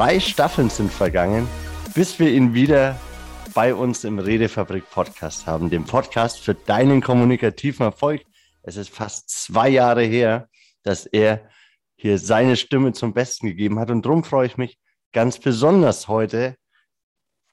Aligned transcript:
Drei 0.00 0.18
Staffeln 0.18 0.70
sind 0.70 0.90
vergangen, 0.90 1.46
bis 1.94 2.18
wir 2.18 2.32
ihn 2.32 2.54
wieder 2.54 2.98
bei 3.52 3.74
uns 3.74 4.04
im 4.04 4.18
Redefabrik 4.18 4.88
Podcast 4.88 5.46
haben, 5.46 5.68
dem 5.68 5.84
Podcast 5.84 6.40
für 6.40 6.54
deinen 6.54 7.02
kommunikativen 7.02 7.84
Erfolg. 7.84 8.22
Es 8.62 8.76
ist 8.76 8.88
fast 8.88 9.28
zwei 9.28 9.68
Jahre 9.68 10.02
her, 10.02 10.48
dass 10.84 11.04
er 11.04 11.50
hier 11.96 12.18
seine 12.18 12.56
Stimme 12.56 12.94
zum 12.94 13.12
Besten 13.12 13.48
gegeben 13.48 13.78
hat 13.78 13.90
und 13.90 14.06
darum 14.06 14.24
freue 14.24 14.46
ich 14.46 14.56
mich 14.56 14.78
ganz 15.12 15.38
besonders 15.38 16.08
heute, 16.08 16.56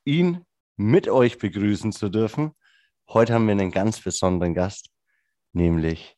ihn 0.06 0.46
mit 0.78 1.10
euch 1.10 1.40
begrüßen 1.40 1.92
zu 1.92 2.08
dürfen. 2.08 2.54
Heute 3.10 3.34
haben 3.34 3.46
wir 3.48 3.52
einen 3.52 3.72
ganz 3.72 4.00
besonderen 4.00 4.54
Gast, 4.54 4.90
nämlich 5.52 6.16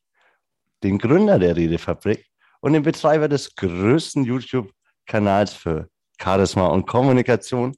den 0.84 1.00
Gründer 1.00 1.40
der 1.40 1.56
Redefabrik 1.56 2.28
und 2.60 2.74
den 2.74 2.84
Betreiber 2.84 3.28
des 3.28 3.56
größten 3.56 4.26
YouTube-Kanals 4.26 5.54
für 5.56 5.90
Charisma 6.22 6.68
und 6.68 6.86
Kommunikation. 6.86 7.76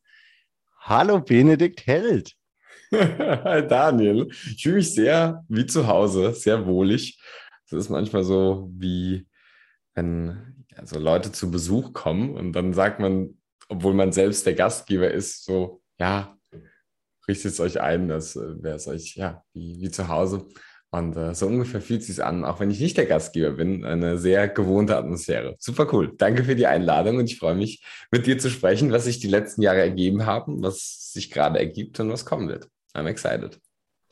Hallo 0.80 1.22
Benedikt 1.22 1.86
Held. 1.86 2.36
Hi 2.92 3.66
Daniel, 3.66 4.28
ich 4.32 4.64
fühle 4.64 4.78
mich 4.78 4.94
sehr 4.94 5.46
wie 5.48 5.66
zu 5.66 5.88
Hause, 5.88 6.34
sehr 6.34 6.66
wohlig. 6.66 7.22
Es 7.66 7.72
ist 7.72 7.90
manchmal 7.90 8.24
so, 8.24 8.70
wie 8.74 9.28
wenn 9.94 10.66
also 10.76 11.00
Leute 11.00 11.32
zu 11.32 11.52
Besuch 11.52 11.94
kommen 11.94 12.36
und 12.36 12.54
dann 12.54 12.74
sagt 12.74 13.00
man, 13.00 13.38
obwohl 13.70 13.94
man 13.94 14.12
selbst 14.12 14.46
der 14.46 14.56
Gastgeber 14.56 15.12
ist, 15.12 15.46
so, 15.46 15.82
ja, 16.00 16.38
richtet 17.28 17.54
es 17.54 17.60
euch 17.60 17.80
ein, 17.80 18.10
das 18.10 18.36
äh, 18.36 18.62
wäre 18.62 18.76
es 18.76 18.88
euch, 18.88 19.16
ja, 19.16 19.44
wie, 19.54 19.80
wie 19.80 19.92
zu 19.92 20.08
Hause. 20.08 20.48
Und 20.94 21.16
äh, 21.16 21.34
so 21.34 21.48
ungefähr 21.48 21.82
fühlt 21.82 22.04
sich 22.04 22.22
an, 22.22 22.44
auch 22.44 22.60
wenn 22.60 22.70
ich 22.70 22.82
nicht 22.82 22.98
der 22.98 23.06
Gastgeber 23.06 23.52
bin, 23.52 23.86
eine 23.86 24.18
sehr 24.18 24.50
gewohnte 24.50 24.98
Atmosphäre. 24.98 25.56
Super 25.58 25.88
cool. 25.94 26.14
Danke 26.18 26.44
für 26.44 26.56
die 26.56 26.68
Einladung 26.68 27.18
und 27.18 27.26
ich 27.26 27.40
freue 27.40 27.56
mich, 27.56 27.82
mit 28.12 28.26
dir 28.26 28.38
zu 28.38 28.50
sprechen, 28.50 28.92
was 28.92 29.06
sich 29.06 29.20
die 29.20 29.30
letzten 29.30 29.62
Jahre 29.62 29.80
ergeben 29.80 30.26
haben, 30.26 30.62
was 30.62 31.14
sich 31.14 31.32
gerade 31.32 31.60
ergibt 31.60 31.98
und 32.02 32.12
was 32.12 32.26
kommen 32.26 32.50
wird. 32.50 32.68
I'm 32.94 33.08
excited. 33.08 33.58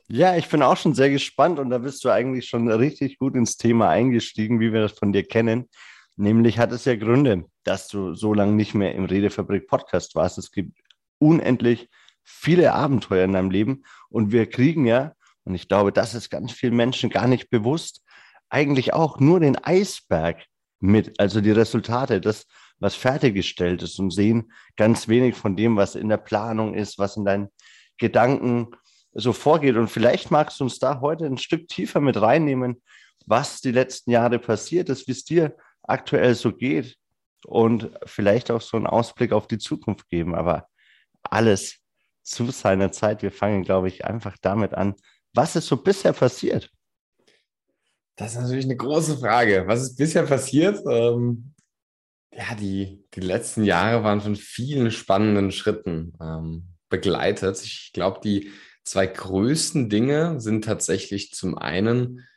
Ja, 0.08 0.38
ich 0.38 0.48
bin 0.48 0.64
auch 0.64 0.78
schon 0.78 0.96
sehr 0.96 1.10
gespannt 1.10 1.60
und 1.60 1.70
da 1.70 1.80
bist 1.80 2.04
du 2.04 2.10
eigentlich 2.10 2.48
schon 2.48 2.72
richtig 2.72 3.20
gut 3.20 3.36
ins 3.36 3.58
Thema 3.58 3.90
eingestiegen, 3.90 4.62
wie 4.62 4.72
wir 4.72 4.82
das 4.82 4.94
von 4.94 5.12
dir 5.12 5.24
kennen. 5.24 5.68
Nämlich 6.16 6.60
hat 6.60 6.72
es 6.72 6.86
ja 6.86 6.96
Gründe, 6.96 7.46
dass 7.64 7.90
du 7.90 8.14
so 8.14 8.34
lange 8.34 8.54
nicht 8.54 8.74
mehr 8.74 8.96
im 8.96 9.06
Redefabrik 9.06 9.68
Podcast 9.68 10.16
warst. 10.16 10.38
Es 10.38 10.52
gibt 10.52 10.80
unendlich 11.20 11.90
viele 12.24 12.74
Abenteuer 12.74 13.26
in 13.26 13.34
deinem 13.34 13.52
Leben 13.52 13.84
und 14.10 14.32
wir 14.32 14.50
kriegen 14.50 14.86
ja 14.86 15.14
und 15.50 15.56
ich 15.56 15.68
glaube, 15.68 15.92
das 15.92 16.14
ist 16.14 16.30
ganz 16.30 16.52
vielen 16.52 16.76
Menschen 16.76 17.10
gar 17.10 17.28
nicht 17.28 17.50
bewusst. 17.50 18.04
Eigentlich 18.50 18.94
auch 18.94 19.20
nur 19.20 19.40
den 19.40 19.58
Eisberg 19.58 20.46
mit, 20.80 21.20
also 21.20 21.42
die 21.42 21.52
Resultate, 21.52 22.22
das, 22.22 22.46
was 22.78 22.94
fertiggestellt 22.94 23.82
ist 23.82 23.98
und 23.98 24.12
sehen 24.12 24.52
ganz 24.78 25.08
wenig 25.08 25.36
von 25.36 25.56
dem, 25.56 25.76
was 25.76 25.96
in 25.96 26.08
der 26.08 26.18
Planung 26.18 26.76
ist, 26.76 27.00
was 27.00 27.18
in 27.18 27.26
deinen 27.26 27.50
Gedanken 27.98 28.68
so 29.12 29.34
vorgeht. 29.34 29.76
Und 29.76 29.90
vielleicht 29.90 30.30
magst 30.30 30.60
du 30.60 30.66
uns 30.66 30.78
da 30.78 31.02
heute 31.02 31.26
ein 31.26 31.40
Stück 31.40 31.68
tiefer 31.68 32.00
mit 32.00 32.22
reinnehmen, 32.22 32.82
was 33.26 33.60
die 33.60 33.72
letzten 33.72 34.12
Jahre 34.12 34.38
passiert 34.38 34.88
ist, 34.90 35.08
wie 35.08 35.14
es 35.14 35.26
dir 35.26 35.58
aktuell 35.82 36.36
so 36.36 36.54
geht 36.54 36.96
und 37.44 37.90
vielleicht 38.06 38.52
auch 38.52 38.62
so 38.62 38.78
einen 38.78 38.86
Ausblick 38.86 39.32
auf 39.32 39.48
die 39.48 39.58
Zukunft 39.58 40.10
geben. 40.10 40.36
Aber 40.36 40.68
alles 41.24 41.80
zu 42.22 42.52
seiner 42.52 42.92
Zeit. 42.92 43.24
Wir 43.24 43.32
fangen, 43.32 43.64
glaube 43.64 43.88
ich, 43.88 44.06
einfach 44.06 44.38
damit 44.40 44.76
an, 44.76 44.96
was 45.34 45.56
ist 45.56 45.68
so 45.68 45.78
bisher 45.78 46.14
passiert? 46.14 46.70
Das 48.16 48.34
ist 48.34 48.42
natürlich 48.42 48.66
eine 48.66 48.76
große 48.76 49.18
Frage. 49.18 49.64
Was 49.68 49.82
ist 49.82 49.96
bisher 49.96 50.24
passiert? 50.24 50.82
Ähm, 50.90 51.54
ja, 52.34 52.56
die, 52.56 53.06
die 53.14 53.22
letzten 53.22 53.64
Jahre 53.64 54.04
waren 54.04 54.22
von 54.22 54.36
vielen 54.36 54.92
spannenden 54.92 55.52
Schritten 55.52 56.14
ähm, 56.22 56.76
begleitet. 56.90 57.64
Ich 57.64 57.92
glaube, 57.94 58.20
die 58.24 58.52
zwei 58.84 59.08
größten 59.08 59.90
Dinge 59.90 60.40
sind 60.42 60.66
tatsächlich 60.66 61.32
zum 61.32 61.58
einen 61.58 62.28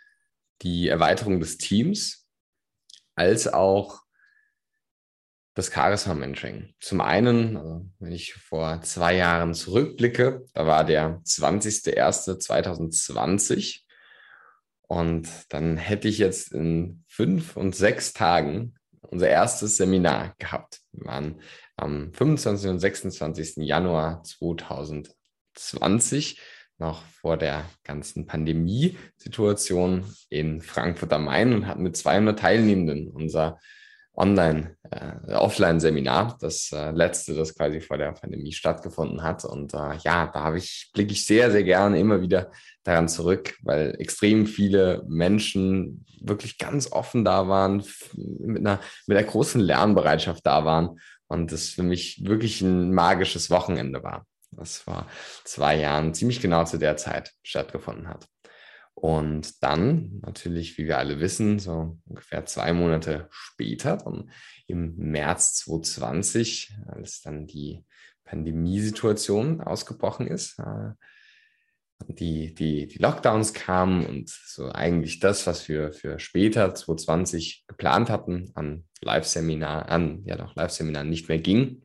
die 0.62 0.88
Erweiterung 0.88 1.40
des 1.40 1.58
Teams 1.58 2.28
als 3.16 3.52
auch 3.52 4.01
das 5.54 5.72
Charisma-Mentoring. 5.72 6.74
Zum 6.80 7.00
einen, 7.00 7.56
also 7.56 7.86
wenn 7.98 8.12
ich 8.12 8.34
vor 8.34 8.82
zwei 8.82 9.16
Jahren 9.16 9.54
zurückblicke, 9.54 10.44
da 10.54 10.66
war 10.66 10.84
der 10.84 11.22
20.01.2020 11.24 13.82
und 14.82 15.28
dann 15.50 15.76
hätte 15.76 16.08
ich 16.08 16.18
jetzt 16.18 16.52
in 16.52 17.04
fünf 17.06 17.56
und 17.56 17.74
sechs 17.74 18.12
Tagen 18.12 18.74
unser 19.00 19.28
erstes 19.28 19.76
Seminar 19.76 20.34
gehabt. 20.38 20.80
Wir 20.92 21.06
waren 21.06 21.40
am 21.76 22.12
25. 22.12 22.70
und 22.70 22.78
26. 22.78 23.56
Januar 23.58 24.22
2020 24.22 26.40
noch 26.78 27.02
vor 27.20 27.36
der 27.36 27.66
ganzen 27.84 28.26
Pandemiesituation 28.26 30.04
in 30.30 30.62
Frankfurt 30.62 31.12
am 31.12 31.26
Main 31.26 31.52
und 31.52 31.66
hatten 31.66 31.82
mit 31.82 31.96
200 31.96 32.38
Teilnehmenden 32.38 33.08
unser 33.08 33.58
Online, 34.14 34.76
äh, 34.90 35.32
Offline-Seminar, 35.32 36.36
das 36.40 36.70
äh, 36.72 36.90
letzte, 36.90 37.34
das 37.34 37.54
quasi 37.54 37.80
vor 37.80 37.96
der 37.96 38.12
Pandemie 38.12 38.52
stattgefunden 38.52 39.22
hat. 39.22 39.44
Und 39.44 39.72
äh, 39.72 39.96
ja, 40.04 40.26
da 40.26 40.44
habe 40.44 40.58
ich, 40.58 40.90
blicke 40.92 41.12
ich 41.12 41.24
sehr, 41.24 41.50
sehr 41.50 41.64
gerne 41.64 41.98
immer 41.98 42.20
wieder 42.20 42.50
daran 42.84 43.08
zurück, 43.08 43.54
weil 43.62 43.94
extrem 43.98 44.46
viele 44.46 45.02
Menschen 45.08 46.04
wirklich 46.20 46.58
ganz 46.58 46.92
offen 46.92 47.24
da 47.24 47.48
waren, 47.48 47.84
mit 48.14 48.58
einer, 48.58 48.80
mit 49.06 49.16
einer 49.16 49.26
großen 49.26 49.60
Lernbereitschaft 49.60 50.44
da 50.44 50.64
waren 50.64 51.00
und 51.28 51.50
das 51.50 51.70
für 51.70 51.82
mich 51.82 52.22
wirklich 52.24 52.60
ein 52.60 52.92
magisches 52.92 53.50
Wochenende 53.50 54.02
war. 54.02 54.26
Das 54.50 54.78
vor 54.78 55.06
zwei 55.44 55.78
Jahren 55.78 56.12
ziemlich 56.12 56.42
genau 56.42 56.64
zu 56.64 56.78
der 56.78 56.98
Zeit 56.98 57.32
stattgefunden 57.42 58.08
hat. 58.08 58.28
Und 58.94 59.62
dann, 59.62 60.20
natürlich, 60.20 60.78
wie 60.78 60.86
wir 60.86 60.98
alle 60.98 61.18
wissen, 61.18 61.58
so 61.58 61.98
ungefähr 62.06 62.44
zwei 62.46 62.72
Monate 62.72 63.26
später, 63.30 63.96
dann 63.96 64.30
im 64.66 64.94
März 64.96 65.54
2020, 65.56 66.76
als 66.86 67.20
dann 67.22 67.46
die 67.46 67.84
Pandemiesituation 68.24 69.60
ausgebrochen 69.60 70.26
ist, 70.26 70.58
äh, 70.58 70.92
die, 72.08 72.54
die, 72.54 72.86
die 72.88 72.98
Lockdowns 72.98 73.54
kamen 73.54 74.06
und 74.06 74.28
so 74.28 74.70
eigentlich 74.70 75.20
das, 75.20 75.46
was 75.46 75.68
wir 75.68 75.92
für 75.92 76.18
später 76.18 76.74
2020 76.74 77.64
geplant 77.66 78.10
hatten, 78.10 78.50
an 78.54 78.84
Live-Seminar, 79.02 79.88
an 79.88 80.22
ja 80.24 80.36
doch 80.36 80.54
Live-Seminaren 80.54 81.08
nicht 81.08 81.28
mehr 81.28 81.38
ging, 81.38 81.82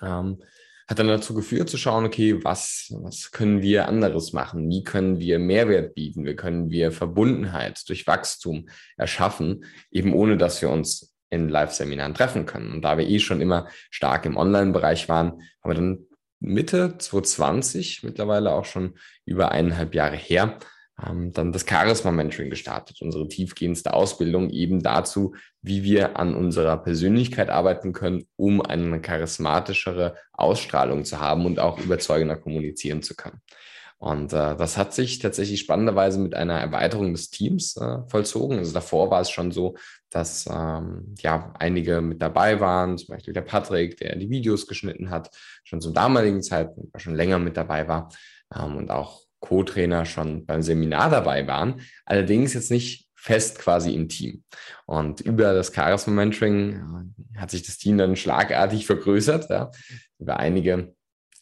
ähm, 0.00 0.42
hat 0.88 0.98
dann 0.98 1.08
dazu 1.08 1.34
geführt 1.34 1.68
zu 1.68 1.78
schauen, 1.78 2.04
okay, 2.04 2.44
was, 2.44 2.94
was 3.02 3.32
können 3.32 3.60
wir 3.60 3.88
anderes 3.88 4.32
machen? 4.32 4.68
Wie 4.68 4.84
können 4.84 5.18
wir 5.18 5.38
Mehrwert 5.38 5.94
bieten? 5.94 6.24
Wie 6.24 6.36
können 6.36 6.70
wir 6.70 6.92
Verbundenheit 6.92 7.88
durch 7.88 8.06
Wachstum 8.06 8.68
erschaffen, 8.96 9.64
eben 9.90 10.14
ohne 10.14 10.36
dass 10.36 10.62
wir 10.62 10.70
uns 10.70 11.16
in 11.30 11.48
Live-Seminaren 11.48 12.14
treffen 12.14 12.46
können. 12.46 12.72
Und 12.72 12.82
da 12.82 12.98
wir 12.98 13.06
eh 13.06 13.18
schon 13.18 13.40
immer 13.40 13.68
stark 13.90 14.26
im 14.26 14.36
Online-Bereich 14.36 15.08
waren, 15.08 15.42
haben 15.62 15.70
wir 15.70 15.74
dann 15.74 16.06
Mitte 16.38 16.98
2020, 16.98 18.02
mittlerweile 18.02 18.52
auch 18.52 18.64
schon 18.64 18.94
über 19.24 19.50
eineinhalb 19.52 19.94
Jahre 19.94 20.16
her, 20.16 20.58
ähm, 21.04 21.32
dann 21.32 21.52
das 21.52 21.66
Charisma-Mentoring 21.68 22.50
gestartet, 22.50 22.98
unsere 23.02 23.28
tiefgehendste 23.28 23.92
Ausbildung 23.92 24.50
eben 24.50 24.82
dazu, 24.82 25.34
wie 25.62 25.82
wir 25.82 26.18
an 26.18 26.34
unserer 26.34 26.78
Persönlichkeit 26.78 27.50
arbeiten 27.50 27.92
können, 27.92 28.26
um 28.36 28.62
eine 28.62 29.00
charismatischere 29.00 30.16
Ausstrahlung 30.32 31.04
zu 31.04 31.20
haben 31.20 31.44
und 31.44 31.58
auch 31.58 31.78
überzeugender 31.78 32.36
kommunizieren 32.36 33.02
zu 33.02 33.14
können. 33.14 33.40
Und 33.98 34.34
äh, 34.34 34.56
das 34.56 34.76
hat 34.76 34.92
sich 34.92 35.20
tatsächlich 35.20 35.60
spannenderweise 35.60 36.18
mit 36.18 36.34
einer 36.34 36.60
Erweiterung 36.60 37.12
des 37.12 37.30
Teams 37.30 37.76
äh, 37.78 37.98
vollzogen. 38.08 38.58
Also 38.58 38.74
davor 38.74 39.10
war 39.10 39.22
es 39.22 39.30
schon 39.30 39.52
so, 39.52 39.74
dass 40.10 40.46
ähm, 40.50 41.14
ja 41.18 41.54
einige 41.58 42.02
mit 42.02 42.20
dabei 42.20 42.60
waren, 42.60 42.98
zum 42.98 43.14
Beispiel 43.14 43.32
der 43.32 43.40
Patrick, 43.40 43.96
der 43.96 44.16
die 44.16 44.28
Videos 44.28 44.66
geschnitten 44.66 45.08
hat, 45.08 45.30
schon 45.64 45.80
zum 45.80 45.94
damaligen 45.94 46.42
Zeitpunkt, 46.42 47.00
schon 47.00 47.14
länger 47.14 47.38
mit 47.38 47.56
dabei 47.56 47.88
war 47.88 48.10
ähm, 48.54 48.76
und 48.76 48.90
auch 48.90 49.25
Co-Trainer 49.40 50.04
schon 50.04 50.46
beim 50.46 50.62
Seminar 50.62 51.10
dabei 51.10 51.46
waren, 51.46 51.80
allerdings 52.04 52.54
jetzt 52.54 52.70
nicht 52.70 53.06
fest 53.14 53.58
quasi 53.58 53.92
im 53.92 54.08
Team. 54.08 54.44
Und 54.86 55.20
über 55.20 55.52
das 55.52 55.74
Charisma 55.74 56.12
Mentoring 56.12 57.12
äh, 57.34 57.38
hat 57.38 57.50
sich 57.50 57.64
das 57.64 57.76
Team 57.76 57.98
dann 57.98 58.16
schlagartig 58.16 58.86
vergrößert, 58.86 59.50
ja, 59.50 59.70
über 60.18 60.38
einige 60.38 60.94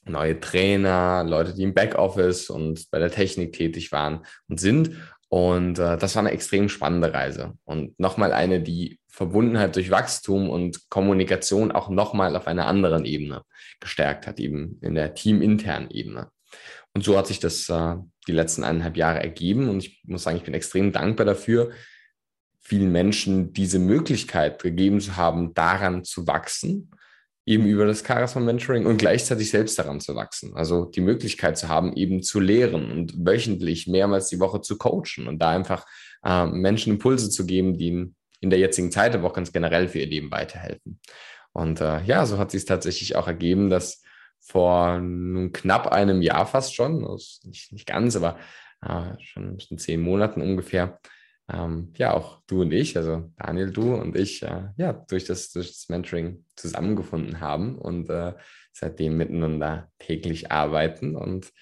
neue 0.07 0.39
Trainer, 0.41 1.25
Leute, 1.25 1.55
die 1.55 1.63
im 1.63 1.75
Backoffice 1.75 2.51
und 2.51 2.91
bei 2.91 2.99
der 2.99 3.11
Technik 3.11 3.53
tätig 3.53 3.93
waren 3.93 4.25
und 4.49 4.61
sind. 4.61 4.97
Und 5.29 5.79
äh, 5.79 5.97
das 5.97 6.15
war 6.15 6.21
eine 6.21 6.31
extrem 6.31 6.69
spannende 6.69 7.13
Reise. 7.13 7.55
Und 7.65 7.99
nochmal 7.99 8.33
eine, 8.33 8.61
die 8.61 8.99
Verbundenheit 9.09 9.77
durch 9.77 9.91
Wachstum 9.91 10.51
und 10.51 10.89
Kommunikation 10.91 11.73
auch 11.73 11.89
nochmal 11.89 12.37
auf 12.37 12.47
einer 12.47 12.67
anderen 12.67 13.05
Ebene 13.05 13.43
gestärkt 13.81 14.27
hat, 14.27 14.41
eben 14.41 14.79
in 14.81 14.95
der 14.95 15.15
teaminternen 15.15 15.91
Ebene. 15.91 16.31
Und 16.95 17.05
so 17.05 17.19
hat 17.19 17.27
sich 17.27 17.41
das 17.41 17.69
äh, 17.69 17.97
die 18.29 18.33
letzten 18.33 18.65
eineinhalb 18.65 18.97
Jahre 18.97 19.21
ergeben. 19.21 19.69
Und 19.69 19.85
ich 19.85 20.03
muss 20.05 20.23
sagen, 20.23 20.37
ich 20.37 20.45
bin 20.45 20.55
extrem 20.55 20.93
dankbar 20.93 21.27
dafür, 21.27 21.71
vielen 22.61 22.93
Menschen 22.93 23.53
diese 23.53 23.79
Möglichkeit 23.79 24.63
gegeben 24.63 25.01
zu 25.01 25.17
haben, 25.17 25.53
daran 25.55 26.05
zu 26.05 26.27
wachsen, 26.27 26.91
eben 27.45 27.67
über 27.67 27.85
das 27.85 28.03
Charisma 28.07 28.41
Mentoring 28.41 28.87
und 28.87 28.97
gleichzeitig 28.97 29.51
selbst 29.51 29.79
daran 29.79 30.01
zu 30.01 30.15
wachsen. 30.15 30.55
Also 30.55 30.87
die 30.87 31.03
Möglichkeit 31.03 31.59
zu 31.59 31.69
haben, 31.69 31.93
eben 31.95 32.23
zu 32.23 32.41
lehren 32.41 32.91
und 32.91 33.27
wöchentlich 33.27 33.87
mehrmals 33.87 34.29
die 34.29 34.41
Woche 34.41 34.63
zu 34.63 34.79
coachen 34.79 35.29
und 35.29 35.41
da 35.41 35.51
einfach 35.51 35.85
äh, 36.25 36.47
Menschen 36.47 36.95
Impulse 36.95 37.29
zu 37.29 37.45
geben, 37.45 37.77
die 37.77 37.89
in, 37.89 38.15
in 38.41 38.51
der 38.51 38.59
jetzigen 38.59 38.91
Zeit, 38.91 39.15
aber 39.15 39.29
auch 39.29 39.35
ganz 39.35 39.53
generell 39.53 39.89
für 39.89 39.99
ihr 39.99 40.07
Leben 40.07 40.31
weiterhelfen. 40.31 41.01
Und 41.53 41.83
äh, 41.83 42.03
ja, 42.05 42.25
so 42.25 42.39
hat 42.39 42.51
sich 42.51 42.65
tatsächlich 42.65 43.15
auch 43.15 43.27
ergeben, 43.27 43.69
dass 43.69 44.03
vor 44.45 44.99
nun 45.01 45.53
knapp 45.53 45.89
einem 45.89 46.23
Jahr 46.23 46.47
fast 46.47 46.75
schon, 46.75 47.05
also 47.05 47.49
nicht, 47.49 47.73
nicht 47.73 47.87
ganz, 47.87 48.15
aber 48.15 48.39
äh, 48.83 49.13
schon, 49.21 49.59
zehn 49.79 50.01
Monaten 50.01 50.43
ungefähr, 50.43 51.01
ähm, 51.51 51.93
ja, 51.97 52.13
auch 52.13 52.41
du 52.47 52.63
und 52.63 52.73
ich, 52.73 52.97
also 52.97 53.31
Daniel, 53.37 53.71
du 53.71 53.95
und 53.95 54.17
ich, 54.17 54.43
äh, 54.43 54.69
ja, 54.77 54.93
durch 54.93 55.25
das, 55.25 55.51
durch 55.51 55.69
das 55.69 55.89
Mentoring 55.89 56.45
zusammengefunden 56.57 57.41
haben 57.41 57.79
und 57.79 58.09
äh, 58.11 58.35
seitdem 58.73 59.17
miteinander 59.17 59.91
täglich 59.99 60.53
arbeiten 60.53 61.17
und 61.17 61.53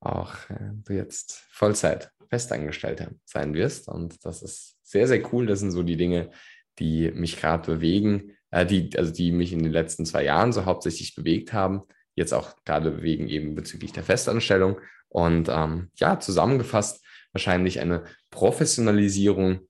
auch 0.00 0.34
äh, 0.50 0.70
du 0.84 0.92
jetzt 0.92 1.44
Vollzeit 1.50 2.10
Festangestellter 2.28 3.10
sein 3.24 3.54
wirst. 3.54 3.88
Und 3.88 4.24
das 4.24 4.42
ist 4.42 4.76
sehr, 4.82 5.06
sehr 5.06 5.32
cool. 5.32 5.46
Das 5.46 5.60
sind 5.60 5.70
so 5.70 5.82
die 5.82 5.96
Dinge, 5.96 6.30
die 6.78 7.10
mich 7.12 7.36
gerade 7.40 7.74
bewegen, 7.74 8.36
äh, 8.50 8.66
die, 8.66 8.90
also 8.96 9.12
die 9.12 9.32
mich 9.32 9.52
in 9.52 9.62
den 9.62 9.72
letzten 9.72 10.04
zwei 10.04 10.24
Jahren 10.24 10.52
so 10.52 10.64
hauptsächlich 10.64 11.14
bewegt 11.14 11.52
haben, 11.52 11.82
jetzt 12.14 12.32
auch 12.32 12.54
gerade 12.64 12.90
bewegen 12.90 13.28
eben 13.28 13.54
bezüglich 13.54 13.92
der 13.92 14.04
Festanstellung. 14.04 14.80
Und 15.08 15.48
ähm, 15.48 15.90
ja, 15.96 16.18
zusammengefasst 16.18 17.04
wahrscheinlich 17.32 17.80
eine 17.80 18.04
Professionalisierung 18.30 19.60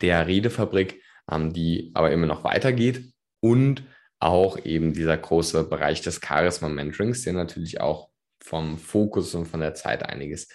der 0.00 0.26
Redefabrik, 0.26 1.02
ähm, 1.30 1.52
die 1.52 1.90
aber 1.94 2.10
immer 2.10 2.26
noch 2.26 2.44
weitergeht 2.44 3.12
und 3.40 3.84
auch 4.18 4.58
eben 4.64 4.92
dieser 4.92 5.16
große 5.16 5.64
Bereich 5.64 6.00
des 6.00 6.20
Charisma-Mentorings, 6.20 7.22
der 7.22 7.32
natürlich 7.32 7.80
auch 7.80 8.10
vom 8.40 8.78
Fokus 8.78 9.34
und 9.34 9.46
von 9.46 9.60
der 9.60 9.74
Zeit 9.74 10.04
einiges 10.04 10.48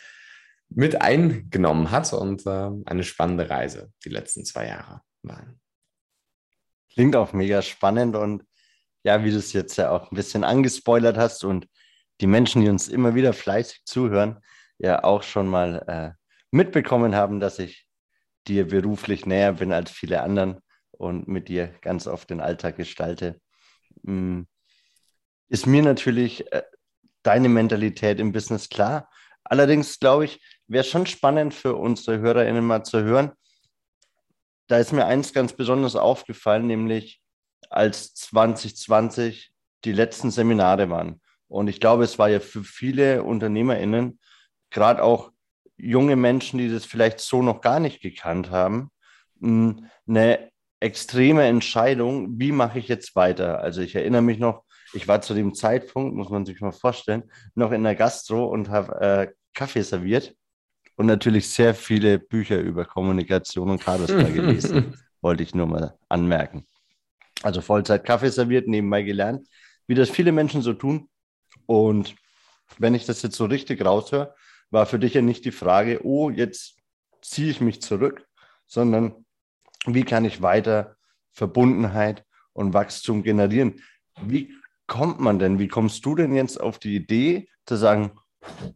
mit 0.69 1.01
eingenommen 1.01 1.91
hat 1.91 2.12
und 2.13 2.45
äh, 2.45 2.69
eine 2.85 3.03
spannende 3.03 3.50
Reise 3.50 3.91
die 4.03 4.09
letzten 4.09 4.45
zwei 4.45 4.68
Jahre 4.68 5.01
waren. 5.21 5.59
Klingt 6.94 7.15
auch 7.15 7.33
mega 7.33 7.62
spannend 7.62 8.15
und 8.15 8.44
ja, 9.07 9.24
wie 9.24 9.31
du 9.31 9.38
es 9.38 9.54
jetzt 9.54 9.77
ja 9.77 9.89
auch 9.92 10.12
ein 10.12 10.15
bisschen 10.15 10.44
angespoilert 10.44 11.18
hast 11.18 11.45
und 11.45 11.65
die 12.19 12.27
Menschen, 12.27 12.62
die 12.62 12.68
uns 12.68 12.89
immer 12.89 13.15
wieder 13.15 13.31
fleißig 13.31 13.86
zuhören, 13.86 14.42
ja 14.80 15.01
auch 15.06 15.24
schon 15.24 15.48
mal 15.48 15.81
äh, 15.88 16.12
mitbekommen 16.51 17.15
haben, 17.15 17.39
dass 17.39 17.57
ich 17.57 17.88
dir 18.50 18.68
beruflich 18.68 19.25
näher 19.25 19.54
bin 19.54 19.71
als 19.71 19.92
viele 19.92 20.21
anderen 20.24 20.59
und 20.92 21.30
mit 21.30 21.48
dir 21.48 21.68
ganz 21.80 22.06
oft 22.06 22.30
den 22.30 22.42
Alltag 22.42 22.75
gestalte, 22.75 23.39
mm, 24.01 24.42
ist 25.48 25.68
mir 25.68 25.83
natürlich 25.83 26.51
äh, 26.51 26.63
deine 27.24 27.48
Mentalität 27.48 28.19
im 28.19 28.33
Business 28.33 28.68
klar. 28.68 29.10
Allerdings 29.45 30.00
glaube 30.00 30.25
ich, 30.25 30.42
wäre 30.68 30.83
schon 30.83 31.06
spannend 31.06 31.53
für 31.53 31.77
unsere 31.77 32.19
HörerInnen 32.19 32.65
mal 32.65 32.83
zu 32.83 33.03
hören. 33.03 33.31
Da 34.68 34.80
ist 34.80 34.92
mir 34.92 35.06
eins 35.06 35.31
ganz 35.31 35.53
besonders 35.53 35.95
aufgefallen, 35.95 36.68
nämlich 36.68 37.21
als 37.69 38.13
2020 38.15 39.51
die 39.86 39.92
letzten 39.92 40.31
Seminare 40.31 40.89
waren. 40.89 41.21
Und 41.48 41.68
ich 41.68 41.80
glaube, 41.80 42.04
es 42.04 42.19
war 42.19 42.30
ja 42.30 42.39
für 42.39 42.63
viele 42.63 43.24
UnternehmerInnen, 43.24 44.19
gerade 44.69 45.04
auch 45.04 45.31
junge 45.77 46.15
Menschen, 46.15 46.57
die 46.57 46.69
das 46.69 46.86
vielleicht 46.86 47.19
so 47.19 47.42
noch 47.42 47.62
gar 47.62 47.80
nicht 47.80 48.01
gekannt 48.01 48.50
haben, 48.51 48.92
eine 49.42 50.50
extreme 50.80 51.45
Entscheidung, 51.45 52.39
wie 52.39 52.51
mache 52.51 52.80
ich 52.80 52.88
jetzt 52.88 53.15
weiter? 53.15 53.60
Also 53.62 53.81
ich 53.81 53.95
erinnere 53.95 54.21
mich 54.21 54.39
noch, 54.39 54.63
ich 54.94 55.07
war 55.07 55.21
zu 55.21 55.33
dem 55.33 55.53
Zeitpunkt, 55.53 56.15
muss 56.15 56.30
man 56.30 56.45
sich 56.45 56.60
mal 56.62 56.71
vorstellen, 56.71 57.24
noch 57.56 57.71
in 57.71 57.83
der 57.83 57.95
Gastro 57.95 58.45
und 58.45 58.69
habe 58.69 59.01
äh, 59.01 59.27
Kaffee 59.53 59.81
serviert 59.81 60.36
und 60.95 61.06
natürlich 61.06 61.50
sehr 61.50 61.74
viele 61.74 62.19
Bücher 62.19 62.60
über 62.60 62.86
Kommunikation 62.86 63.69
und 63.69 63.83
Charisma 63.83 64.24
gelesen, 64.30 64.98
wollte 65.21 65.44
ich 65.44 65.56
nur 65.56 65.68
mal 65.68 65.98
anmerken. 66.10 66.68
Also 67.44 67.62
Vollzeit 67.62 68.04
Kaffee 68.04 68.30
serviert, 68.30 68.68
nebenbei 68.68 69.04
gelernt, 69.04 69.48
wie 69.88 69.95
das 69.95 70.10
viele 70.10 70.31
Menschen 70.31 70.62
so 70.62 70.74
tun. 70.74 71.10
Und 71.66 72.16
wenn 72.78 72.95
ich 72.95 73.06
das 73.06 73.22
jetzt 73.22 73.36
so 73.36 73.45
richtig 73.45 73.84
raushöre, 73.84 74.36
war 74.69 74.86
für 74.86 75.00
dich 75.00 75.13
ja 75.13 75.22
nicht 75.22 75.45
die 75.45 75.51
Frage, 75.51 76.01
oh, 76.04 76.30
jetzt 76.30 76.78
ziehe 77.22 77.50
ich 77.50 77.62
mich 77.62 77.81
zurück, 77.81 78.25
sondern 78.66 79.25
wie 79.86 80.04
kann 80.04 80.25
ich 80.25 80.42
weiter 80.42 80.98
Verbundenheit 81.31 82.25
und 82.54 82.74
Wachstum 82.74 83.24
generieren? 83.24 83.81
Wie 84.22 84.54
kommt 84.88 85.19
man 85.19 85.39
denn, 85.39 85.60
wie 85.60 85.68
kommst 85.68 86.06
du 86.06 86.16
denn 86.16 86.36
jetzt 86.36 86.60
auf 86.60 86.80
die 86.80 86.95
Idee 86.95 87.50
zu 87.66 87.75
sagen, 87.75 88.12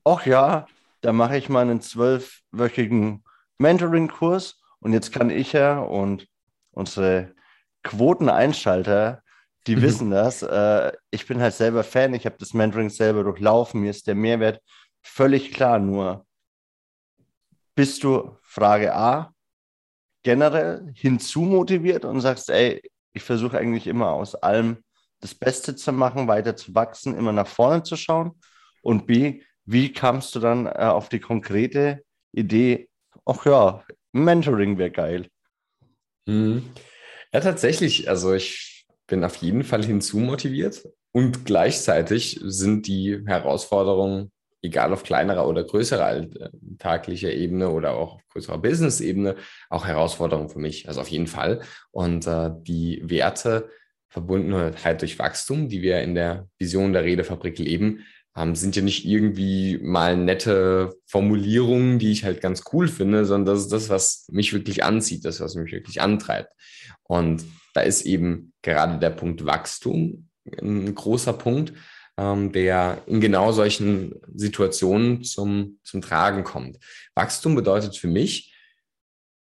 ach 0.03 0.25
ja, 0.25 0.67
da 1.01 1.13
mache 1.13 1.37
ich 1.37 1.49
mal 1.49 1.61
einen 1.61 1.81
zwölfwöchigen 1.81 3.23
Mentoring-Kurs 3.57 4.61
und 4.79 4.93
jetzt 4.93 5.11
kann 5.11 5.29
ich 5.29 5.53
ja 5.53 5.79
und 5.79 6.27
unsere 6.71 7.33
Quoteneinschalter, 7.83 9.23
die 9.67 9.75
mhm. 9.75 9.81
wissen 9.81 10.11
das. 10.11 10.41
Äh, 10.43 10.91
ich 11.09 11.27
bin 11.27 11.41
halt 11.41 11.53
selber 11.53 11.83
Fan, 11.83 12.13
ich 12.13 12.25
habe 12.25 12.37
das 12.39 12.53
Mentoring 12.53 12.89
selber 12.89 13.23
durchlaufen, 13.23 13.81
mir 13.81 13.91
ist 13.91 14.07
der 14.07 14.15
Mehrwert 14.15 14.61
völlig 15.01 15.51
klar. 15.51 15.79
Nur 15.79 16.25
bist 17.75 18.03
du 18.03 18.37
Frage 18.41 18.95
A 18.95 19.33
generell 20.23 20.91
hinzumotiviert 20.93 22.05
und 22.05 22.21
sagst, 22.21 22.49
ey, 22.49 22.81
ich 23.13 23.23
versuche 23.23 23.57
eigentlich 23.57 23.87
immer 23.87 24.11
aus 24.11 24.35
allem 24.35 24.83
das 25.19 25.35
Beste 25.35 25.75
zu 25.75 25.91
machen, 25.91 26.27
weiter 26.27 26.55
zu 26.55 26.73
wachsen, 26.73 27.17
immer 27.17 27.31
nach 27.31 27.47
vorne 27.47 27.83
zu 27.83 27.95
schauen. 27.95 28.39
Und 28.81 29.07
B, 29.07 29.41
wie 29.65 29.93
kamst 29.93 30.35
du 30.35 30.39
dann 30.39 30.65
äh, 30.65 30.69
auf 30.69 31.09
die 31.09 31.19
konkrete 31.19 32.03
Idee, 32.31 32.89
ach 33.25 33.45
ja, 33.45 33.83
Mentoring 34.11 34.77
wäre 34.77 34.91
geil? 34.91 35.27
Mhm. 36.25 36.69
Ja, 37.33 37.39
tatsächlich. 37.39 38.09
Also 38.09 38.33
ich 38.33 38.85
bin 39.07 39.23
auf 39.23 39.37
jeden 39.37 39.63
Fall 39.63 39.83
hinzumotiviert 39.83 40.87
und 41.11 41.45
gleichzeitig 41.45 42.39
sind 42.43 42.87
die 42.87 43.23
Herausforderungen 43.25 44.31
egal 44.61 44.93
auf 44.93 45.03
kleinerer 45.03 45.47
oder 45.47 45.63
größerer 45.63 46.05
alltäglicher 46.05 47.31
Ebene 47.31 47.69
oder 47.69 47.93
auch 47.93 48.15
auf 48.15 48.21
größerer 48.29 48.59
Business-Ebene, 48.59 49.35
auch 49.69 49.87
Herausforderungen 49.87 50.49
für 50.49 50.59
mich. 50.59 50.87
Also 50.87 51.01
auf 51.01 51.07
jeden 51.07 51.27
Fall. 51.27 51.61
Und 51.91 52.27
äh, 52.27 52.51
die 52.61 53.01
Werte 53.03 53.69
Verbundenheit 54.09 55.01
durch 55.01 55.17
Wachstum, 55.19 55.69
die 55.69 55.81
wir 55.81 56.01
in 56.01 56.15
der 56.15 56.47
Vision 56.59 56.93
der 56.93 57.03
Redefabrik 57.03 57.57
leben, 57.59 58.05
ähm, 58.35 58.55
sind 58.55 58.75
ja 58.75 58.81
nicht 58.81 59.05
irgendwie 59.05 59.77
mal 59.81 60.17
nette 60.17 60.95
Formulierungen, 61.05 61.99
die 61.99 62.11
ich 62.11 62.23
halt 62.23 62.41
ganz 62.41 62.63
cool 62.71 62.87
finde, 62.87 63.25
sondern 63.25 63.55
das 63.55 63.63
ist 63.63 63.71
das, 63.71 63.89
was 63.89 64.25
mich 64.29 64.53
wirklich 64.53 64.83
anzieht, 64.83 65.25
das, 65.25 65.39
was 65.39 65.55
mich 65.55 65.71
wirklich 65.71 66.01
antreibt. 66.01 66.51
Und 67.03 67.43
da 67.73 67.81
ist 67.81 68.03
eben 68.03 68.53
gerade 68.61 68.99
der 68.99 69.09
Punkt 69.11 69.45
Wachstum 69.45 70.29
ein 70.61 70.95
großer 70.95 71.33
Punkt 71.33 71.73
ähm, 72.21 72.51
der 72.51 73.03
in 73.07 73.21
genau 73.21 73.51
solchen 73.51 74.13
Situationen 74.33 75.23
zum, 75.23 75.79
zum 75.83 76.01
Tragen 76.01 76.43
kommt. 76.43 76.77
Wachstum 77.15 77.55
bedeutet 77.55 77.97
für 77.97 78.07
mich, 78.07 78.53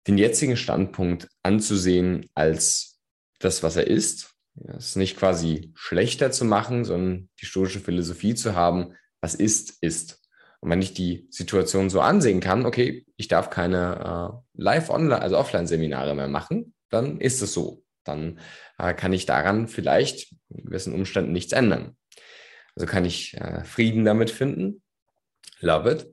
den 0.08 0.18
jetzigen 0.18 0.58
Standpunkt 0.58 1.30
anzusehen 1.44 2.30
als 2.34 3.00
das, 3.40 3.64
was 3.64 3.76
er 3.76 3.88
ist. 3.88 4.33
Es 4.56 4.96
nicht 4.96 5.18
quasi 5.18 5.72
schlechter 5.76 6.32
zu 6.32 6.46
machen, 6.46 6.86
sondern 6.86 7.30
die 7.42 7.46
stoische 7.46 7.80
Philosophie 7.80 8.36
zu 8.36 8.56
haben, 8.56 8.94
was 9.22 9.36
ist, 9.36 9.82
ist. 9.82 10.22
Und 10.60 10.70
wenn 10.70 10.82
ich 10.82 10.94
die 10.94 11.28
Situation 11.30 11.90
so 11.90 12.00
ansehen 12.02 12.40
kann, 12.40 12.66
okay, 12.66 13.06
ich 13.18 13.28
darf 13.28 13.50
keine 13.50 14.42
äh, 14.56 14.62
Live-Online, 14.62 15.22
also 15.22 15.38
Offline-Seminare 15.38 16.16
mehr 16.16 16.28
machen, 16.28 16.74
dann 16.90 17.20
ist 17.20 17.42
es 17.42 17.54
so. 17.54 17.84
Dann 18.04 18.40
äh, 18.78 18.94
kann 18.94 19.14
ich 19.14 19.26
daran 19.26 19.68
vielleicht 19.68 20.34
in 20.50 20.66
gewissen 20.66 20.94
Umständen 20.94 21.32
nichts 21.32 21.52
ändern. 21.52 21.98
Also 22.76 22.86
kann 22.86 23.06
ich 23.06 23.34
äh, 23.36 23.64
Frieden 23.64 24.06
damit 24.06 24.30
finden, 24.30 24.82
love 25.60 25.92
it. 25.92 26.08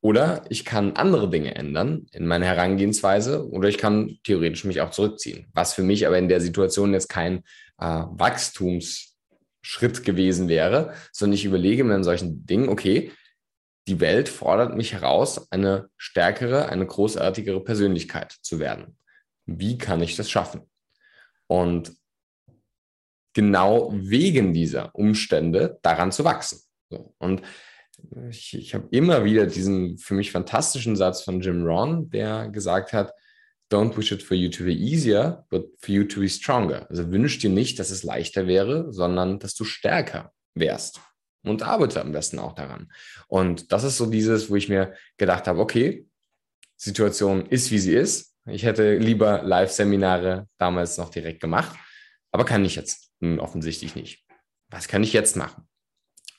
Oder 0.00 0.44
ich 0.48 0.64
kann 0.64 0.96
andere 0.96 1.30
Dinge 1.30 1.54
ändern 1.54 2.06
in 2.10 2.26
meiner 2.26 2.46
Herangehensweise 2.46 3.48
oder 3.48 3.68
ich 3.68 3.78
kann 3.78 4.18
theoretisch 4.24 4.64
mich 4.64 4.80
auch 4.80 4.90
zurückziehen. 4.90 5.46
Was 5.54 5.74
für 5.74 5.84
mich 5.84 6.08
aber 6.08 6.18
in 6.18 6.28
der 6.28 6.40
Situation 6.40 6.92
jetzt 6.92 7.08
kein 7.08 7.44
äh, 7.82 8.06
Wachstumsschritt 8.10 10.04
gewesen 10.04 10.48
wäre, 10.48 10.94
sondern 11.12 11.34
ich 11.34 11.44
überlege 11.44 11.82
mir 11.84 11.96
in 11.96 12.04
solchen 12.04 12.46
Dingen, 12.46 12.68
okay, 12.68 13.10
die 13.88 13.98
Welt 13.98 14.28
fordert 14.28 14.76
mich 14.76 14.92
heraus, 14.92 15.50
eine 15.50 15.88
stärkere, 15.96 16.68
eine 16.68 16.86
großartigere 16.86 17.62
Persönlichkeit 17.64 18.32
zu 18.40 18.60
werden. 18.60 18.96
Wie 19.46 19.76
kann 19.76 20.00
ich 20.00 20.14
das 20.14 20.30
schaffen? 20.30 20.70
Und 21.48 21.92
genau 23.34 23.90
wegen 23.92 24.52
dieser 24.52 24.94
Umstände 24.94 25.78
daran 25.82 26.12
zu 26.12 26.24
wachsen. 26.24 26.60
Und 27.18 27.42
ich, 28.30 28.54
ich 28.54 28.74
habe 28.74 28.86
immer 28.90 29.24
wieder 29.24 29.46
diesen 29.46 29.98
für 29.98 30.14
mich 30.14 30.30
fantastischen 30.30 30.94
Satz 30.94 31.22
von 31.22 31.40
Jim 31.40 31.64
Ron, 31.64 32.08
der 32.10 32.48
gesagt 32.48 32.92
hat, 32.92 33.12
don't 33.72 33.96
wish 33.96 34.12
it 34.12 34.22
for 34.22 34.36
you 34.36 34.48
to 34.50 34.64
be 34.64 34.72
easier, 34.72 35.44
but 35.50 35.64
for 35.80 35.94
you 35.94 36.04
to 36.04 36.20
be 36.20 36.28
stronger. 36.28 36.86
Also 36.90 37.10
wünsch 37.10 37.38
dir 37.38 37.50
nicht, 37.50 37.78
dass 37.78 37.90
es 37.90 38.02
leichter 38.02 38.46
wäre, 38.46 38.92
sondern 38.92 39.38
dass 39.38 39.54
du 39.54 39.64
stärker 39.64 40.32
wärst. 40.54 41.00
Und 41.44 41.62
arbeite 41.62 42.00
am 42.00 42.12
besten 42.12 42.38
auch 42.38 42.54
daran. 42.54 42.92
Und 43.26 43.72
das 43.72 43.82
ist 43.82 43.96
so 43.96 44.06
dieses, 44.06 44.48
wo 44.48 44.56
ich 44.56 44.68
mir 44.68 44.94
gedacht 45.16 45.48
habe, 45.48 45.58
okay, 45.58 46.06
Situation 46.76 47.46
ist, 47.46 47.70
wie 47.70 47.78
sie 47.78 47.94
ist. 47.94 48.34
Ich 48.46 48.64
hätte 48.64 48.96
lieber 48.96 49.42
Live-Seminare 49.42 50.48
damals 50.58 50.98
noch 50.98 51.10
direkt 51.10 51.40
gemacht, 51.40 51.76
aber 52.30 52.44
kann 52.44 52.64
ich 52.64 52.76
jetzt 52.76 53.10
offensichtlich 53.38 53.94
nicht. 53.94 54.24
Was 54.70 54.88
kann 54.88 55.02
ich 55.02 55.12
jetzt 55.12 55.36
machen? 55.36 55.68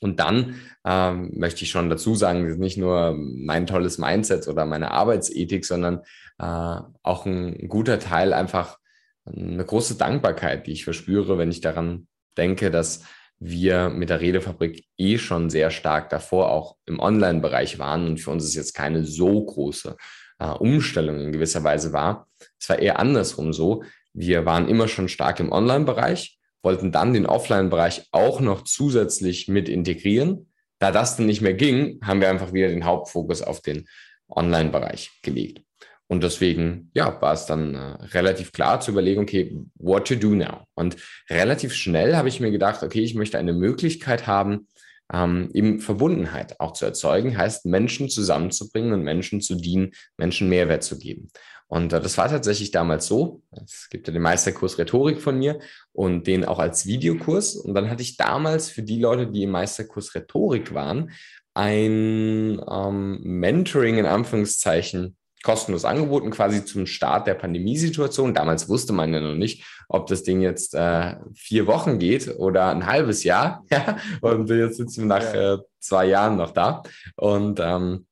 Und 0.04 0.20
dann 0.20 0.56
ähm, 0.86 1.32
möchte 1.34 1.64
ich 1.64 1.72
schon 1.72 1.90
dazu 1.90 2.14
sagen, 2.14 2.44
das 2.44 2.54
ist 2.54 2.60
nicht 2.60 2.78
nur 2.78 3.16
mein 3.18 3.66
tolles 3.66 3.98
Mindset 3.98 4.48
oder 4.48 4.66
meine 4.66 4.92
Arbeitsethik, 4.92 5.66
sondern 5.66 6.02
äh, 6.40 6.82
auch 7.04 7.26
ein 7.26 7.70
guter 7.70 8.00
Teil 8.00 8.34
einfach 8.34 8.78
eine 9.26 9.64
große 9.64 9.96
Dankbarkeit, 9.96 10.68
die 10.68 10.74
ich 10.74 10.84
verspüre, 10.84 11.38
wenn 11.38 11.50
ich 11.50 11.62
daran 11.62 12.08
denke, 12.38 12.70
dass 12.70 13.06
wir 13.40 13.90
mit 13.90 14.10
der 14.10 14.22
Redefabrik 14.22 14.86
eh 14.98 15.18
schon 15.18 15.50
sehr 15.50 15.72
stark 15.72 16.10
davor 16.10 16.52
auch 16.52 16.76
im 16.86 17.00
Online-Bereich 17.00 17.80
waren 17.80 18.06
und 18.08 18.20
für 18.20 18.32
uns 18.32 18.44
ist 18.44 18.56
jetzt 18.56 18.74
keine 18.74 19.06
so 19.06 19.44
große 19.46 19.96
äh, 20.40 20.48
Umstellung 20.48 21.20
in 21.20 21.32
gewisser 21.32 21.64
Weise 21.64 21.94
war. 21.94 22.28
Es 22.60 22.70
war 22.70 22.80
eher 22.80 23.00
andersrum 23.00 23.54
so. 23.54 23.84
Wir 24.14 24.46
waren 24.46 24.68
immer 24.68 24.88
schon 24.88 25.08
stark 25.08 25.40
im 25.40 25.52
Online-Bereich, 25.52 26.38
wollten 26.64 26.92
dann 26.92 27.14
den 27.14 27.26
Offline-Bereich 27.26 28.08
auch 28.12 28.40
noch 28.40 28.64
zusätzlich 28.64 29.48
mit 29.48 29.70
integrieren. 29.70 30.52
Da 30.80 30.92
das 30.92 31.18
dann 31.18 31.28
nicht 31.28 31.42
mehr 31.42 31.54
ging, 31.54 32.00
haben 32.04 32.22
wir 32.22 32.30
einfach 32.30 32.54
wieder 32.54 32.70
den 32.70 32.86
Hauptfokus 32.86 33.42
auf 33.42 33.62
den 33.62 33.88
Online-Bereich 34.30 35.12
gelegt. 35.22 35.62
Und 36.08 36.24
deswegen, 36.24 36.92
ja, 36.94 37.22
war 37.22 37.34
es 37.34 37.46
dann 37.46 37.76
äh, 37.76 37.80
relativ 38.14 38.52
klar 38.52 38.80
zu 38.80 38.92
überlegen, 38.92 39.22
okay, 39.22 39.58
what 39.76 40.08
to 40.08 40.16
do 40.16 40.36
now? 40.36 40.66
Und 40.76 40.98
relativ 41.30 41.74
schnell 41.74 42.16
habe 42.16 42.28
ich 42.28 42.40
mir 42.40 42.52
gedacht, 42.52 42.84
okay, 42.84 43.02
ich 43.02 43.16
möchte 43.16 43.38
eine 43.38 43.54
Möglichkeit 43.54 44.28
haben, 44.28 44.68
ähm, 45.12 45.50
eben 45.54 45.80
Verbundenheit 45.80 46.60
auch 46.60 46.74
zu 46.74 46.86
erzeugen, 46.86 47.38
heißt 47.38 47.66
Menschen 47.66 48.10
zusammenzubringen 48.10 48.94
und 48.94 49.04
Menschen 49.04 49.42
zu 49.42 49.56
dienen, 49.56 49.92
Menschen 50.18 50.50
Mehrwert 50.50 50.84
zu 50.84 50.98
geben. 50.98 51.30
Und 51.68 51.94
äh, 51.94 52.02
das 52.02 52.18
war 52.18 52.30
tatsächlich 52.30 52.72
damals 52.72 53.08
so. 53.08 53.42
Es 53.52 53.90
gibt 53.90 54.08
ja 54.08 54.14
den 54.14 54.22
Meisterkurs 54.22 54.78
Rhetorik 54.78 55.22
von 55.22 55.38
mir 55.38 55.60
und 55.92 56.28
den 56.28 56.46
auch 56.46 56.60
als 56.60 56.86
Videokurs. 56.86 57.56
Und 57.56 57.74
dann 57.74 57.90
hatte 57.90 58.04
ich 58.04 58.18
damals 58.18 58.70
für 58.70 58.84
die 58.84 59.00
Leute, 59.00 59.28
die 59.28 59.44
im 59.44 59.52
Meisterkurs 59.52 60.16
Rhetorik 60.16 60.74
waren, 60.74 61.12
ein 61.54 62.62
ähm, 62.70 63.20
Mentoring 63.22 63.98
in 63.98 64.06
Anführungszeichen 64.06 65.16
kostenlos 65.44 65.84
angeboten, 65.84 66.32
quasi 66.32 66.66
zum 66.66 66.88
Start 66.88 67.28
der 67.28 67.36
Pandemiesituation. 67.36 68.34
Damals 68.34 68.70
wusste 68.70 68.94
man 68.94 69.14
ja 69.14 69.20
noch 69.20 69.36
nicht, 69.36 69.66
ob 69.90 70.08
das 70.08 70.24
Ding 70.24 70.42
jetzt 70.42 70.74
äh, 70.74 71.18
vier 71.36 71.68
Wochen 71.68 72.00
geht 72.00 72.40
oder 72.40 72.70
ein 72.70 72.88
halbes 72.88 73.24
Jahr. 73.24 73.64
Ja? 73.72 73.98
Und 74.22 74.50
jetzt 74.50 74.78
sitzen 74.78 75.02
wir 75.02 75.08
nach 75.08 75.34
äh, 75.34 75.58
zwei 75.80 76.06
Jahren 76.06 76.38
noch 76.38 76.52
da. 76.52 76.84
Und 77.16 77.60
ähm, 77.60 78.06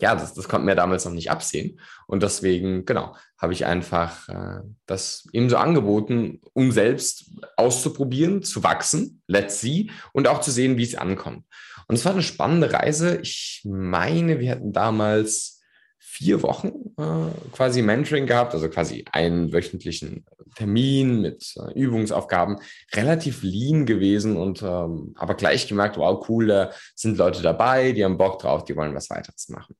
ja, 0.00 0.14
das, 0.14 0.34
das 0.34 0.48
konnten 0.48 0.66
wir 0.66 0.74
damals 0.74 1.04
noch 1.04 1.12
nicht 1.12 1.30
absehen. 1.30 1.80
Und 2.06 2.22
deswegen, 2.22 2.84
genau, 2.84 3.16
habe 3.38 3.52
ich 3.52 3.66
einfach 3.66 4.28
äh, 4.28 4.60
das 4.86 5.26
eben 5.32 5.48
so 5.48 5.56
angeboten, 5.56 6.40
um 6.52 6.72
selbst 6.72 7.30
auszuprobieren, 7.56 8.42
zu 8.42 8.62
wachsen, 8.62 9.22
let's 9.26 9.60
see, 9.60 9.90
und 10.12 10.28
auch 10.28 10.40
zu 10.40 10.50
sehen, 10.50 10.76
wie 10.76 10.84
es 10.84 10.94
ankommt. 10.94 11.44
Und 11.86 11.96
es 11.96 12.04
war 12.04 12.12
eine 12.12 12.22
spannende 12.22 12.72
Reise. 12.72 13.18
Ich 13.22 13.62
meine, 13.64 14.38
wir 14.38 14.52
hatten 14.52 14.72
damals 14.72 15.60
vier 15.98 16.42
Wochen 16.42 16.68
äh, 16.98 17.30
quasi 17.52 17.82
Mentoring 17.82 18.26
gehabt, 18.26 18.52
also 18.52 18.68
quasi 18.68 19.04
einen 19.12 19.52
wöchentlichen 19.52 20.26
Termin 20.54 21.20
mit 21.20 21.54
äh, 21.56 21.72
Übungsaufgaben, 21.78 22.58
relativ 22.94 23.42
lean 23.42 23.86
gewesen 23.86 24.36
und 24.36 24.62
ähm, 24.62 25.14
aber 25.16 25.34
gleich 25.34 25.66
gemerkt, 25.66 25.96
wow, 25.96 26.22
cool, 26.28 26.46
da 26.46 26.70
sind 26.94 27.16
Leute 27.16 27.42
dabei, 27.42 27.92
die 27.92 28.04
haben 28.04 28.18
Bock 28.18 28.38
drauf, 28.38 28.64
die 28.64 28.76
wollen 28.76 28.94
was 28.94 29.08
weiteres 29.08 29.48
machen. 29.48 29.74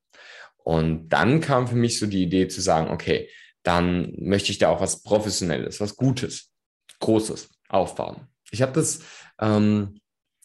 Und 0.70 1.08
dann 1.08 1.40
kam 1.40 1.66
für 1.66 1.74
mich 1.74 1.98
so 1.98 2.06
die 2.06 2.22
Idee 2.22 2.46
zu 2.46 2.60
sagen, 2.60 2.92
okay, 2.92 3.28
dann 3.64 4.14
möchte 4.20 4.52
ich 4.52 4.58
da 4.58 4.68
auch 4.68 4.80
was 4.80 5.02
Professionelles, 5.02 5.80
was 5.80 5.96
Gutes, 5.96 6.52
Großes 7.00 7.50
aufbauen. 7.68 8.28
Ich 8.52 8.62
habe 8.62 8.70
das 8.70 9.00
ähm, 9.40 10.00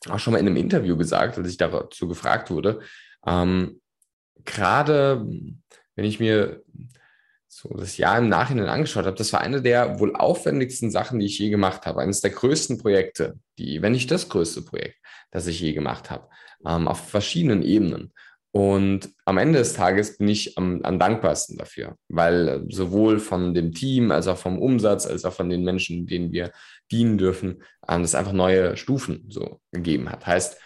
auch 0.10 0.18
schon 0.18 0.34
mal 0.34 0.40
in 0.40 0.48
einem 0.48 0.58
Interview 0.58 0.98
gesagt, 0.98 1.38
als 1.38 1.48
ich 1.48 1.58
dazu 1.58 2.08
gefragt 2.08 2.50
wurde. 2.50 2.80
Ähm, 3.24 3.80
Gerade 4.46 5.24
wenn 5.94 6.06
ich 6.06 6.20
mir 6.20 6.64
so 7.48 7.70
das 7.78 7.98
Jahr 7.98 8.18
im 8.18 8.28
Nachhinein 8.28 8.68
angeschaut 8.68 9.06
habe, 9.06 9.18
das 9.18 9.32
war 9.32 9.42
eine 9.42 9.62
der 9.62 10.00
wohl 10.00 10.16
aufwendigsten 10.16 10.90
Sachen, 10.90 11.20
die 11.20 11.28
ich 11.28 11.38
je 11.38 11.52
gemacht 11.52 11.86
habe. 11.86 12.02
Eines 12.02 12.22
der 12.22 12.32
größten 12.32 12.80
Projekte, 12.80 13.38
die, 13.60 13.84
wenn 13.84 13.92
nicht 13.92 14.10
das 14.10 14.28
größte 14.28 14.64
Projekt, 14.64 14.98
das 15.30 15.46
ich 15.46 15.60
je 15.60 15.74
gemacht 15.74 16.10
habe, 16.10 16.28
ähm, 16.66 16.88
auf 16.88 17.10
verschiedenen 17.10 17.62
Ebenen. 17.62 18.12
Und 18.56 19.10
am 19.26 19.38
Ende 19.38 19.60
des 19.60 19.74
Tages 19.74 20.18
bin 20.18 20.30
ich 20.30 20.58
am, 20.58 20.80
am, 20.84 20.98
dankbarsten 20.98 21.58
dafür, 21.58 21.98
weil 22.08 22.66
sowohl 22.70 23.20
von 23.20 23.54
dem 23.54 23.74
Team 23.74 24.12
als 24.12 24.28
auch 24.28 24.38
vom 24.38 24.60
Umsatz, 24.60 25.06
als 25.06 25.26
auch 25.26 25.34
von 25.34 25.50
den 25.50 25.66
Menschen, 25.66 26.08
denen 26.08 26.32
wir 26.32 26.54
dienen 26.90 27.18
dürfen, 27.18 27.64
ähm, 27.90 28.04
das 28.04 28.16
einfach 28.16 28.32
neue 28.32 28.78
Stufen 28.78 29.26
so 29.28 29.60
gegeben 29.74 30.10
hat. 30.10 30.26
Heißt, 30.26 30.58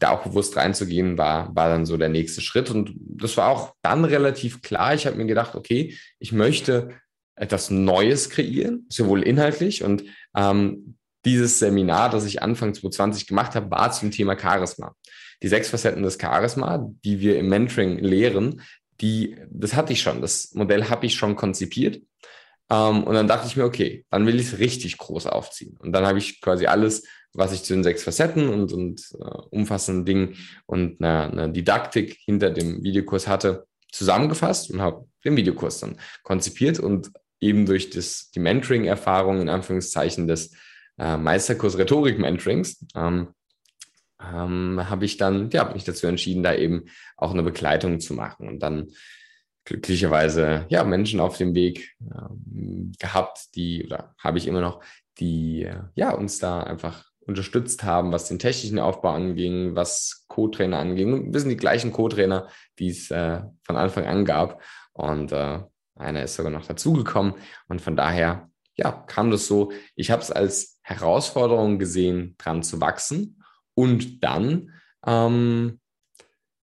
da 0.00 0.10
auch 0.10 0.24
bewusst 0.24 0.56
reinzugehen, 0.56 1.18
war, 1.18 1.54
war 1.54 1.68
dann 1.68 1.86
so 1.86 1.96
der 1.96 2.08
nächste 2.08 2.40
Schritt. 2.40 2.68
Und 2.68 2.94
das 2.96 3.36
war 3.36 3.50
auch 3.50 3.74
dann 3.80 4.04
relativ 4.04 4.60
klar. 4.60 4.94
Ich 4.94 5.06
habe 5.06 5.16
mir 5.16 5.26
gedacht, 5.26 5.54
okay, 5.54 5.96
ich 6.18 6.32
möchte 6.32 6.96
etwas 7.36 7.70
Neues 7.70 8.28
kreieren, 8.28 8.86
sowohl 8.88 9.22
inhaltlich 9.22 9.84
und 9.84 10.02
ähm, 10.36 10.96
dieses 11.24 11.58
Seminar, 11.58 12.10
das 12.10 12.24
ich 12.24 12.42
Anfang 12.42 12.74
2020 12.74 13.26
gemacht 13.26 13.54
habe, 13.54 13.70
war 13.70 13.92
zum 13.92 14.10
Thema 14.10 14.38
Charisma. 14.38 14.94
Die 15.42 15.48
sechs 15.48 15.68
Facetten 15.68 16.02
des 16.02 16.18
Charisma, 16.20 16.90
die 17.04 17.20
wir 17.20 17.38
im 17.38 17.48
Mentoring 17.48 17.98
lehren, 17.98 18.62
die, 19.00 19.36
das 19.50 19.74
hatte 19.74 19.92
ich 19.92 20.02
schon, 20.02 20.20
das 20.20 20.52
Modell 20.54 20.88
habe 20.88 21.06
ich 21.06 21.14
schon 21.14 21.36
konzipiert. 21.36 22.02
Ähm, 22.70 23.04
und 23.04 23.14
dann 23.14 23.28
dachte 23.28 23.46
ich 23.46 23.56
mir, 23.56 23.64
okay, 23.64 24.04
dann 24.10 24.26
will 24.26 24.38
ich 24.38 24.52
es 24.52 24.58
richtig 24.58 24.98
groß 24.98 25.26
aufziehen. 25.26 25.76
Und 25.78 25.92
dann 25.92 26.06
habe 26.06 26.18
ich 26.18 26.40
quasi 26.40 26.66
alles 26.66 27.04
was 27.32 27.52
ich 27.52 27.62
zu 27.62 27.74
den 27.74 27.84
sechs 27.84 28.02
Facetten 28.02 28.48
und, 28.48 28.72
und 28.72 29.02
äh, 29.20 29.38
umfassenden 29.50 30.04
Dingen 30.04 30.36
und 30.66 31.00
einer, 31.00 31.30
einer 31.30 31.48
Didaktik 31.48 32.18
hinter 32.24 32.50
dem 32.50 32.82
Videokurs 32.82 33.28
hatte, 33.28 33.66
zusammengefasst 33.92 34.70
und 34.70 34.80
habe 34.80 35.06
den 35.24 35.36
Videokurs 35.36 35.80
dann 35.80 35.96
konzipiert 36.22 36.78
und 36.78 37.10
eben 37.40 37.66
durch 37.66 37.90
das, 37.90 38.30
die 38.30 38.40
Mentoring-Erfahrung 38.40 39.40
in 39.40 39.48
Anführungszeichen 39.48 40.26
des 40.26 40.52
äh, 41.00 41.16
Meisterkurs 41.16 41.78
Rhetorik-Mentorings 41.78 42.86
ähm, 42.94 43.28
ähm, 44.22 44.88
habe 44.88 45.04
ich 45.04 45.16
dann 45.16 45.50
ja, 45.50 45.72
mich 45.72 45.84
dazu 45.84 46.06
entschieden, 46.06 46.42
da 46.42 46.54
eben 46.54 46.84
auch 47.16 47.32
eine 47.32 47.42
Begleitung 47.42 48.00
zu 48.00 48.14
machen 48.14 48.48
und 48.48 48.60
dann 48.60 48.92
glücklicherweise 49.64 50.66
ja 50.68 50.84
Menschen 50.84 51.20
auf 51.20 51.36
dem 51.38 51.54
Weg 51.54 51.96
äh, 52.00 52.94
gehabt, 52.98 53.54
die 53.54 53.84
oder 53.84 54.14
habe 54.18 54.38
ich 54.38 54.46
immer 54.46 54.60
noch, 54.60 54.82
die 55.18 55.62
äh, 55.62 55.80
ja 55.94 56.12
uns 56.12 56.38
da 56.38 56.62
einfach 56.62 57.10
unterstützt 57.20 57.84
haben, 57.84 58.12
was 58.12 58.28
den 58.28 58.38
technischen 58.38 58.78
Aufbau 58.78 59.10
anging, 59.10 59.76
was 59.76 60.24
Co-Trainer 60.28 60.78
anging. 60.78 61.32
Wir 61.32 61.40
sind 61.40 61.50
die 61.50 61.56
gleichen 61.56 61.92
Co-Trainer, 61.92 62.48
die 62.78 62.88
es 62.88 63.10
äh, 63.10 63.40
von 63.62 63.76
Anfang 63.76 64.06
an 64.06 64.24
gab. 64.24 64.62
Und 64.92 65.32
äh, 65.32 65.60
einer 65.94 66.22
ist 66.24 66.34
sogar 66.34 66.50
noch 66.50 66.66
dazugekommen. 66.66 67.34
Und 67.68 67.80
von 67.80 67.96
daher, 67.96 68.50
ja, 68.74 68.90
kam 68.90 69.30
das 69.30 69.46
so. 69.46 69.70
Ich 69.94 70.10
habe 70.10 70.22
es 70.22 70.30
als 70.30 70.79
Herausforderung 70.90 71.78
gesehen, 71.78 72.34
dran 72.38 72.62
zu 72.62 72.80
wachsen 72.80 73.42
und 73.74 74.24
dann 74.24 74.72
ähm, 75.06 75.80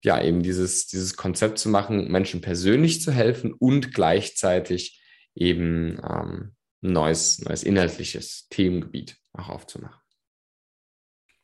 ja 0.04 0.22
eben 0.22 0.44
dieses, 0.44 0.88
dieses 0.88 1.18
Konzept 1.18 1.60
zu 1.60 1.70
machen, 1.70 2.12
Menschen 2.12 2.42
persönlich 2.42 3.02
zu 3.02 3.12
helfen 3.12 3.54
und 3.54 3.94
gleichzeitig 3.94 5.02
eben 5.36 6.00
ähm, 6.08 6.56
ein 6.84 6.94
neues, 6.94 7.40
neues 7.40 7.64
inhaltliches 7.64 8.48
Themengebiet 8.50 9.18
auch 9.34 9.50
aufzumachen. 9.50 10.00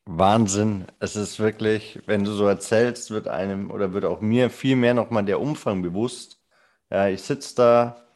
Wahnsinn. 0.05 0.85
Es 0.99 1.15
ist 1.15 1.39
wirklich, 1.39 1.99
wenn 2.05 2.23
du 2.23 2.31
so 2.31 2.47
erzählst, 2.47 3.11
wird 3.11 3.27
einem 3.27 3.71
oder 3.71 3.93
wird 3.93 4.05
auch 4.05 4.21
mir 4.21 4.49
viel 4.49 4.77
mehr 4.77 4.93
nochmal 4.93 5.25
der 5.25 5.41
Umfang 5.41 5.81
bewusst. 5.81 6.41
Ja, 6.89 7.09
ich 7.09 7.21
sitze 7.21 7.55
da 7.55 8.07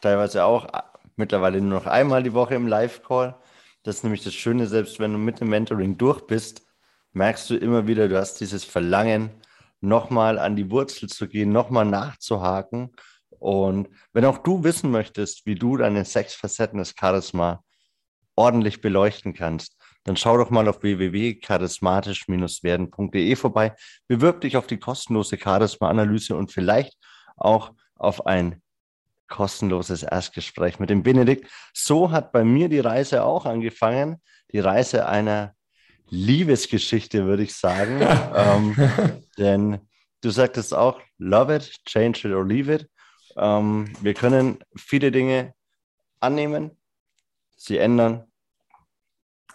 teilweise 0.00 0.44
auch 0.44 0.68
mittlerweile 1.16 1.60
nur 1.60 1.80
noch 1.80 1.86
einmal 1.86 2.22
die 2.22 2.34
Woche 2.34 2.54
im 2.54 2.68
Live-Call. 2.68 3.34
Das 3.82 3.96
ist 3.96 4.04
nämlich 4.04 4.22
das 4.22 4.34
Schöne, 4.34 4.66
selbst 4.66 5.00
wenn 5.00 5.12
du 5.12 5.18
mit 5.18 5.40
dem 5.40 5.48
Mentoring 5.48 5.96
durch 5.96 6.26
bist, 6.26 6.66
merkst 7.12 7.48
du 7.50 7.56
immer 7.56 7.86
wieder, 7.86 8.08
du 8.08 8.18
hast 8.18 8.40
dieses 8.40 8.64
Verlangen, 8.64 9.30
nochmal 9.80 10.38
an 10.38 10.56
die 10.56 10.70
Wurzel 10.70 11.08
zu 11.08 11.26
gehen, 11.26 11.52
nochmal 11.52 11.86
nachzuhaken. 11.86 12.92
Und 13.30 13.88
wenn 14.12 14.26
auch 14.26 14.38
du 14.38 14.64
wissen 14.64 14.90
möchtest, 14.90 15.46
wie 15.46 15.54
du 15.54 15.76
deine 15.78 16.04
sechs 16.04 16.34
Facetten 16.34 16.78
des 16.78 16.94
Charisma 16.98 17.64
ordentlich 18.36 18.82
beleuchten 18.82 19.34
kannst, 19.34 19.76
dann 20.04 20.16
schau 20.16 20.38
doch 20.38 20.50
mal 20.50 20.68
auf 20.68 20.82
www.charismatisch-werden.de 20.82 23.36
vorbei. 23.36 23.74
Bewirb 24.06 24.42
dich 24.42 24.56
auf 24.56 24.66
die 24.66 24.78
kostenlose 24.78 25.38
Charisma-Analyse 25.38 26.36
und 26.36 26.52
vielleicht 26.52 26.96
auch 27.36 27.72
auf 27.96 28.26
ein 28.26 28.62
kostenloses 29.30 30.02
Erstgespräch 30.02 30.78
mit 30.78 30.90
dem 30.90 31.02
Benedikt. 31.02 31.50
So 31.72 32.10
hat 32.10 32.32
bei 32.32 32.44
mir 32.44 32.68
die 32.68 32.80
Reise 32.80 33.24
auch 33.24 33.46
angefangen. 33.46 34.20
Die 34.52 34.58
Reise 34.58 35.06
einer 35.06 35.54
Liebesgeschichte, 36.10 37.24
würde 37.24 37.44
ich 37.44 37.54
sagen. 37.54 38.00
ähm, 38.34 38.76
denn 39.38 39.78
du 40.20 40.30
sagtest 40.30 40.74
auch, 40.74 41.00
love 41.16 41.54
it, 41.54 41.72
change 41.86 42.28
it 42.28 42.34
or 42.34 42.46
leave 42.46 42.74
it. 42.74 42.90
Ähm, 43.36 43.92
wir 44.02 44.12
können 44.12 44.58
viele 44.76 45.10
Dinge 45.10 45.54
annehmen, 46.18 46.72
sie 47.56 47.78
ändern 47.78 48.24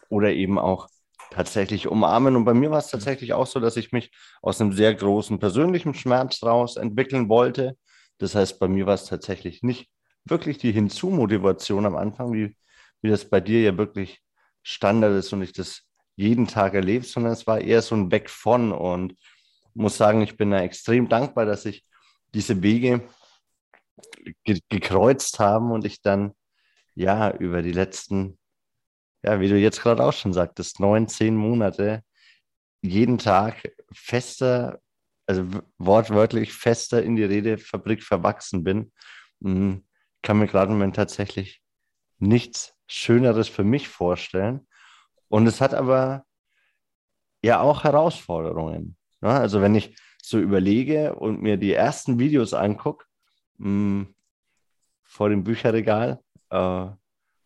oder 0.10 0.32
eben 0.32 0.58
auch 0.58 0.88
tatsächlich 1.32 1.88
umarmen. 1.88 2.36
Und 2.36 2.46
bei 2.46 2.54
mir 2.54 2.72
war 2.72 2.80
es 2.80 2.88
tatsächlich 2.88 3.34
auch 3.34 3.48
so, 3.48 3.60
dass 3.60 3.78
ich 3.78 3.92
mich 3.92 4.12
aus 4.42 4.62
einem 4.62 4.72
sehr 4.72 4.96
großen 4.96 5.40
persönlichen 5.40 5.94
Schmerz 5.94 6.42
raus 6.44 6.78
entwickeln 6.78 7.30
wollte. 7.30 7.78
Das 8.18 8.36
heißt, 8.36 8.60
bei 8.60 8.68
mir 8.68 8.86
war 8.86 8.96
es 8.96 9.06
tatsächlich 9.06 9.64
nicht 9.64 9.90
wirklich 10.26 10.58
die 10.58 10.72
Hinzu-Motivation 10.72 11.86
am 11.86 11.96
Anfang, 11.96 12.34
wie, 12.34 12.56
wie 13.02 13.10
das 13.10 13.30
bei 13.30 13.40
dir 13.40 13.62
ja 13.62 13.78
wirklich 13.78 14.22
Standard 14.64 15.14
ist 15.14 15.32
und 15.34 15.42
ich 15.42 15.54
das 15.54 15.84
jeden 16.16 16.48
Tag 16.48 16.74
erlebe, 16.74 17.06
sondern 17.06 17.34
es 17.34 17.46
war 17.46 17.60
eher 17.60 17.82
so 17.82 17.96
ein 17.96 18.12
Weg 18.12 18.30
von. 18.30 18.72
Und 18.72 19.16
muss 19.74 19.98
sagen, 19.98 20.22
ich 20.22 20.38
bin 20.38 20.52
da 20.52 20.62
extrem 20.62 21.10
dankbar, 21.10 21.46
dass 21.46 21.66
ich 21.66 21.86
diese 22.34 22.64
Wege 22.64 23.08
ge 24.44 24.60
gekreuzt 24.70 25.40
haben 25.40 25.72
und 25.72 25.86
ich 25.86 26.02
dann 26.02 26.34
ja 26.96 27.32
über 27.32 27.62
die 27.62 27.74
letzten 27.74 28.38
ja, 29.26 29.40
wie 29.40 29.50
du 29.50 29.58
jetzt 29.58 29.82
gerade 29.82 30.04
auch 30.04 30.14
schon 30.14 30.34
sagtest, 30.34 30.80
neun, 30.80 31.08
zehn 31.08 31.36
Monate 31.36 32.04
jeden 32.82 33.18
Tag 33.18 33.74
fester, 33.92 34.80
also 35.26 35.46
wortwörtlich 35.78 36.54
fester 36.54 37.02
in 37.02 37.16
die 37.16 37.24
Redefabrik 37.24 38.04
verwachsen 38.04 38.64
bin, 38.64 38.92
hm, 39.42 39.86
kann 40.22 40.40
mir 40.40 40.48
gerade 40.48 40.72
im 40.72 40.78
Moment 40.78 40.96
tatsächlich 40.96 41.62
nichts 42.20 42.74
Schöneres 42.88 43.48
für 43.48 43.64
mich 43.64 43.88
vorstellen. 43.88 44.68
Und 45.28 45.48
es 45.48 45.62
hat 45.62 45.74
aber 45.74 46.26
ja 47.44 47.60
auch 47.60 47.84
Herausforderungen. 47.84 48.98
Ne? 49.22 49.30
Also 49.30 49.62
wenn 49.62 49.76
ich 49.76 49.96
so 50.22 50.40
überlege 50.40 51.16
und 51.16 51.42
mir 51.42 51.58
die 51.58 51.74
ersten 51.74 52.20
Videos 52.20 52.54
angucke 52.54 53.06
hm, 53.58 54.16
vor 55.04 55.30
dem 55.30 55.44
Bücherregal 55.44 56.22
äh, 56.50 56.88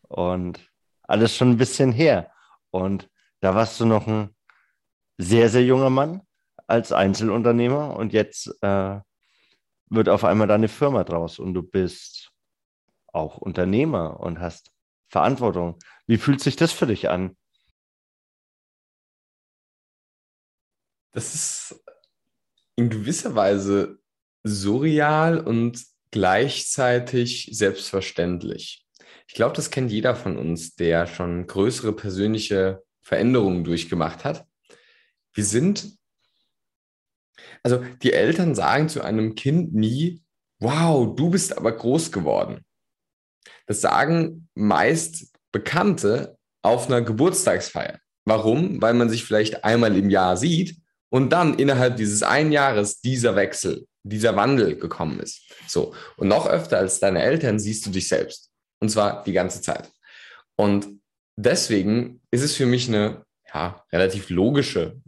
und 0.07 0.69
alles 1.03 1.36
schon 1.36 1.51
ein 1.51 1.57
bisschen 1.57 1.91
her. 1.91 2.31
Und 2.71 3.09
da 3.41 3.55
warst 3.55 3.79
du 3.79 3.86
noch 3.86 4.07
ein 4.07 4.36
sehr, 5.17 5.50
sehr 5.50 5.63
junger 5.63 5.89
Mann 5.89 6.21
als 6.69 6.91
Einzelunternehmer 6.91 7.95
und 7.95 8.13
jetzt 8.13 8.47
äh, 8.61 8.99
wird 9.89 10.09
auf 10.09 10.23
einmal 10.23 10.47
deine 10.47 10.67
Firma 10.67 11.03
draus 11.03 11.39
und 11.39 11.53
du 11.53 11.63
bist 11.63 12.31
auch 13.07 13.38
Unternehmer 13.38 14.19
und 14.19 14.39
hast 14.39 14.71
Verantwortung. 15.09 15.79
Wie 16.05 16.17
fühlt 16.17 16.41
sich 16.41 16.55
das 16.55 16.71
für 16.71 16.85
dich 16.85 17.09
an? 17.09 17.35
Das 21.11 21.33
ist 21.33 21.83
in 22.75 22.89
gewisser 22.89 23.35
Weise 23.35 23.99
surreal 24.43 25.39
und 25.39 25.83
gleichzeitig 26.11 27.49
selbstverständlich. 27.51 28.85
Ich 29.27 29.33
glaube, 29.33 29.55
das 29.55 29.69
kennt 29.69 29.91
jeder 29.91 30.15
von 30.15 30.38
uns, 30.38 30.75
der 30.75 31.07
schon 31.07 31.45
größere 31.45 31.93
persönliche 31.93 32.83
Veränderungen 33.01 33.63
durchgemacht 33.63 34.23
hat. 34.23 34.47
Wir 35.34 35.45
sind, 35.45 35.98
also 37.63 37.84
die 38.02 38.13
Eltern 38.13 38.56
sagen 38.56 38.89
zu 38.89 39.02
einem 39.02 39.36
Kind 39.36 39.73
nie, 39.73 40.21
wow, 40.60 41.15
du 41.15 41.30
bist 41.30 41.58
aber 41.58 41.71
groß 41.71 42.12
geworden. 42.12 42.65
Das 43.67 43.82
sagen 43.82 44.47
meist 44.56 45.34
Bekannte 45.52 46.38
auf 46.62 46.88
einer 46.88 47.02
Geburtstagsfeier. 47.02 47.99
Warum? 48.25 48.82
Weil 48.82 48.93
man 48.93 49.10
sich 49.10 49.23
vielleicht 49.23 49.63
einmal 49.63 49.95
im 49.97 50.10
Jahr 50.10 50.38
sieht 50.38 50.78
und 51.10 51.30
dann 51.32 51.56
innerhalb 51.56 51.97
dieses 51.97 52.23
einen 52.23 52.52
Jahres 52.52 53.02
dieser 53.02 53.36
Wechsel, 53.36 53.88
dieser 54.04 54.36
Wandel 54.36 54.75
gekommen 54.75 55.19
ist. 55.19 55.41
So. 55.67 55.93
Und 56.17 56.28
noch 56.28 56.47
öfter 56.47 56.78
als 56.78 56.99
deine 56.99 57.21
Eltern 57.21 57.60
siehst 57.60 57.86
du 57.86 57.89
dich 57.89 58.08
selbst. 58.08 58.52
Und 58.80 58.89
zwar 58.89 59.23
die 59.23 59.34
ganze 59.34 59.62
Zeit. 59.62 59.91
Und 60.56 60.88
deswegen 61.36 62.21
ist 62.32 62.43
es 62.43 62.56
für 62.56 62.65
mich 62.65 62.88
eine 62.88 63.23
ja, 63.54 63.84
relativ 63.91 64.30
logische 64.30 65.02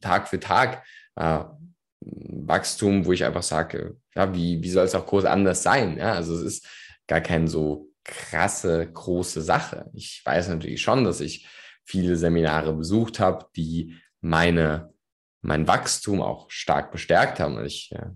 Tag 0.00 0.28
für 0.28 0.40
Tag 0.40 0.84
äh, 1.16 1.44
Wachstum, 2.00 3.04
wo 3.04 3.12
ich 3.12 3.24
einfach 3.24 3.42
sage, 3.42 3.96
ja, 4.14 4.34
wie, 4.34 4.62
wie 4.62 4.70
soll 4.70 4.84
es 4.84 4.94
auch 4.94 5.06
groß 5.06 5.24
anders 5.24 5.62
sein? 5.62 5.98
Ja, 5.98 6.14
also 6.14 6.34
es 6.34 6.42
ist 6.42 6.68
gar 7.06 7.20
keine 7.20 7.48
so 7.48 7.90
krasse, 8.04 8.90
große 8.92 9.42
Sache. 9.42 9.90
Ich 9.94 10.22
weiß 10.24 10.48
natürlich 10.48 10.80
schon, 10.80 11.04
dass 11.04 11.20
ich 11.20 11.46
viele 11.84 12.16
Seminare 12.16 12.72
besucht 12.72 13.20
habe, 13.20 13.46
die 13.56 13.96
meine, 14.20 14.92
mein 15.42 15.66
Wachstum 15.66 16.22
auch 16.22 16.50
stark 16.50 16.92
bestärkt 16.92 17.40
haben. 17.40 17.64
Ich 17.64 17.92
äh, 17.92 18.06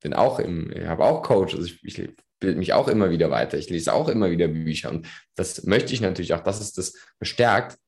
bin 0.00 0.14
auch 0.14 0.38
im, 0.38 0.70
ich 0.72 0.86
habe 0.86 1.04
auch 1.04 1.22
Coach, 1.22 1.54
also 1.54 1.66
ich, 1.66 1.84
ich 1.84 2.16
bilde 2.38 2.58
mich 2.58 2.72
auch 2.72 2.88
immer 2.88 3.10
wieder 3.10 3.30
weiter. 3.30 3.58
Ich 3.58 3.70
lese 3.70 3.92
auch 3.92 4.08
immer 4.08 4.30
wieder 4.30 4.48
Bücher 4.48 4.90
und 4.90 5.06
das 5.34 5.64
möchte 5.64 5.94
ich 5.94 6.00
natürlich 6.00 6.34
auch, 6.34 6.42
dass 6.42 6.60
es 6.60 6.72
das 6.72 6.94
bestärkt. 7.18 7.78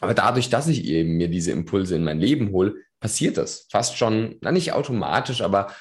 Aber 0.00 0.14
dadurch, 0.14 0.48
dass 0.50 0.66
ich 0.66 0.84
eben 0.84 1.16
mir 1.16 1.28
diese 1.28 1.52
Impulse 1.52 1.96
in 1.96 2.04
mein 2.04 2.18
Leben 2.18 2.50
hole, 2.52 2.74
passiert 3.00 3.36
das 3.36 3.66
fast 3.70 3.96
schon, 3.96 4.36
na 4.40 4.52
nicht 4.52 4.72
automatisch, 4.72 5.40
aber 5.40 5.74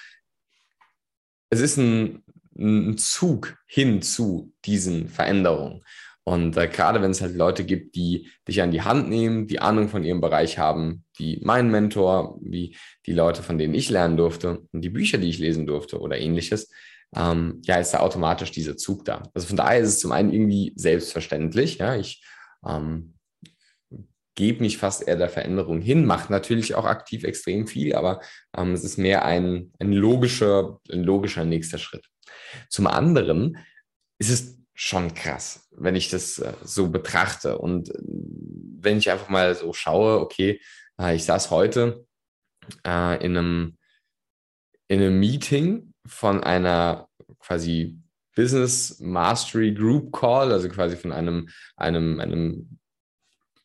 es 1.49 1.59
ist 1.59 1.77
ein, 1.77 2.23
ein 2.57 2.97
Zug 2.97 3.57
hin 3.65 4.01
zu 4.01 4.53
diesen 4.65 5.09
Veränderungen. 5.09 5.83
Und 6.23 6.57
äh, 6.57 6.67
gerade 6.67 7.01
wenn 7.01 7.11
es 7.11 7.21
halt 7.21 7.35
Leute 7.35 7.63
gibt, 7.63 7.95
die 7.95 8.29
dich 8.47 8.61
an 8.61 8.71
die 8.71 8.83
Hand 8.83 9.09
nehmen, 9.09 9.47
die 9.47 9.59
Ahnung 9.59 9.89
von 9.89 10.03
ihrem 10.03 10.21
Bereich 10.21 10.59
haben, 10.59 11.03
wie 11.17 11.39
mein 11.43 11.71
Mentor, 11.71 12.37
wie 12.41 12.75
die 13.07 13.13
Leute, 13.13 13.41
von 13.41 13.57
denen 13.57 13.73
ich 13.73 13.89
lernen 13.89 14.15
durfte 14.15 14.59
und 14.71 14.81
die 14.81 14.89
Bücher, 14.89 15.17
die 15.17 15.29
ich 15.29 15.39
lesen 15.39 15.65
durfte 15.65 15.99
oder 15.99 16.19
ähnliches, 16.19 16.69
ähm, 17.15 17.61
ja, 17.63 17.77
ist 17.77 17.91
da 17.91 18.01
automatisch 18.01 18.51
dieser 18.51 18.77
Zug 18.77 19.05
da. 19.05 19.23
Also 19.33 19.47
von 19.47 19.57
daher 19.57 19.79
ist 19.79 19.89
es 19.89 19.99
zum 19.99 20.11
einen 20.11 20.31
irgendwie 20.31 20.73
selbstverständlich. 20.75 21.79
Ja, 21.79 21.95
ich 21.95 22.23
ähm, 22.67 23.15
gebe 24.39 24.61
mich 24.61 24.77
fast 24.77 25.05
eher 25.05 25.17
der 25.17 25.27
Veränderung 25.27 25.81
hin, 25.81 26.05
mache 26.05 26.31
natürlich 26.31 26.73
auch 26.73 26.85
aktiv 26.85 27.25
extrem 27.25 27.67
viel, 27.67 27.93
aber 27.93 28.21
ähm, 28.55 28.71
es 28.71 28.85
ist 28.85 28.97
mehr 28.97 29.25
ein, 29.25 29.73
ein, 29.79 29.91
logischer, 29.91 30.79
ein 30.89 31.03
logischer 31.03 31.43
nächster 31.43 31.77
Schritt. 31.77 32.07
Zum 32.69 32.87
anderen 32.87 33.57
ist 34.17 34.29
es 34.29 34.57
schon 34.73 35.13
krass, 35.13 35.67
wenn 35.71 35.97
ich 35.97 36.09
das 36.09 36.39
äh, 36.39 36.53
so 36.63 36.89
betrachte 36.89 37.57
und 37.57 37.89
äh, 37.89 37.99
wenn 38.79 38.97
ich 38.97 39.11
einfach 39.11 39.27
mal 39.27 39.53
so 39.55 39.73
schaue, 39.73 40.21
okay, 40.21 40.61
äh, 40.97 41.15
ich 41.15 41.25
saß 41.25 41.51
heute 41.51 42.05
äh, 42.87 43.21
in 43.23 43.35
einem 43.35 43.77
in 44.87 45.01
einem 45.01 45.19
Meeting 45.19 45.93
von 46.07 46.41
einer 46.41 47.09
quasi 47.39 47.99
Business 48.37 49.01
Mastery 49.01 49.73
Group 49.73 50.13
Call, 50.13 50.53
also 50.53 50.69
quasi 50.69 50.95
von 50.95 51.11
einem, 51.11 51.49
einem, 51.75 52.21
einem 52.21 52.79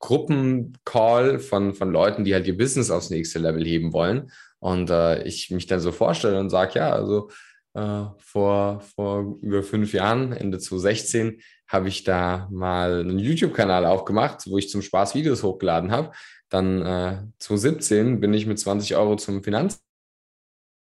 Gruppencall 0.05 1.39
von, 1.39 1.73
von 1.73 1.91
Leuten, 1.91 2.25
die 2.25 2.35
halt 2.35 2.47
ihr 2.47 2.59
Business 2.59 2.91
aufs 2.91 3.09
nächste 3.09 3.39
Level 3.39 3.65
heben 3.65 3.95
wollen. 3.95 4.31
Und 4.59 4.91
äh, 4.91 5.23
ich 5.25 5.51
mich 5.51 5.67
dann 5.67 5.81
so 5.81 5.93
vorstelle 5.93 6.39
und 6.39 6.51
sage, 6.51 6.79
ja, 6.79 6.93
also 6.93 7.31
äh, 7.73 8.05
vor, 8.19 8.81
vor 8.81 9.39
über 9.41 9.63
fünf 9.63 9.95
Jahren, 9.95 10.33
Ende 10.33 10.59
2016, 10.59 11.41
habe 11.69 11.89
ich 11.89 12.05
da 12.05 12.49
mal 12.53 13.01
einen 13.01 13.19
YouTube-Kanal 13.19 13.87
aufgemacht, 13.87 14.43
wo 14.47 14.59
ich 14.59 14.69
zum 14.69 14.83
Spaß 14.83 15.15
Videos 15.15 15.43
hochgeladen 15.43 15.91
habe. 15.91 16.13
Dann 16.51 16.83
äh, 16.83 17.23
2017 17.39 18.21
bin 18.21 18.35
ich 18.35 18.47
mit 18.47 18.59
20 18.59 18.97
Euro 18.97 19.17
zum 19.17 19.43
Finanz 19.43 19.81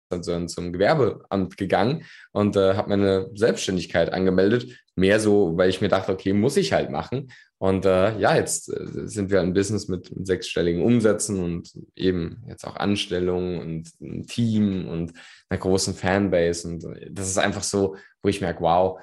also 0.10 0.46
zum 0.46 0.72
Gewerbeamt 0.72 1.58
gegangen 1.58 2.06
und 2.32 2.56
äh, 2.56 2.76
habe 2.76 2.90
meine 2.90 3.30
Selbstständigkeit 3.34 4.14
angemeldet. 4.14 4.80
Mehr 4.96 5.20
so, 5.20 5.58
weil 5.58 5.70
ich 5.70 5.82
mir 5.82 5.90
dachte, 5.90 6.12
okay, 6.12 6.34
muss 6.34 6.58
ich 6.58 6.74
halt 6.74 6.90
machen. 6.90 7.32
Und 7.60 7.86
äh, 7.86 8.18
ja, 8.20 8.36
jetzt 8.36 8.70
äh, 8.70 9.08
sind 9.08 9.32
wir 9.32 9.42
ein 9.42 9.54
Business 9.54 9.88
mit, 9.88 10.16
mit, 10.16 10.28
sechsstelligen 10.28 10.84
Umsätzen 10.84 11.44
und 11.44 11.72
eben 11.96 12.44
jetzt 12.48 12.66
auch 12.66 12.76
Anstellungen 12.76 13.60
und 13.60 13.92
ein 14.00 14.28
Team 14.28 14.88
und 14.88 15.14
einer 15.50 15.60
großen 15.60 15.96
Fanbase. 15.96 16.68
Und 16.68 16.84
äh, 16.84 17.10
das 17.12 17.28
ist 17.28 17.40
einfach 17.40 17.64
so, 17.64 17.96
wo 18.22 18.30
ich 18.30 18.42
merke, 18.42 18.62
wow, 18.62 19.00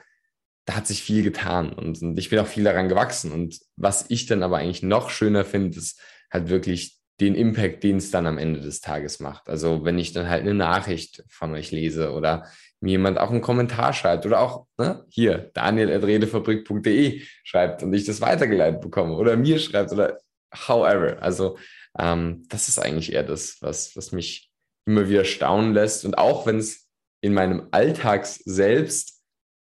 da 0.66 0.76
hat 0.76 0.86
sich 0.86 1.02
viel 1.02 1.22
getan 1.22 1.72
und, 1.72 2.00
und 2.00 2.18
ich 2.18 2.30
bin 2.30 2.38
auch 2.38 2.46
viel 2.46 2.64
daran 2.64 2.88
gewachsen. 2.88 3.32
Und 3.32 3.58
was 3.76 4.06
ich 4.08 4.26
dann 4.26 4.42
aber 4.42 4.58
eigentlich 4.58 4.82
noch 4.82 5.10
schöner 5.10 5.44
finde, 5.44 5.78
ist 5.78 6.00
halt 6.30 6.48
wirklich 6.48 6.98
den 7.20 7.34
Impact, 7.34 7.82
den 7.82 7.98
es 7.98 8.10
dann 8.10 8.26
am 8.26 8.38
Ende 8.38 8.60
des 8.60 8.80
Tages 8.80 9.20
macht. 9.20 9.48
Also 9.48 9.84
wenn 9.84 9.98
ich 9.98 10.12
dann 10.12 10.28
halt 10.28 10.42
eine 10.42 10.54
Nachricht 10.54 11.24
von 11.28 11.52
euch 11.54 11.70
lese 11.70 12.12
oder 12.12 12.46
mir 12.80 12.92
jemand 12.92 13.18
auch 13.18 13.30
einen 13.30 13.40
Kommentar 13.40 13.92
schreibt 13.92 14.26
oder 14.26 14.40
auch 14.40 14.63
ne, 14.78 15.04
hier 15.08 15.50
daniel.redefabrik.de 15.54 17.22
schreibt 17.42 17.82
und 17.82 17.92
ich 17.92 18.04
das 18.04 18.20
weitergeleitet 18.20 18.80
bekomme 18.80 19.14
oder 19.14 19.36
mir 19.36 19.58
schreibt 19.58 19.92
oder 19.92 20.18
however. 20.68 21.22
Also 21.22 21.58
ähm, 21.98 22.44
das 22.48 22.68
ist 22.68 22.78
eigentlich 22.78 23.12
eher 23.12 23.22
das, 23.22 23.58
was, 23.60 23.96
was 23.96 24.12
mich 24.12 24.50
immer 24.86 25.08
wieder 25.08 25.24
staunen 25.24 25.72
lässt. 25.72 26.04
Und 26.04 26.18
auch 26.18 26.46
wenn 26.46 26.58
es 26.58 26.88
in 27.20 27.34
meinem 27.34 27.68
Alltags 27.70 28.36
selbst 28.44 29.22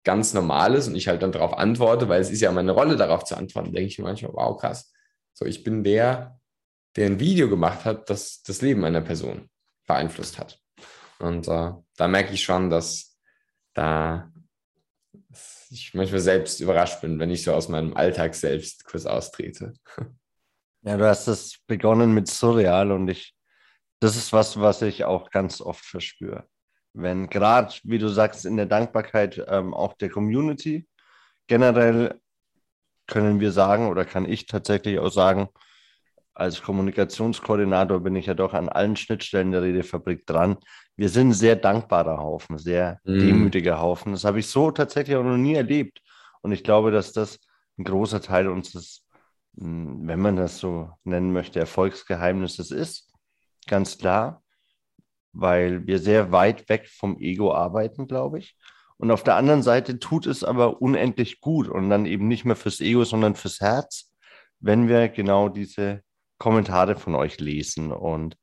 ganz 0.04 0.34
normal 0.34 0.76
ist 0.76 0.88
und 0.88 0.96
ich 0.96 1.08
halt 1.08 1.22
dann 1.22 1.32
darauf 1.32 1.58
antworte, 1.58 2.08
weil 2.10 2.22
es 2.22 2.30
ist 2.30 2.42
ja 2.42 2.52
meine 2.52 2.72
Rolle, 2.72 2.96
darauf 2.96 3.24
zu 3.24 3.36
antworten, 3.36 3.74
denke 3.74 3.88
ich 3.88 3.98
mir 3.98 4.06
manchmal, 4.06 4.34
wow, 4.34 4.58
krass. 4.58 4.94
So, 5.34 5.46
ich 5.46 5.64
bin 5.64 5.84
der, 5.84 6.40
der 6.96 7.08
ein 7.08 7.20
Video 7.20 7.50
gemacht 7.50 7.86
hat, 7.86 8.10
das 8.10 8.42
das 8.44 8.62
Leben 8.62 8.84
einer 8.86 9.02
Person 9.02 9.50
beeinflusst 9.86 10.40
hat. 10.40 10.60
Und 11.20 11.48
äh, 11.48 11.72
da 11.96 12.08
merke 12.08 12.34
ich 12.34 12.44
schon, 12.44 12.70
dass 12.70 13.18
da 13.74 14.32
ich 15.72 15.94
manchmal 15.94 16.20
selbst 16.20 16.60
überrascht 16.60 17.02
bin, 17.02 17.20
wenn 17.20 17.30
ich 17.30 17.44
so 17.44 17.54
aus 17.54 17.70
meinem 17.70 17.96
Alltag 17.96 18.36
selbst 18.36 18.86
kurz 18.86 19.06
austrete. 19.06 19.74
Ja, 20.84 20.96
du 20.96 21.06
hast 21.06 21.28
es 21.28 21.60
begonnen 21.68 22.14
mit 22.14 22.28
Surreal 22.28 22.92
und 22.92 23.10
ich, 23.10 23.36
das 24.00 24.16
ist 24.16 24.32
was, 24.32 24.60
was 24.60 24.82
ich 24.82 25.04
auch 25.04 25.32
ganz 25.32 25.60
oft 25.60 25.84
verspüre. 25.84 26.48
Wenn 26.94 27.30
gerade, 27.30 27.74
wie 27.84 27.98
du 27.98 28.08
sagst, 28.08 28.46
in 28.46 28.58
der 28.58 28.68
Dankbarkeit 28.68 29.44
ähm, 29.48 29.74
auch 29.74 29.94
der 29.94 30.10
Community, 30.10 30.88
generell 31.48 32.22
können 33.08 33.40
wir 33.40 33.52
sagen 33.52 33.88
oder 33.88 34.06
kann 34.06 34.26
ich 34.26 34.46
tatsächlich 34.46 35.00
auch 35.00 35.12
sagen, 35.12 35.50
als 36.40 36.62
Kommunikationskoordinator 36.62 38.00
bin 38.00 38.16
ich 38.16 38.28
ja 38.28 38.36
doch 38.36 38.54
an 38.54 38.70
allen 38.70 38.96
Schnittstellen 38.96 39.52
der 39.52 39.64
Redefabrik 39.64 40.26
dran. 40.28 40.58
Wir 40.96 41.10
sind 41.10 41.30
ein 41.30 41.34
sehr 41.34 41.56
dankbarer 41.56 42.20
Haufen, 42.20 42.58
sehr 42.60 43.00
mm. 43.06 43.20
demütiger 43.20 43.82
Haufen. 43.82 44.12
Das 44.12 44.24
habe 44.24 44.40
ich 44.40 44.48
so 44.48 44.70
tatsächlich 44.70 45.16
auch 45.18 45.24
noch 45.24 45.38
nie 45.38 45.56
erlebt. 45.56 46.02
Und 46.42 46.52
ich 46.52 46.64
glaube, 46.64 46.92
dass 46.92 47.12
das 47.12 47.40
ein 47.78 47.86
großer 47.86 48.22
Teil 48.22 48.48
unseres, 48.48 49.04
hm, 49.58 50.08
wenn 50.08 50.20
man 50.20 50.36
das 50.36 50.60
so 50.60 50.92
nennen 51.04 51.34
möchte, 51.34 51.60
Erfolgsgeheimnisses 51.60 52.70
ist. 52.70 53.12
Ganz 53.68 53.98
klar, 53.98 54.44
weil 55.34 55.88
wir 55.88 56.00
sehr 56.00 56.32
weit 56.32 56.70
weg 56.70 56.88
vom 56.88 57.20
Ego 57.20 57.54
arbeiten, 57.54 58.08
glaube 58.08 58.40
ich. 58.40 58.56
Und 58.98 59.12
auf 59.12 59.24
der 59.24 59.36
anderen 59.36 59.64
Seite 59.64 60.00
tut 60.00 60.28
es 60.28 60.44
aber 60.44 60.82
unendlich 60.82 61.42
gut 61.42 61.68
und 61.68 61.90
dann 61.90 62.06
eben 62.06 62.28
nicht 62.28 62.46
mehr 62.46 62.56
fürs 62.56 62.80
Ego, 62.80 63.04
sondern 63.04 63.36
fürs 63.36 63.60
Herz, 63.60 64.12
wenn 64.60 64.88
wir 64.88 65.10
genau 65.10 65.50
diese 65.50 66.02
Kommentare 66.38 66.96
von 66.96 67.16
euch 67.16 67.40
lesen. 67.40 67.92
Und 67.92 68.38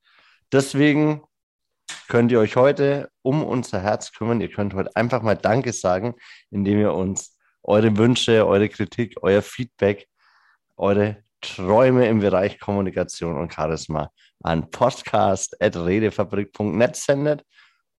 deswegen 0.53 1.23
könnt 2.09 2.33
ihr 2.33 2.41
euch 2.41 2.57
heute 2.57 3.11
um 3.23 3.45
unser 3.45 3.81
Herz 3.81 4.11
kümmern. 4.13 4.41
Ihr 4.41 4.51
könnt 4.51 4.75
heute 4.75 4.97
einfach 4.97 5.23
mal 5.23 5.37
Danke 5.37 5.73
sagen, 5.73 6.17
indem 6.51 6.81
ihr 6.81 6.93
uns 6.93 7.39
eure 7.63 7.97
Wünsche, 7.97 8.45
eure 8.47 8.69
Kritik, 8.69 9.15
euer 9.23 9.43
Feedback, 9.43 10.09
eure 10.77 11.23
Träume 11.41 12.09
im 12.09 12.19
Bereich 12.21 12.61
Kommunikation 12.61 13.39
und 13.39 13.53
Charisma 13.53 14.11
an 14.43 14.71
podcast.redefabrik.net 14.71 16.97
sendet. 16.97 17.45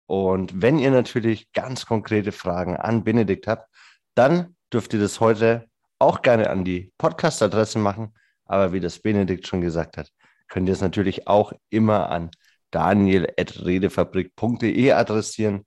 Und 0.06 0.62
wenn 0.62 0.78
ihr 0.78 0.90
natürlich 0.90 1.52
ganz 1.52 1.84
konkrete 1.86 2.32
Fragen 2.32 2.76
an 2.76 3.04
Benedikt 3.04 3.46
habt, 3.46 3.68
dann 4.14 4.56
dürft 4.72 4.94
ihr 4.94 5.00
das 5.00 5.20
heute 5.20 5.68
auch 5.98 6.22
gerne 6.22 6.48
an 6.50 6.64
die 6.64 6.92
Podcast-Adresse 6.98 7.78
machen. 7.78 8.14
Aber 8.46 8.72
wie 8.72 8.80
das 8.80 8.98
Benedikt 8.98 9.46
schon 9.46 9.60
gesagt 9.60 9.96
hat, 9.96 10.10
könnt 10.48 10.68
ihr 10.68 10.72
es 10.72 10.80
natürlich 10.80 11.28
auch 11.28 11.52
immer 11.68 12.10
an 12.10 12.30
daniel.redefabrik.de 12.70 14.92
adressieren. 14.92 15.66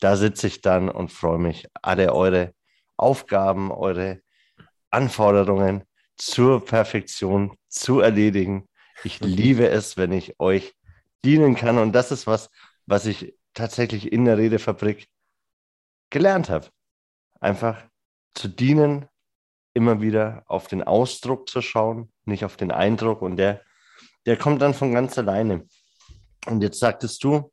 Da 0.00 0.16
sitze 0.16 0.46
ich 0.46 0.60
dann 0.60 0.88
und 0.88 1.10
freue 1.10 1.38
mich, 1.38 1.66
alle 1.82 2.14
eure 2.14 2.54
Aufgaben, 2.96 3.72
eure 3.72 4.20
Anforderungen 4.90 5.82
zur 6.16 6.64
Perfektion 6.64 7.56
zu 7.68 8.00
erledigen. 8.00 8.68
Ich 9.04 9.20
mhm. 9.20 9.28
liebe 9.28 9.68
es, 9.68 9.96
wenn 9.96 10.12
ich 10.12 10.40
euch 10.40 10.74
dienen 11.24 11.54
kann. 11.54 11.78
Und 11.78 11.92
das 11.92 12.10
ist 12.10 12.26
was, 12.26 12.50
was 12.86 13.06
ich 13.06 13.34
tatsächlich 13.54 14.12
in 14.12 14.24
der 14.24 14.38
Redefabrik 14.38 15.08
gelernt 16.10 16.48
habe. 16.48 16.66
Einfach 17.40 17.84
zu 18.34 18.48
dienen, 18.48 19.06
immer 19.74 20.00
wieder 20.00 20.42
auf 20.46 20.66
den 20.66 20.82
Ausdruck 20.82 21.48
zu 21.48 21.60
schauen, 21.60 22.12
nicht 22.28 22.44
auf 22.44 22.56
den 22.56 22.70
Eindruck. 22.70 23.22
Und 23.22 23.36
der, 23.36 23.62
der 24.26 24.36
kommt 24.36 24.62
dann 24.62 24.74
von 24.74 24.92
ganz 24.92 25.18
alleine. 25.18 25.66
Und 26.46 26.62
jetzt 26.62 26.78
sagtest 26.78 27.24
du, 27.24 27.52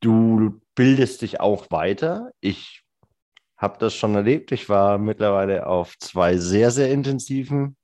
du 0.00 0.60
bildest 0.74 1.22
dich 1.22 1.40
auch 1.40 1.70
weiter. 1.70 2.30
Ich 2.40 2.84
habe 3.56 3.78
das 3.78 3.94
schon 3.94 4.14
erlebt. 4.14 4.52
Ich 4.52 4.68
war 4.68 4.98
mittlerweile 4.98 5.66
auf 5.66 5.98
zwei 5.98 6.36
sehr, 6.36 6.70
sehr 6.70 6.90
intensiven 6.90 7.76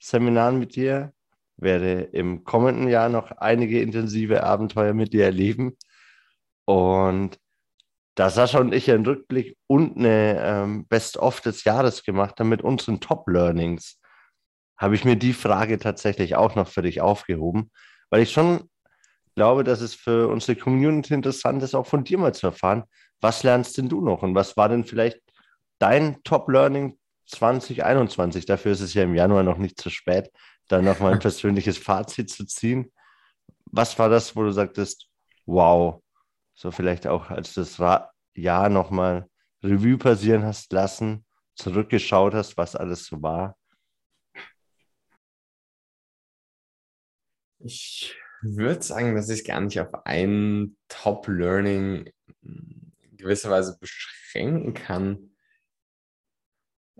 Seminaren 0.00 0.58
mit 0.58 0.76
dir. 0.76 1.12
Werde 1.56 2.02
im 2.02 2.44
kommenden 2.44 2.88
Jahr 2.88 3.08
noch 3.08 3.32
einige 3.32 3.82
intensive 3.82 4.44
Abenteuer 4.44 4.94
mit 4.94 5.12
dir 5.12 5.24
erleben. 5.24 5.76
Und 6.64 7.38
da 8.14 8.30
Sascha 8.30 8.58
und 8.58 8.74
ich 8.74 8.90
einen 8.90 9.06
Rückblick 9.06 9.56
und 9.66 9.96
eine 9.96 10.40
ähm, 10.40 10.86
Best-of 10.86 11.40
des 11.40 11.64
Jahres 11.64 12.02
gemacht 12.02 12.38
haben 12.38 12.48
mit 12.48 12.62
unseren 12.62 13.00
Top-Learnings, 13.00 13.97
habe 14.78 14.94
ich 14.94 15.04
mir 15.04 15.16
die 15.16 15.32
Frage 15.32 15.78
tatsächlich 15.78 16.36
auch 16.36 16.54
noch 16.54 16.68
für 16.68 16.82
dich 16.82 17.00
aufgehoben, 17.00 17.70
weil 18.10 18.22
ich 18.22 18.32
schon 18.32 18.70
glaube, 19.34 19.64
dass 19.64 19.80
es 19.80 19.94
für 19.94 20.28
unsere 20.28 20.56
Community 20.56 21.14
interessant 21.14 21.62
ist, 21.62 21.74
auch 21.74 21.86
von 21.86 22.04
dir 22.04 22.18
mal 22.18 22.34
zu 22.34 22.46
erfahren, 22.46 22.84
was 23.20 23.42
lernst 23.42 23.76
denn 23.78 23.88
du 23.88 24.00
noch 24.00 24.22
und 24.22 24.34
was 24.34 24.56
war 24.56 24.68
denn 24.68 24.84
vielleicht 24.84 25.20
dein 25.78 26.22
Top-Learning 26.22 26.98
2021? 27.26 28.46
Dafür 28.46 28.72
ist 28.72 28.80
es 28.80 28.94
ja 28.94 29.02
im 29.02 29.14
Januar 29.14 29.42
noch 29.42 29.58
nicht 29.58 29.80
zu 29.80 29.90
spät, 29.90 30.30
da 30.68 30.80
nochmal 30.80 31.14
ein 31.14 31.18
persönliches 31.20 31.78
Fazit 31.78 32.30
zu 32.30 32.46
ziehen. 32.46 32.92
Was 33.66 33.98
war 33.98 34.08
das, 34.08 34.34
wo 34.34 34.42
du 34.42 34.52
sagtest, 34.52 35.08
wow, 35.46 36.02
so 36.54 36.70
vielleicht 36.70 37.06
auch 37.06 37.30
als 37.30 37.54
das 37.54 37.78
Jahr 38.34 38.68
nochmal 38.68 39.28
Revue 39.62 39.98
passieren 39.98 40.44
hast 40.44 40.72
lassen, 40.72 41.24
zurückgeschaut 41.56 42.34
hast, 42.34 42.56
was 42.56 42.76
alles 42.76 43.06
so 43.06 43.20
war? 43.22 43.57
Ich 47.60 48.16
würde 48.42 48.82
sagen, 48.82 49.14
dass 49.14 49.28
ich 49.28 49.44
gar 49.44 49.60
nicht 49.60 49.80
auf 49.80 50.06
ein 50.06 50.76
Top-Learning 50.88 52.10
in 52.42 52.92
gewisser 53.16 53.50
Weise 53.50 53.76
beschränken 53.78 54.74
kann. 54.74 55.30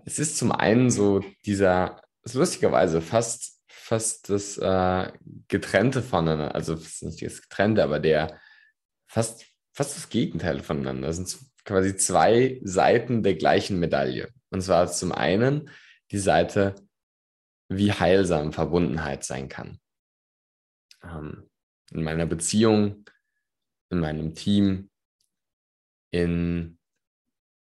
Es 0.05 0.19
ist 0.19 0.37
zum 0.37 0.51
einen 0.51 0.89
so 0.89 1.23
dieser, 1.45 2.01
lustigerweise 2.33 3.01
fast, 3.01 3.61
fast 3.67 4.29
das 4.29 4.57
äh, 4.57 5.11
Getrennte 5.47 6.01
voneinander, 6.01 6.55
also 6.55 6.75
nicht 6.75 7.21
das 7.21 7.41
Getrennte, 7.41 7.83
aber 7.83 7.99
der 7.99 8.39
fast 9.07 9.49
fast 9.79 9.95
das 9.95 10.09
Gegenteil 10.09 10.59
voneinander. 10.59 11.07
Das 11.07 11.15
sind 11.15 11.37
quasi 11.63 11.95
zwei 11.95 12.59
Seiten 12.63 13.23
der 13.23 13.35
gleichen 13.35 13.79
Medaille. 13.79 14.27
Und 14.49 14.61
zwar 14.61 14.91
zum 14.91 15.13
einen 15.13 15.69
die 16.11 16.17
Seite, 16.17 16.75
wie 17.69 17.93
heilsam 17.93 18.51
Verbundenheit 18.51 19.23
sein 19.23 19.47
kann. 19.47 19.79
Ähm, 21.03 21.49
in 21.91 22.03
meiner 22.03 22.25
Beziehung, 22.25 23.05
in 23.89 23.99
meinem 23.99 24.35
Team, 24.35 24.89
in 26.11 26.77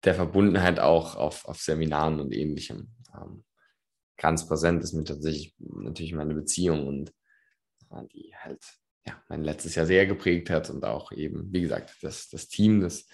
der 0.03 0.15
Verbundenheit 0.15 0.79
auch 0.79 1.15
auf, 1.15 1.45
auf 1.45 1.61
Seminaren 1.61 2.19
und 2.19 2.33
ähnlichem. 2.33 2.93
Ähm, 3.15 3.43
ganz 4.17 4.47
präsent 4.47 4.83
ist 4.83 4.93
mir 4.93 5.03
tatsächlich 5.03 5.55
natürlich 5.57 6.13
meine 6.13 6.33
Beziehung 6.33 6.87
und 6.87 7.09
äh, 7.89 8.05
die 8.11 8.33
halt 8.35 8.63
ja, 9.05 9.21
mein 9.27 9.43
letztes 9.43 9.75
Jahr 9.75 9.85
sehr 9.85 10.05
geprägt 10.05 10.49
hat 10.49 10.69
und 10.69 10.85
auch 10.85 11.11
eben, 11.11 11.51
wie 11.51 11.61
gesagt, 11.61 11.97
das, 12.01 12.29
das 12.29 12.47
Team, 12.47 12.81
das 12.81 13.05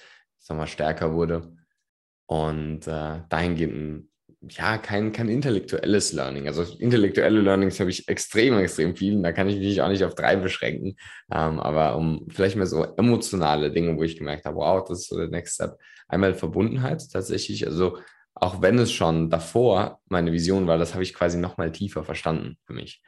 nochmal 0.48 0.68
stärker 0.68 1.14
wurde. 1.14 1.56
Und 2.28 2.88
äh, 2.88 3.22
dahingehend, 3.28 4.09
ja, 4.42 4.78
kein, 4.78 5.12
kein 5.12 5.28
intellektuelles 5.28 6.14
Learning. 6.14 6.48
Also 6.48 6.64
intellektuelle 6.78 7.42
Learnings 7.42 7.80
habe 7.80 7.90
ich 7.90 8.08
extrem, 8.08 8.58
extrem 8.58 8.96
viel. 8.96 9.22
Da 9.22 9.34
kann 9.34 9.50
ich 9.50 9.58
mich 9.58 9.82
auch 9.82 9.90
nicht 9.90 10.04
auf 10.06 10.16
drei 10.16 10.38
beschränken. 10.38 10.96
Ähm, 11.32 11.60
aber 11.60 11.98
um 11.98 12.26
vielleicht 12.30 12.56
mal 12.56 12.66
so 12.66 12.84
emotionale 12.96 13.72
Dinge, 13.72 13.98
wo 13.98 14.04
ich 14.04 14.18
gemerkt 14.18 14.46
habe, 14.46 14.58
wow, 14.58 14.84
das 14.88 15.02
ist 15.02 15.10
so 15.10 15.18
der 15.18 15.28
Next 15.28 15.56
Step. 15.56 15.78
Einmal 16.08 16.34
Verbundenheit 16.36 17.04
tatsächlich. 17.12 17.68
Also 17.68 17.98
auch 18.34 18.62
wenn 18.62 18.80
es 18.80 18.94
schon 18.94 19.30
davor 19.30 20.00
meine 20.08 20.32
Vision 20.32 20.68
war, 20.68 20.78
das 20.78 20.94
habe 20.94 21.04
ich 21.04 21.14
quasi 21.14 21.38
nochmal 21.38 21.72
tiefer 21.74 22.06
verstanden 22.06 22.58
für 22.66 22.74
mich. 22.74 23.04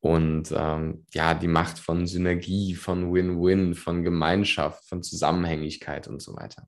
Und 0.00 0.52
ähm, 0.54 1.06
ja, 1.14 1.34
die 1.34 1.48
Macht 1.48 1.78
von 1.78 2.06
Synergie, 2.06 2.74
von 2.74 3.14
Win-Win, 3.14 3.74
von 3.74 4.02
Gemeinschaft, 4.02 4.86
von 4.88 5.02
Zusammenhängigkeit 5.02 6.08
und 6.08 6.20
so 6.20 6.36
weiter. 6.36 6.66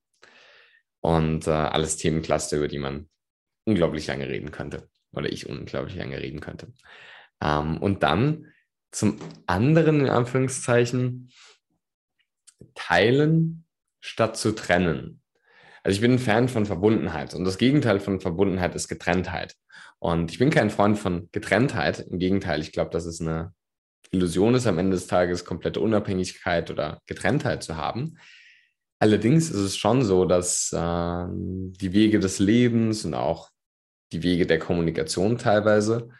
Und 1.00 1.46
äh, 1.46 1.50
alles 1.50 1.96
Themencluster, 1.96 2.56
über 2.56 2.68
die 2.68 2.78
man 2.78 3.08
unglaublich 3.66 4.06
lange 4.06 4.28
reden 4.28 4.50
könnte. 4.50 4.88
Oder 5.12 5.30
ich 5.30 5.48
unglaublich 5.48 5.96
lange 5.96 6.18
reden 6.18 6.40
könnte. 6.40 6.72
Ähm, 7.42 7.78
und 7.78 8.02
dann 8.02 8.46
zum 8.90 9.18
anderen, 9.46 10.00
in 10.00 10.08
Anführungszeichen, 10.08 11.30
teilen 12.74 13.66
statt 14.00 14.36
zu 14.36 14.52
trennen. 14.52 15.20
Also 15.82 15.96
ich 15.96 16.00
bin 16.00 16.12
ein 16.12 16.18
Fan 16.18 16.48
von 16.48 16.66
Verbundenheit 16.66 17.34
und 17.34 17.44
das 17.44 17.58
Gegenteil 17.58 18.00
von 18.00 18.20
Verbundenheit 18.20 18.74
ist 18.74 18.88
Getrenntheit. 18.88 19.54
Und 19.98 20.30
ich 20.30 20.38
bin 20.38 20.50
kein 20.50 20.70
Freund 20.70 20.98
von 20.98 21.28
Getrenntheit. 21.32 22.00
Im 22.00 22.18
Gegenteil, 22.18 22.60
ich 22.60 22.72
glaube, 22.72 22.90
dass 22.90 23.06
es 23.06 23.20
eine 23.20 23.52
Illusion 24.10 24.54
ist, 24.54 24.66
am 24.66 24.78
Ende 24.78 24.96
des 24.96 25.06
Tages 25.06 25.44
komplette 25.44 25.80
Unabhängigkeit 25.80 26.70
oder 26.70 27.00
Getrenntheit 27.06 27.62
zu 27.62 27.76
haben. 27.76 28.18
Allerdings 28.98 29.50
ist 29.50 29.60
es 29.60 29.76
schon 29.76 30.02
so, 30.02 30.24
dass 30.24 30.72
äh, 30.72 31.26
die 31.28 31.92
Wege 31.92 32.18
des 32.18 32.38
Lebens 32.38 33.04
und 33.04 33.14
auch 33.14 33.50
die 34.12 34.22
Wege 34.22 34.46
der 34.46 34.58
Kommunikation 34.58 35.38
teilweise 35.38 36.10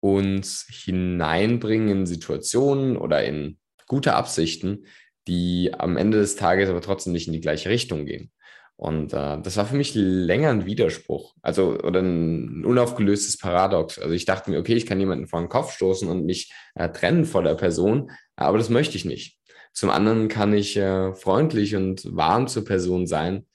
uns 0.00 0.66
hineinbringen 0.70 1.88
in 1.88 2.06
Situationen 2.06 2.96
oder 2.96 3.24
in 3.24 3.58
gute 3.86 4.14
Absichten, 4.14 4.86
die 5.26 5.72
am 5.74 5.96
Ende 5.96 6.18
des 6.18 6.36
Tages 6.36 6.68
aber 6.68 6.80
trotzdem 6.80 7.12
nicht 7.12 7.26
in 7.26 7.32
die 7.32 7.40
gleiche 7.40 7.68
Richtung 7.68 8.06
gehen. 8.06 8.30
Und 8.76 9.14
äh, 9.14 9.40
das 9.40 9.56
war 9.56 9.64
für 9.64 9.76
mich 9.76 9.94
länger 9.94 10.50
ein 10.50 10.66
Widerspruch, 10.66 11.34
also 11.40 11.78
oder 11.80 12.00
ein 12.00 12.64
unaufgelöstes 12.64 13.38
Paradox. 13.38 13.98
Also 13.98 14.12
ich 14.12 14.26
dachte 14.26 14.50
mir, 14.50 14.58
okay, 14.58 14.74
ich 14.74 14.84
kann 14.84 15.00
jemanden 15.00 15.26
vor 15.26 15.40
den 15.40 15.48
Kopf 15.48 15.72
stoßen 15.72 16.08
und 16.08 16.26
mich 16.26 16.52
äh, 16.74 16.90
trennen 16.90 17.24
vor 17.24 17.42
der 17.42 17.54
Person, 17.54 18.10
aber 18.36 18.58
das 18.58 18.68
möchte 18.68 18.96
ich 18.96 19.06
nicht. 19.06 19.38
Zum 19.72 19.88
anderen 19.90 20.28
kann 20.28 20.52
ich 20.52 20.76
äh, 20.76 21.14
freundlich 21.14 21.74
und 21.74 22.04
warm 22.14 22.48
zur 22.48 22.64
Person 22.64 23.06
sein 23.06 23.46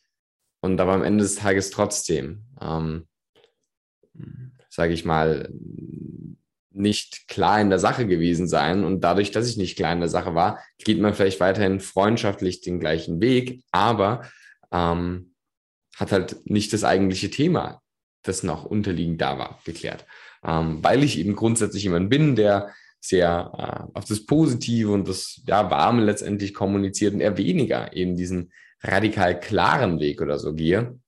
und 0.61 0.79
aber 0.81 0.93
am 0.93 1.03
Ende 1.03 1.23
des 1.23 1.35
Tages 1.35 1.69
trotzdem, 1.69 2.45
ähm, 2.59 3.07
sage 4.69 4.93
ich 4.93 5.05
mal, 5.05 5.49
nicht 6.73 7.27
klar 7.27 7.59
in 7.59 7.69
der 7.69 7.79
Sache 7.79 8.07
gewesen 8.07 8.47
sein. 8.47 8.83
Und 8.83 9.01
dadurch, 9.01 9.31
dass 9.31 9.49
ich 9.49 9.57
nicht 9.57 9.75
klar 9.75 9.93
in 9.93 9.99
der 9.99 10.09
Sache 10.09 10.33
war, 10.35 10.59
geht 10.79 10.99
man 10.99 11.13
vielleicht 11.13 11.39
weiterhin 11.39 11.79
freundschaftlich 11.79 12.61
den 12.61 12.79
gleichen 12.79 13.21
Weg, 13.21 13.63
aber 13.71 14.23
ähm, 14.71 15.33
hat 15.97 16.11
halt 16.11 16.49
nicht 16.49 16.73
das 16.73 16.83
eigentliche 16.83 17.29
Thema, 17.29 17.81
das 18.23 18.43
noch 18.43 18.65
unterliegend 18.65 19.21
da 19.21 19.37
war, 19.37 19.59
geklärt. 19.65 20.05
Ähm, 20.43 20.83
weil 20.83 21.03
ich 21.03 21.19
eben 21.19 21.35
grundsätzlich 21.35 21.83
jemand 21.83 22.09
bin, 22.09 22.35
der 22.35 22.71
sehr 22.99 23.89
äh, 23.93 23.97
auf 23.97 24.05
das 24.05 24.25
Positive 24.25 24.91
und 24.91 25.07
das 25.07 25.41
ja, 25.45 25.69
Warme 25.69 26.03
letztendlich 26.03 26.53
kommuniziert 26.53 27.13
und 27.13 27.21
eher 27.21 27.37
weniger 27.37 27.93
eben 27.93 28.15
diesen 28.15 28.51
radikal 28.81 29.39
klaren 29.39 29.99
Weg 29.99 30.21
oder 30.21 30.39
so 30.39 30.53
gehe. 30.53 30.99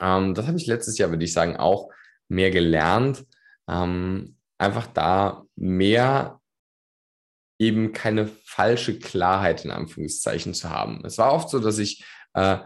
Ähm, 0.00 0.34
das 0.34 0.46
habe 0.46 0.58
ich 0.58 0.66
letztes 0.66 0.98
Jahr, 0.98 1.10
würde 1.10 1.24
ich 1.24 1.32
sagen, 1.32 1.56
auch 1.56 1.90
mehr 2.30 2.50
gelernt. 2.50 3.24
Ähm, 3.68 4.36
einfach 4.58 4.86
da 4.86 5.44
mehr 5.56 6.40
eben 7.58 7.92
keine 7.92 8.26
falsche 8.44 8.98
Klarheit 8.98 9.64
in 9.64 9.70
Anführungszeichen 9.70 10.54
zu 10.54 10.70
haben. 10.70 11.02
Es 11.04 11.18
war 11.18 11.32
oft 11.32 11.50
so, 11.50 11.58
dass 11.58 11.78
ich 11.78 12.04
äh, 12.34 12.58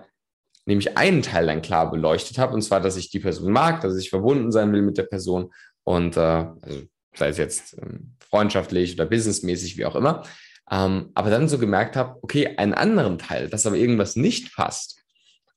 nämlich 0.66 0.96
einen 0.96 1.22
Teil 1.22 1.46
dann 1.46 1.62
klar 1.62 1.90
beleuchtet 1.90 2.38
habe, 2.38 2.54
und 2.54 2.62
zwar, 2.62 2.80
dass 2.80 2.96
ich 2.96 3.10
die 3.10 3.20
Person 3.20 3.52
mag, 3.52 3.80
dass 3.80 3.96
ich 3.96 4.10
verbunden 4.10 4.52
sein 4.52 4.72
will 4.72 4.82
mit 4.82 4.96
der 4.96 5.04
Person 5.04 5.52
und 5.82 6.16
äh, 6.16 6.20
also 6.20 6.82
sei 7.16 7.28
es 7.28 7.38
jetzt 7.38 7.76
ähm, 7.80 8.16
freundschaftlich 8.20 8.94
oder 8.94 9.06
businessmäßig, 9.06 9.76
wie 9.76 9.84
auch 9.84 9.96
immer. 9.96 10.22
Ähm, 10.70 11.10
aber 11.14 11.30
dann 11.30 11.48
so 11.48 11.58
gemerkt 11.58 11.96
habe, 11.96 12.18
okay, 12.22 12.56
einen 12.56 12.74
anderen 12.74 13.18
Teil, 13.18 13.48
dass 13.48 13.66
aber 13.66 13.76
irgendwas 13.76 14.16
nicht 14.16 14.54
passt 14.54 15.03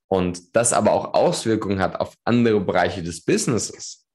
und 0.07 0.55
das 0.55 0.73
aber 0.73 0.91
auch 0.93 1.13
Auswirkungen 1.13 1.79
hat 1.79 1.99
auf 1.99 2.15
andere 2.23 2.59
Bereiche 2.61 3.03
des 3.03 3.23
Businesses. 3.23 4.07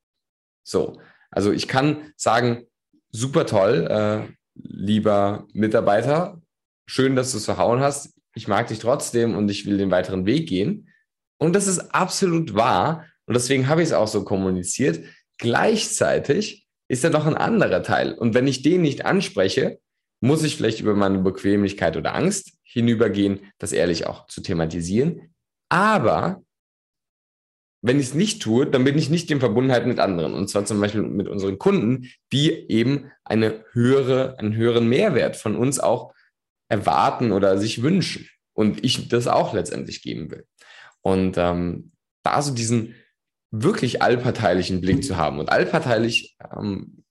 So, 0.65 1.01
also 1.31 1.53
ich 1.53 1.69
kann 1.69 2.13
sagen, 2.17 2.67
super 3.11 3.47
toll, 3.47 3.87
äh, 3.91 4.33
lieber 4.55 5.47
Mitarbeiter, 5.53 6.41
schön, 6.87 7.17
dass 7.17 7.33
du 7.33 7.39
es 7.39 7.45
verhauen 7.45 7.81
hast. 7.81 8.15
Ich 8.35 8.49
mag 8.49 8.69
dich 8.69 8.79
trotzdem 8.79 9.37
und 9.37 9.51
ich 9.51 9.67
will 9.67 9.79
den 9.79 9.91
weiteren 9.91 10.27
Weg 10.27 10.49
gehen. 10.49 10.89
Und 11.39 11.55
das 11.55 11.67
ist 11.67 11.95
absolut 11.95 12.55
wahr. 12.55 13.07
Und 13.27 13.35
deswegen 13.35 13.69
habe 13.69 13.83
ich 13.83 13.89
es 13.89 13.95
auch 13.95 14.09
so 14.09 14.25
kommuniziert. 14.25 15.05
Gleichzeitig 15.39 16.67
ist 16.89 17.05
da 17.05 17.11
noch 17.11 17.27
ein 17.27 17.37
anderer 17.37 17.83
Teil. 17.83 18.13
Und 18.13 18.35
wenn 18.35 18.47
ich 18.47 18.63
den 18.63 18.83
nicht 18.83 19.05
anspreche, 19.05 19.81
muss 20.21 20.45
ich 20.45 20.57
vielleicht 20.57 20.81
über 20.81 20.95
meine 20.95 21.19
Bequemlichkeit 21.19 21.97
oder 21.97 22.15
Angst 22.15 22.53
hinübergehen, 22.63 23.41
das 23.59 23.73
ehrlich 23.73 24.07
auch 24.07 24.27
zu 24.29 24.41
thematisieren. 24.41 25.32
Aber 25.73 26.45
wenn 27.81 27.99
ich 27.99 28.09
es 28.09 28.15
nicht 28.15 28.43
tue, 28.43 28.67
dann 28.67 28.85
bin 28.85 28.99
ich 28.99 29.09
nicht 29.09 29.31
in 29.31 29.41
Verbundenheit 29.41 29.87
mit 29.87 30.01
anderen. 30.01 30.35
Und 30.35 30.49
zwar 30.51 30.67
zum 30.67 30.79
Beispiel 30.79 31.01
mit 31.01 31.29
unseren 31.29 31.59
Kunden, 31.59 32.11
die 32.31 32.71
eben 32.71 33.11
eine 33.25 33.65
höhere, 33.73 34.39
einen 34.39 34.55
höheren 34.55 34.87
Mehrwert 34.87 35.35
von 35.35 35.57
uns 35.57 35.81
auch 35.81 36.13
erwarten 36.69 37.33
oder 37.33 37.57
sich 37.57 37.83
wünschen. 37.83 38.29
Und 38.53 38.85
ich 38.85 39.09
das 39.09 39.27
auch 39.27 39.55
letztendlich 39.55 40.03
geben 40.03 40.31
will. 40.31 40.45
Und 41.01 41.39
ähm, 41.39 41.93
da 42.23 42.43
so 42.43 42.53
diesen 42.53 42.95
wirklich 43.51 44.03
allparteilichen 44.03 44.83
Blick 44.83 45.03
zu 45.03 45.17
haben. 45.17 45.39
Und 45.39 45.49
allparteilich 45.49 46.37
ähm, 46.55 47.03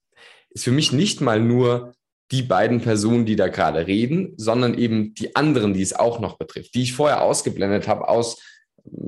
ist 0.52 0.66
für 0.66 0.72
mich 0.72 0.92
nicht 0.92 1.20
mal 1.20 1.40
nur 1.40 1.96
die 2.32 2.42
beiden 2.42 2.82
Personen, 2.82 3.26
die 3.26 3.36
da 3.36 3.50
gerade 3.50 3.88
reden, 3.88 4.34
sondern 4.38 4.74
eben 4.74 5.14
die 5.14 5.36
anderen, 5.36 5.74
die 5.74 5.82
es 5.82 5.94
auch 5.94 6.20
noch 6.20 6.38
betrifft, 6.38 6.74
die 6.76 6.84
ich 6.84 6.94
vorher 6.94 7.22
ausgeblendet 7.22 7.88
habe 7.88 8.08
aus 8.08 8.42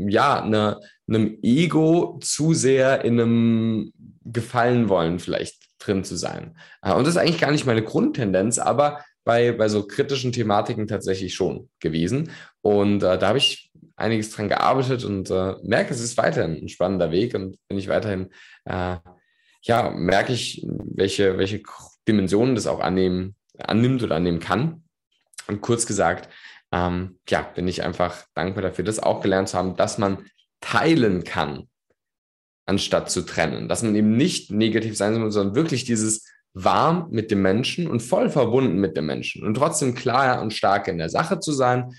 ja, 0.07 0.41
eine, 0.43 0.79
einem 1.07 1.39
Ego 1.41 2.19
zu 2.21 2.53
sehr 2.53 3.03
in 3.03 3.19
einem 3.19 3.93
Gefallen 4.25 4.89
wollen 4.89 5.19
vielleicht 5.19 5.63
drin 5.79 6.03
zu 6.03 6.15
sein. 6.15 6.57
Äh, 6.81 6.93
und 6.93 7.05
das 7.05 7.15
ist 7.15 7.21
eigentlich 7.21 7.41
gar 7.41 7.51
nicht 7.51 7.65
meine 7.65 7.83
Grundtendenz, 7.83 8.59
aber 8.59 9.03
bei, 9.25 9.51
bei 9.51 9.69
so 9.69 9.85
kritischen 9.85 10.31
Thematiken 10.31 10.87
tatsächlich 10.87 11.33
schon 11.33 11.69
gewesen. 11.79 12.31
Und 12.61 13.03
äh, 13.03 13.17
da 13.17 13.27
habe 13.29 13.37
ich 13.37 13.71
einiges 13.95 14.31
dran 14.31 14.49
gearbeitet 14.49 15.03
und 15.05 15.29
äh, 15.29 15.55
merke, 15.63 15.93
es 15.93 16.01
ist 16.01 16.17
weiterhin 16.17 16.63
ein 16.63 16.69
spannender 16.69 17.11
Weg 17.11 17.35
und 17.35 17.57
bin 17.67 17.77
ich 17.77 17.87
weiterhin, 17.87 18.29
äh, 18.65 18.97
ja, 19.61 19.91
merke 19.91 20.33
ich, 20.33 20.65
welche, 20.67 21.37
welche 21.37 21.61
Dimensionen 22.07 22.55
das 22.55 22.67
auch 22.67 22.79
annehmen, 22.79 23.35
annimmt 23.57 24.03
oder 24.03 24.15
annehmen 24.15 24.39
kann. 24.39 24.83
Und 25.47 25.61
kurz 25.61 25.85
gesagt, 25.85 26.29
ähm, 26.71 27.19
ja, 27.29 27.41
bin 27.41 27.67
ich 27.67 27.83
einfach 27.83 28.25
dankbar 28.33 28.63
dafür, 28.63 28.83
das 28.83 28.99
auch 28.99 29.21
gelernt 29.21 29.49
zu 29.49 29.57
haben, 29.57 29.75
dass 29.75 29.97
man 29.97 30.25
teilen 30.61 31.23
kann, 31.23 31.67
anstatt 32.65 33.11
zu 33.11 33.21
trennen. 33.21 33.67
Dass 33.67 33.83
man 33.83 33.95
eben 33.95 34.15
nicht 34.15 34.51
negativ 34.51 34.97
sein 34.97 35.13
soll, 35.13 35.31
sondern 35.31 35.55
wirklich 35.55 35.85
dieses 35.85 36.27
warm 36.53 37.07
mit 37.09 37.31
dem 37.31 37.41
Menschen 37.41 37.87
und 37.87 38.01
voll 38.01 38.29
verbunden 38.29 38.77
mit 38.77 38.95
dem 38.95 39.07
Menschen 39.07 39.43
und 39.43 39.55
trotzdem 39.55 39.95
klar 39.95 40.41
und 40.41 40.53
stark 40.53 40.87
in 40.87 40.99
der 40.99 41.09
Sache 41.09 41.39
zu 41.39 41.51
sein 41.51 41.95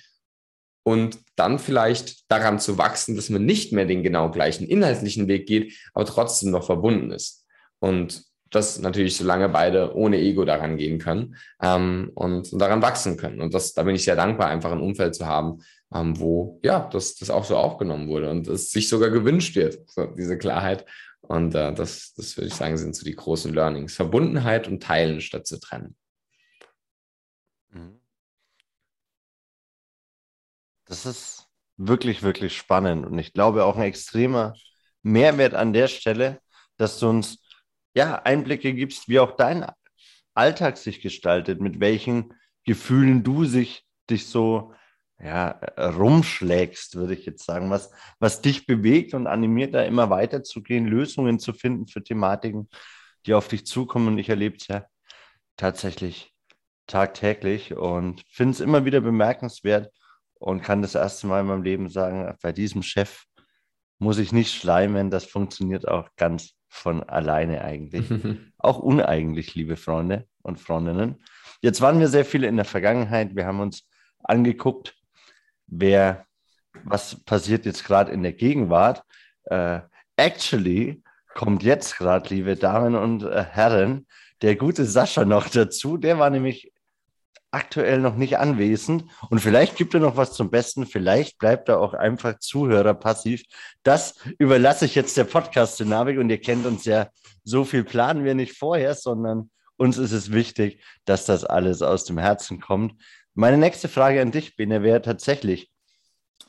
und 0.84 1.18
dann 1.34 1.58
vielleicht 1.58 2.30
daran 2.30 2.60
zu 2.60 2.78
wachsen, 2.78 3.16
dass 3.16 3.30
man 3.30 3.44
nicht 3.44 3.72
mehr 3.72 3.86
den 3.86 4.02
genau 4.02 4.30
gleichen 4.30 4.66
inhaltlichen 4.66 5.28
Weg 5.28 5.46
geht, 5.46 5.74
aber 5.92 6.04
trotzdem 6.04 6.50
noch 6.50 6.64
verbunden 6.64 7.10
ist. 7.10 7.44
Und 7.80 8.24
das 8.54 8.78
natürlich, 8.78 9.16
solange 9.16 9.48
beide 9.48 9.94
ohne 9.96 10.18
Ego 10.18 10.44
daran 10.44 10.76
gehen 10.76 10.98
können 10.98 11.36
ähm, 11.60 12.10
und, 12.14 12.52
und, 12.52 12.58
daran 12.58 12.82
wachsen 12.82 13.16
können. 13.16 13.40
Und 13.40 13.54
das, 13.54 13.74
da 13.74 13.82
bin 13.82 13.94
ich 13.94 14.04
sehr 14.04 14.16
dankbar, 14.16 14.48
einfach 14.48 14.72
ein 14.72 14.80
Umfeld 14.80 15.14
zu 15.14 15.26
haben, 15.26 15.62
ähm, 15.92 16.18
wo 16.18 16.60
ja, 16.62 16.88
das, 16.92 17.16
das 17.16 17.30
auch 17.30 17.44
so 17.44 17.56
aufgenommen 17.56 18.08
wurde 18.08 18.30
und 18.30 18.46
es 18.48 18.70
sich 18.70 18.88
sogar 18.88 19.10
gewünscht 19.10 19.56
wird, 19.56 19.88
so, 19.90 20.06
diese 20.06 20.38
Klarheit. 20.38 20.86
Und 21.20 21.54
äh, 21.54 21.72
das, 21.72 22.14
das 22.14 22.36
würde 22.36 22.48
ich 22.48 22.54
sagen, 22.54 22.76
sind 22.76 22.94
so 22.94 23.04
die 23.04 23.16
großen 23.16 23.52
Learnings. 23.52 23.94
Verbundenheit 23.94 24.68
und 24.68 24.82
Teilen 24.82 25.20
statt 25.20 25.46
zu 25.46 25.58
trennen. 25.58 25.96
Mhm. 27.70 28.00
Das 30.84 31.06
ist 31.06 31.48
wirklich, 31.76 32.22
wirklich 32.22 32.56
spannend. 32.56 33.06
Und 33.06 33.18
ich 33.18 33.32
glaube 33.32 33.64
auch 33.64 33.76
ein 33.76 33.82
extremer 33.82 34.54
Mehrwert 35.02 35.54
an 35.54 35.72
der 35.72 35.88
Stelle, 35.88 36.40
dass 36.76 36.98
du 36.98 37.08
uns 37.08 37.43
ja, 37.94 38.20
Einblicke 38.22 38.74
gibst, 38.74 39.08
wie 39.08 39.20
auch 39.20 39.36
dein 39.36 39.66
Alltag 40.34 40.76
sich 40.76 41.00
gestaltet, 41.00 41.60
mit 41.60 41.80
welchen 41.80 42.34
Gefühlen 42.64 43.22
du 43.22 43.44
sich, 43.44 43.84
dich 44.10 44.26
so 44.26 44.74
ja, 45.20 45.60
rumschlägst, 45.78 46.96
würde 46.96 47.14
ich 47.14 47.24
jetzt 47.24 47.44
sagen, 47.44 47.70
was, 47.70 47.90
was 48.18 48.42
dich 48.42 48.66
bewegt 48.66 49.14
und 49.14 49.26
animiert, 49.26 49.74
da 49.74 49.82
immer 49.82 50.10
weiterzugehen, 50.10 50.86
Lösungen 50.86 51.38
zu 51.38 51.52
finden 51.52 51.86
für 51.86 52.02
Thematiken, 52.02 52.68
die 53.26 53.34
auf 53.34 53.48
dich 53.48 53.64
zukommen. 53.64 54.08
Und 54.08 54.18
ich 54.18 54.28
erlebe 54.28 54.56
es 54.56 54.66
ja 54.66 54.84
tatsächlich 55.56 56.32
tagtäglich 56.86 57.74
und 57.74 58.22
finde 58.28 58.52
es 58.52 58.60
immer 58.60 58.84
wieder 58.84 59.00
bemerkenswert 59.00 59.90
und 60.34 60.62
kann 60.62 60.82
das 60.82 60.94
erste 60.94 61.26
Mal 61.26 61.40
in 61.40 61.46
meinem 61.46 61.62
Leben 61.62 61.88
sagen, 61.88 62.36
bei 62.42 62.52
diesem 62.52 62.82
Chef 62.82 63.24
muss 63.98 64.18
ich 64.18 64.32
nicht 64.32 64.52
schleimen, 64.52 65.10
das 65.10 65.24
funktioniert 65.24 65.88
auch 65.88 66.08
ganz 66.16 66.54
von 66.68 67.02
alleine 67.02 67.62
eigentlich. 67.62 68.06
auch 68.58 68.78
uneigentlich, 68.78 69.54
liebe 69.54 69.76
Freunde 69.76 70.26
und 70.42 70.60
Freundinnen. 70.60 71.22
Jetzt 71.60 71.80
waren 71.80 72.00
wir 72.00 72.08
sehr 72.08 72.24
viele 72.24 72.46
in 72.46 72.56
der 72.56 72.64
Vergangenheit. 72.64 73.34
Wir 73.36 73.46
haben 73.46 73.60
uns 73.60 73.88
angeguckt, 74.22 74.94
wer, 75.66 76.26
was 76.84 77.22
passiert 77.24 77.64
jetzt 77.64 77.84
gerade 77.84 78.12
in 78.12 78.22
der 78.22 78.32
Gegenwart. 78.32 79.02
Uh, 79.50 79.80
actually 80.16 81.02
kommt 81.34 81.62
jetzt 81.62 81.96
gerade, 81.96 82.28
liebe 82.28 82.56
Damen 82.56 82.94
und 82.94 83.24
äh, 83.24 83.44
Herren, 83.44 84.06
der 84.42 84.56
gute 84.56 84.84
Sascha 84.84 85.24
noch 85.24 85.48
dazu. 85.48 85.96
Der 85.96 86.18
war 86.18 86.30
nämlich 86.30 86.72
aktuell 87.54 88.00
noch 88.00 88.16
nicht 88.16 88.38
anwesend 88.38 89.04
und 89.30 89.38
vielleicht 89.38 89.76
gibt 89.76 89.94
er 89.94 90.00
noch 90.00 90.16
was 90.16 90.32
zum 90.32 90.50
Besten, 90.50 90.86
vielleicht 90.86 91.38
bleibt 91.38 91.68
er 91.68 91.80
auch 91.80 91.94
einfach 91.94 92.38
Zuhörer 92.38 92.94
passiv. 92.94 93.42
Das 93.82 94.16
überlasse 94.38 94.84
ich 94.86 94.94
jetzt 94.94 95.16
der 95.16 95.24
Podcast-Dynamik 95.24 96.18
und 96.18 96.30
ihr 96.30 96.40
kennt 96.40 96.66
uns 96.66 96.84
ja, 96.84 97.08
so 97.44 97.64
viel 97.64 97.84
planen 97.84 98.24
wir 98.24 98.34
nicht 98.34 98.58
vorher, 98.58 98.94
sondern 98.94 99.50
uns 99.76 99.98
ist 99.98 100.12
es 100.12 100.32
wichtig, 100.32 100.82
dass 101.04 101.26
das 101.26 101.44
alles 101.44 101.82
aus 101.82 102.04
dem 102.04 102.18
Herzen 102.18 102.60
kommt. 102.60 103.00
Meine 103.34 103.58
nächste 103.58 103.88
Frage 103.88 104.20
an 104.20 104.30
dich, 104.30 104.56
Bene, 104.56 104.82
wäre 104.82 105.02
tatsächlich, 105.02 105.70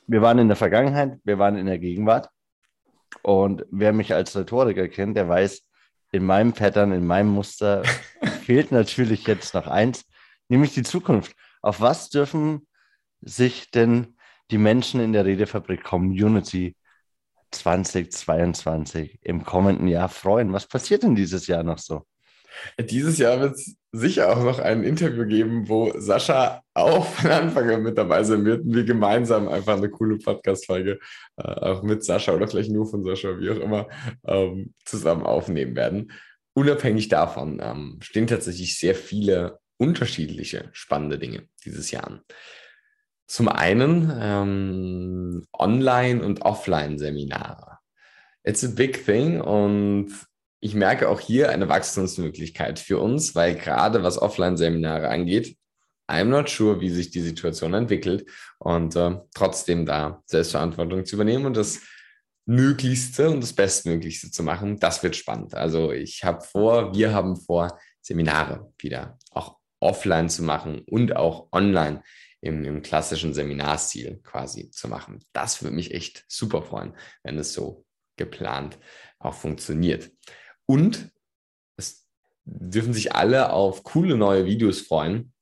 wir 0.08 0.22
waren 0.22 0.40
in 0.40 0.48
der 0.48 0.58
Vergangenheit, 0.58 1.20
wir 1.24 1.40
waren 1.40 1.58
in 1.58 1.66
der 1.66 1.80
Gegenwart. 1.80 2.30
Und 3.24 3.66
wer 3.72 3.94
mich 3.94 4.14
als 4.14 4.36
Rhetoriker 4.36 4.88
kennt, 4.88 5.18
der 5.18 5.28
weiß, 5.28 5.62
in 6.12 6.26
meinem 6.26 6.54
Pattern, 6.54 6.92
in 6.92 7.06
meinem 7.06 7.30
Muster 7.30 7.84
fehlt 8.44 8.72
natürlich 8.72 9.26
jetzt 9.28 9.54
noch 9.54 9.68
eins, 9.68 10.06
nämlich 10.48 10.74
die 10.74 10.84
Zukunft. 10.84 11.36
Auf 11.62 11.82
was 11.82 12.10
dürfen 12.10 12.68
sich 13.22 13.72
denn 13.72 14.16
die 14.52 14.58
Menschen 14.58 15.00
in 15.02 15.14
der 15.14 15.26
Redefabrik 15.26 15.84
Community 15.84 16.76
2022 17.52 19.20
im 19.22 19.44
kommenden 19.44 19.88
Jahr 19.88 20.10
freuen? 20.10 20.54
Was 20.54 20.68
passiert 20.68 21.04
denn 21.04 21.16
dieses 21.16 21.48
Jahr 21.48 21.64
noch 21.64 21.80
so? 21.80 22.06
Dieses 22.80 23.18
Jahr 23.18 23.40
wird 23.42 23.56
es 23.56 23.76
sicher 23.92 24.32
auch 24.32 24.44
noch 24.44 24.60
ein 24.60 24.84
Interview 24.84 25.26
geben, 25.26 25.68
wo 25.68 25.92
Sascha 25.98 26.62
auch 26.74 27.06
von 27.06 27.32
Anfang 27.32 27.70
an 27.70 27.84
mit 27.84 27.98
dabei 27.98 28.24
sein 28.24 28.46
wird 28.46 28.64
und 28.64 28.74
wir 28.74 28.84
gemeinsam 28.84 29.48
einfach 29.48 29.78
eine 29.78 29.90
coole 29.90 30.18
Podcast-Folge 30.18 31.00
äh, 31.38 31.44
auch 31.44 31.84
mit 31.84 32.04
Sascha 32.04 32.34
oder 32.34 32.48
vielleicht 32.48 32.72
nur 32.72 32.88
von 32.88 33.04
Sascha, 33.04 33.40
wie 33.40 33.50
auch 33.50 33.60
immer, 33.60 33.88
ähm, 34.26 34.74
zusammen 34.86 35.24
aufnehmen 35.24 35.76
werden. 35.76 36.12
Unabhängig 36.54 37.10
davon 37.10 37.60
ähm, 37.62 37.98
stehen 38.02 38.28
tatsächlich 38.28 38.78
sehr 38.80 38.96
viele 38.96 39.60
unterschiedliche 39.78 40.70
spannende 40.74 41.20
Dinge 41.20 41.48
dieses 41.66 41.92
Jahr 41.92 42.08
an. 42.08 42.22
Zum 43.28 43.48
einen 43.48 44.12
ähm, 44.20 45.46
Online- 45.58 46.24
und 46.24 46.42
Offline-Seminare. 46.44 47.80
It's 48.44 48.64
a 48.64 48.68
big 48.68 49.06
thing 49.06 49.42
und 49.42 50.12
ich 50.60 50.76
merke 50.76 51.10
auch 51.10 51.20
hier 51.20 51.50
eine 51.50 51.68
Wachstumsmöglichkeit 51.68 52.80
für 52.80 53.00
uns, 53.00 53.36
weil 53.36 53.56
gerade 53.56 54.04
was 54.04 54.20
Offline-Seminare 54.20 55.10
angeht, 55.10 55.58
I'm 56.08 56.26
not 56.26 56.50
sure, 56.50 56.80
wie 56.82 56.90
sich 56.90 57.10
die 57.10 57.22
Situation 57.22 57.74
entwickelt 57.74 58.30
und 58.60 58.96
äh, 58.96 59.18
trotzdem 59.34 59.86
da 59.88 60.22
Selbstverantwortung 60.28 61.06
zu 61.06 61.16
übernehmen 61.16 61.48
und 61.48 61.58
das 61.58 61.82
Möglichste 62.46 63.30
und 63.32 63.42
das 63.42 63.54
Bestmöglichste 63.54 64.30
zu 64.30 64.44
machen, 64.44 64.80
das 64.80 65.02
wird 65.02 65.16
spannend. 65.16 65.56
Also 65.56 65.92
ich 65.92 66.24
habe 66.24 66.42
vor, 66.42 66.94
wir 66.94 67.12
haben 67.12 67.36
vor, 67.36 67.80
Seminare 68.02 68.72
wieder 68.78 69.18
offline 69.80 70.30
zu 70.30 70.44
machen 70.44 70.84
und 70.88 71.16
auch 71.16 71.48
online 71.52 72.04
im, 72.42 72.64
im 72.64 72.82
klassischen 72.82 73.34
Seminarstil 73.34 74.20
quasi 74.24 74.70
zu 74.70 74.88
machen. 74.88 75.20
Das 75.34 75.62
würde 75.64 75.76
mich 75.76 75.94
echt 75.94 76.26
super 76.28 76.62
freuen, 76.62 76.94
wenn 77.24 77.38
es 77.38 77.54
so 77.54 77.86
geplant 78.18 78.78
auch 79.20 79.34
funktioniert. 79.34 80.12
Und 80.66 81.12
es 81.78 82.08
dürfen 82.46 82.94
sich 82.94 83.14
alle 83.14 83.52
auf 83.52 83.84
coole 83.84 84.16
neue 84.16 84.46
Videos 84.46 84.82
freuen. 84.82 85.34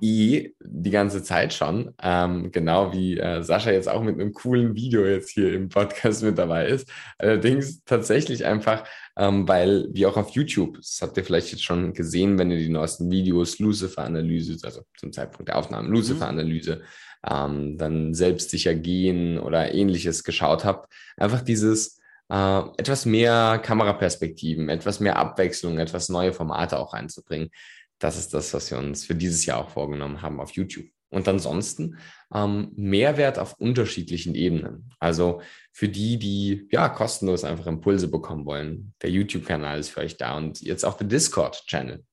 Die 0.00 0.54
ganze 0.90 1.22
Zeit 1.22 1.52
schon, 1.52 1.94
ähm, 2.00 2.50
genau 2.50 2.94
wie 2.94 3.18
äh, 3.18 3.42
Sascha 3.42 3.70
jetzt 3.70 3.88
auch 3.88 4.02
mit 4.02 4.18
einem 4.18 4.32
coolen 4.32 4.74
Video 4.74 5.04
jetzt 5.04 5.30
hier 5.30 5.52
im 5.52 5.68
Podcast 5.68 6.22
mit 6.22 6.38
dabei 6.38 6.68
ist. 6.68 6.90
Allerdings 7.18 7.84
tatsächlich 7.84 8.46
einfach, 8.46 8.88
ähm, 9.16 9.46
weil 9.46 9.88
wir 9.92 10.08
auch 10.08 10.16
auf 10.16 10.30
YouTube, 10.30 10.76
das 10.78 10.98
habt 11.00 11.16
ihr 11.16 11.24
vielleicht 11.24 11.52
jetzt 11.52 11.64
schon 11.64 11.92
gesehen, 11.92 12.38
wenn 12.38 12.50
ihr 12.50 12.58
die 12.58 12.68
neuesten 12.68 13.10
Videos, 13.10 13.58
Lucifer-Analyse, 13.58 14.58
also 14.66 14.82
zum 14.98 15.12
Zeitpunkt 15.12 15.48
der 15.48 15.56
Aufnahme 15.56 15.88
mhm. 15.88 15.94
Lucifer-Analyse, 15.94 16.82
ähm, 17.28 17.78
dann 17.78 18.14
selbstsicher 18.14 18.74
gehen 18.74 19.38
oder 19.38 19.72
ähnliches 19.72 20.24
geschaut 20.24 20.64
habt, 20.64 20.92
einfach 21.16 21.42
dieses 21.42 22.00
äh, 22.28 22.62
etwas 22.76 23.06
mehr 23.06 23.60
Kameraperspektiven, 23.62 24.68
etwas 24.68 25.00
mehr 25.00 25.16
Abwechslung, 25.16 25.78
etwas 25.78 26.08
neue 26.08 26.32
Formate 26.32 26.78
auch 26.78 26.92
reinzubringen. 26.92 27.50
Das 27.98 28.18
ist 28.18 28.34
das, 28.34 28.52
was 28.52 28.70
wir 28.70 28.78
uns 28.78 29.04
für 29.04 29.14
dieses 29.14 29.46
Jahr 29.46 29.58
auch 29.58 29.70
vorgenommen 29.70 30.22
haben 30.22 30.40
auf 30.40 30.52
YouTube. 30.52 30.86
Und 31.14 31.28
ansonsten 31.28 31.98
ähm, 32.34 32.72
Mehrwert 32.76 33.38
auf 33.38 33.54
unterschiedlichen 33.54 34.34
Ebenen. 34.34 34.90
Also 34.98 35.40
für 35.72 35.88
die, 35.88 36.18
die 36.18 36.68
ja 36.70 36.88
kostenlos 36.88 37.44
einfach 37.44 37.66
Impulse 37.66 38.08
bekommen 38.08 38.44
wollen, 38.44 38.94
der 39.00 39.10
YouTube-Kanal 39.10 39.78
ist 39.78 39.90
für 39.90 40.00
euch 40.00 40.16
da 40.16 40.36
und 40.36 40.60
jetzt 40.60 40.84
auch 40.84 40.96
der 40.96 41.06
Discord-Channel 41.06 42.04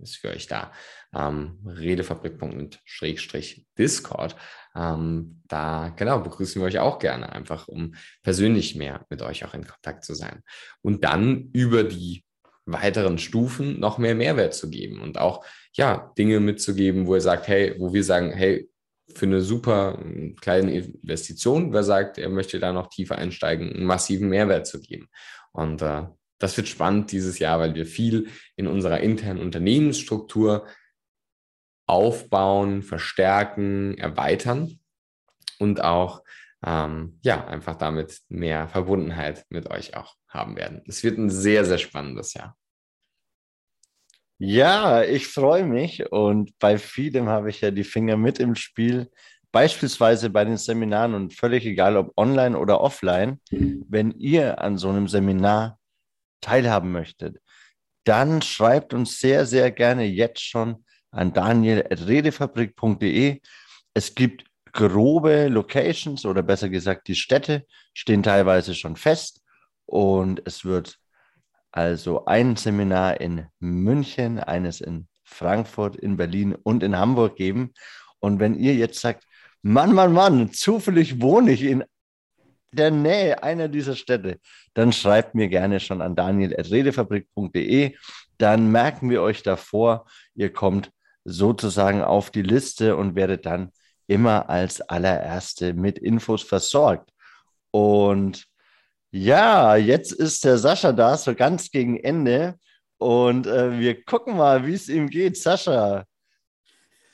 ist 0.00 0.16
für 0.16 0.30
euch 0.30 0.46
da. 0.46 0.72
Ähm, 1.14 1.58
Redefabrik.mit-Discord. 1.66 4.36
Ähm, 4.74 5.42
da 5.46 5.90
genau 5.90 6.20
begrüßen 6.20 6.60
wir 6.60 6.66
euch 6.66 6.78
auch 6.78 6.98
gerne, 6.98 7.30
einfach 7.32 7.68
um 7.68 7.94
persönlich 8.22 8.74
mehr 8.74 9.06
mit 9.08 9.22
euch 9.22 9.44
auch 9.44 9.54
in 9.54 9.66
Kontakt 9.66 10.04
zu 10.04 10.14
sein. 10.14 10.42
Und 10.82 11.04
dann 11.04 11.48
über 11.52 11.84
die 11.84 12.24
weiteren 12.72 13.18
Stufen 13.18 13.80
noch 13.80 13.98
mehr 13.98 14.14
Mehrwert 14.14 14.54
zu 14.54 14.70
geben 14.70 15.00
und 15.00 15.18
auch 15.18 15.44
ja 15.72 16.12
Dinge 16.18 16.40
mitzugeben, 16.40 17.06
wo 17.06 17.14
ihr 17.14 17.20
sagt, 17.20 17.48
hey, 17.48 17.74
wo 17.78 17.92
wir 17.92 18.04
sagen, 18.04 18.32
hey, 18.32 18.68
für 19.14 19.26
eine 19.26 19.40
super 19.40 19.98
ähm, 20.02 20.36
kleine 20.40 20.72
Investition, 20.72 21.72
wer 21.72 21.82
sagt, 21.82 22.18
er 22.18 22.28
möchte 22.28 22.60
da 22.60 22.72
noch 22.72 22.88
tiefer 22.88 23.16
einsteigen, 23.16 23.72
einen 23.72 23.86
massiven 23.86 24.28
Mehrwert 24.28 24.66
zu 24.66 24.80
geben. 24.80 25.08
Und 25.52 25.82
äh, 25.82 26.04
das 26.38 26.56
wird 26.56 26.68
spannend 26.68 27.10
dieses 27.10 27.38
Jahr, 27.38 27.58
weil 27.58 27.74
wir 27.74 27.86
viel 27.86 28.28
in 28.56 28.66
unserer 28.66 29.00
internen 29.00 29.40
Unternehmensstruktur 29.40 30.66
aufbauen, 31.86 32.82
verstärken, 32.82 33.96
erweitern 33.96 34.78
und 35.58 35.82
auch 35.82 36.22
ähm, 36.64 37.18
ja 37.22 37.46
einfach 37.46 37.76
damit 37.76 38.20
mehr 38.28 38.68
Verbundenheit 38.68 39.46
mit 39.48 39.70
euch 39.70 39.96
auch 39.96 40.16
haben 40.28 40.56
werden. 40.56 40.82
Es 40.86 41.02
wird 41.02 41.18
ein 41.18 41.30
sehr, 41.30 41.64
sehr 41.64 41.78
spannendes 41.78 42.34
Jahr. 42.34 42.57
Ja, 44.40 45.02
ich 45.02 45.26
freue 45.26 45.64
mich 45.64 46.12
und 46.12 46.56
bei 46.60 46.78
vielem 46.78 47.28
habe 47.28 47.50
ich 47.50 47.60
ja 47.60 47.72
die 47.72 47.82
Finger 47.82 48.16
mit 48.16 48.38
im 48.38 48.54
Spiel. 48.54 49.10
Beispielsweise 49.50 50.30
bei 50.30 50.44
den 50.44 50.56
Seminaren 50.56 51.14
und 51.14 51.34
völlig 51.34 51.66
egal, 51.66 51.96
ob 51.96 52.12
online 52.16 52.56
oder 52.56 52.80
offline, 52.80 53.40
wenn 53.50 54.12
ihr 54.12 54.60
an 54.60 54.78
so 54.78 54.90
einem 54.90 55.08
Seminar 55.08 55.80
teilhaben 56.40 56.92
möchtet, 56.92 57.38
dann 58.04 58.40
schreibt 58.40 58.94
uns 58.94 59.18
sehr, 59.18 59.44
sehr 59.44 59.72
gerne 59.72 60.04
jetzt 60.04 60.42
schon 60.42 60.84
an 61.10 61.32
daniel.redefabrik.de. 61.32 63.40
Es 63.94 64.14
gibt 64.14 64.44
grobe 64.72 65.48
Locations 65.48 66.24
oder 66.24 66.44
besser 66.44 66.68
gesagt 66.68 67.08
die 67.08 67.16
Städte 67.16 67.66
stehen 67.92 68.22
teilweise 68.22 68.76
schon 68.76 68.94
fest 68.94 69.42
und 69.86 70.40
es 70.44 70.64
wird 70.64 71.00
also 71.72 72.24
ein 72.24 72.56
Seminar 72.56 73.20
in 73.20 73.46
München, 73.58 74.38
eines 74.38 74.80
in 74.80 75.08
Frankfurt, 75.24 75.96
in 75.96 76.16
Berlin 76.16 76.54
und 76.54 76.82
in 76.82 76.96
Hamburg 76.96 77.36
geben. 77.36 77.72
Und 78.20 78.40
wenn 78.40 78.54
ihr 78.54 78.74
jetzt 78.74 79.00
sagt, 79.00 79.24
Mann, 79.62 79.94
Mann, 79.94 80.12
Mann, 80.12 80.52
zufällig 80.52 81.20
wohne 81.20 81.52
ich 81.52 81.62
in 81.62 81.84
der 82.72 82.90
Nähe 82.90 83.42
einer 83.42 83.68
dieser 83.68 83.96
Städte, 83.96 84.38
dann 84.74 84.92
schreibt 84.92 85.34
mir 85.34 85.48
gerne 85.48 85.80
schon 85.80 86.02
an 86.02 86.16
daniel.redefabrik.de. 86.16 87.96
Dann 88.38 88.70
merken 88.70 89.10
wir 89.10 89.22
euch 89.22 89.42
davor, 89.42 90.06
ihr 90.34 90.52
kommt 90.52 90.90
sozusagen 91.24 92.02
auf 92.02 92.30
die 92.30 92.42
Liste 92.42 92.96
und 92.96 93.14
werdet 93.14 93.46
dann 93.46 93.72
immer 94.06 94.48
als 94.48 94.80
allererste 94.80 95.74
mit 95.74 95.98
Infos 95.98 96.42
versorgt. 96.42 97.10
Und 97.70 98.46
ja, 99.10 99.76
jetzt 99.76 100.12
ist 100.12 100.44
der 100.44 100.58
Sascha 100.58 100.92
da, 100.92 101.16
so 101.16 101.34
ganz 101.34 101.70
gegen 101.70 101.98
Ende. 101.98 102.56
Und 102.98 103.46
äh, 103.46 103.78
wir 103.78 104.02
gucken 104.04 104.36
mal, 104.36 104.66
wie 104.66 104.74
es 104.74 104.88
ihm 104.88 105.08
geht. 105.08 105.36
Sascha, 105.36 106.04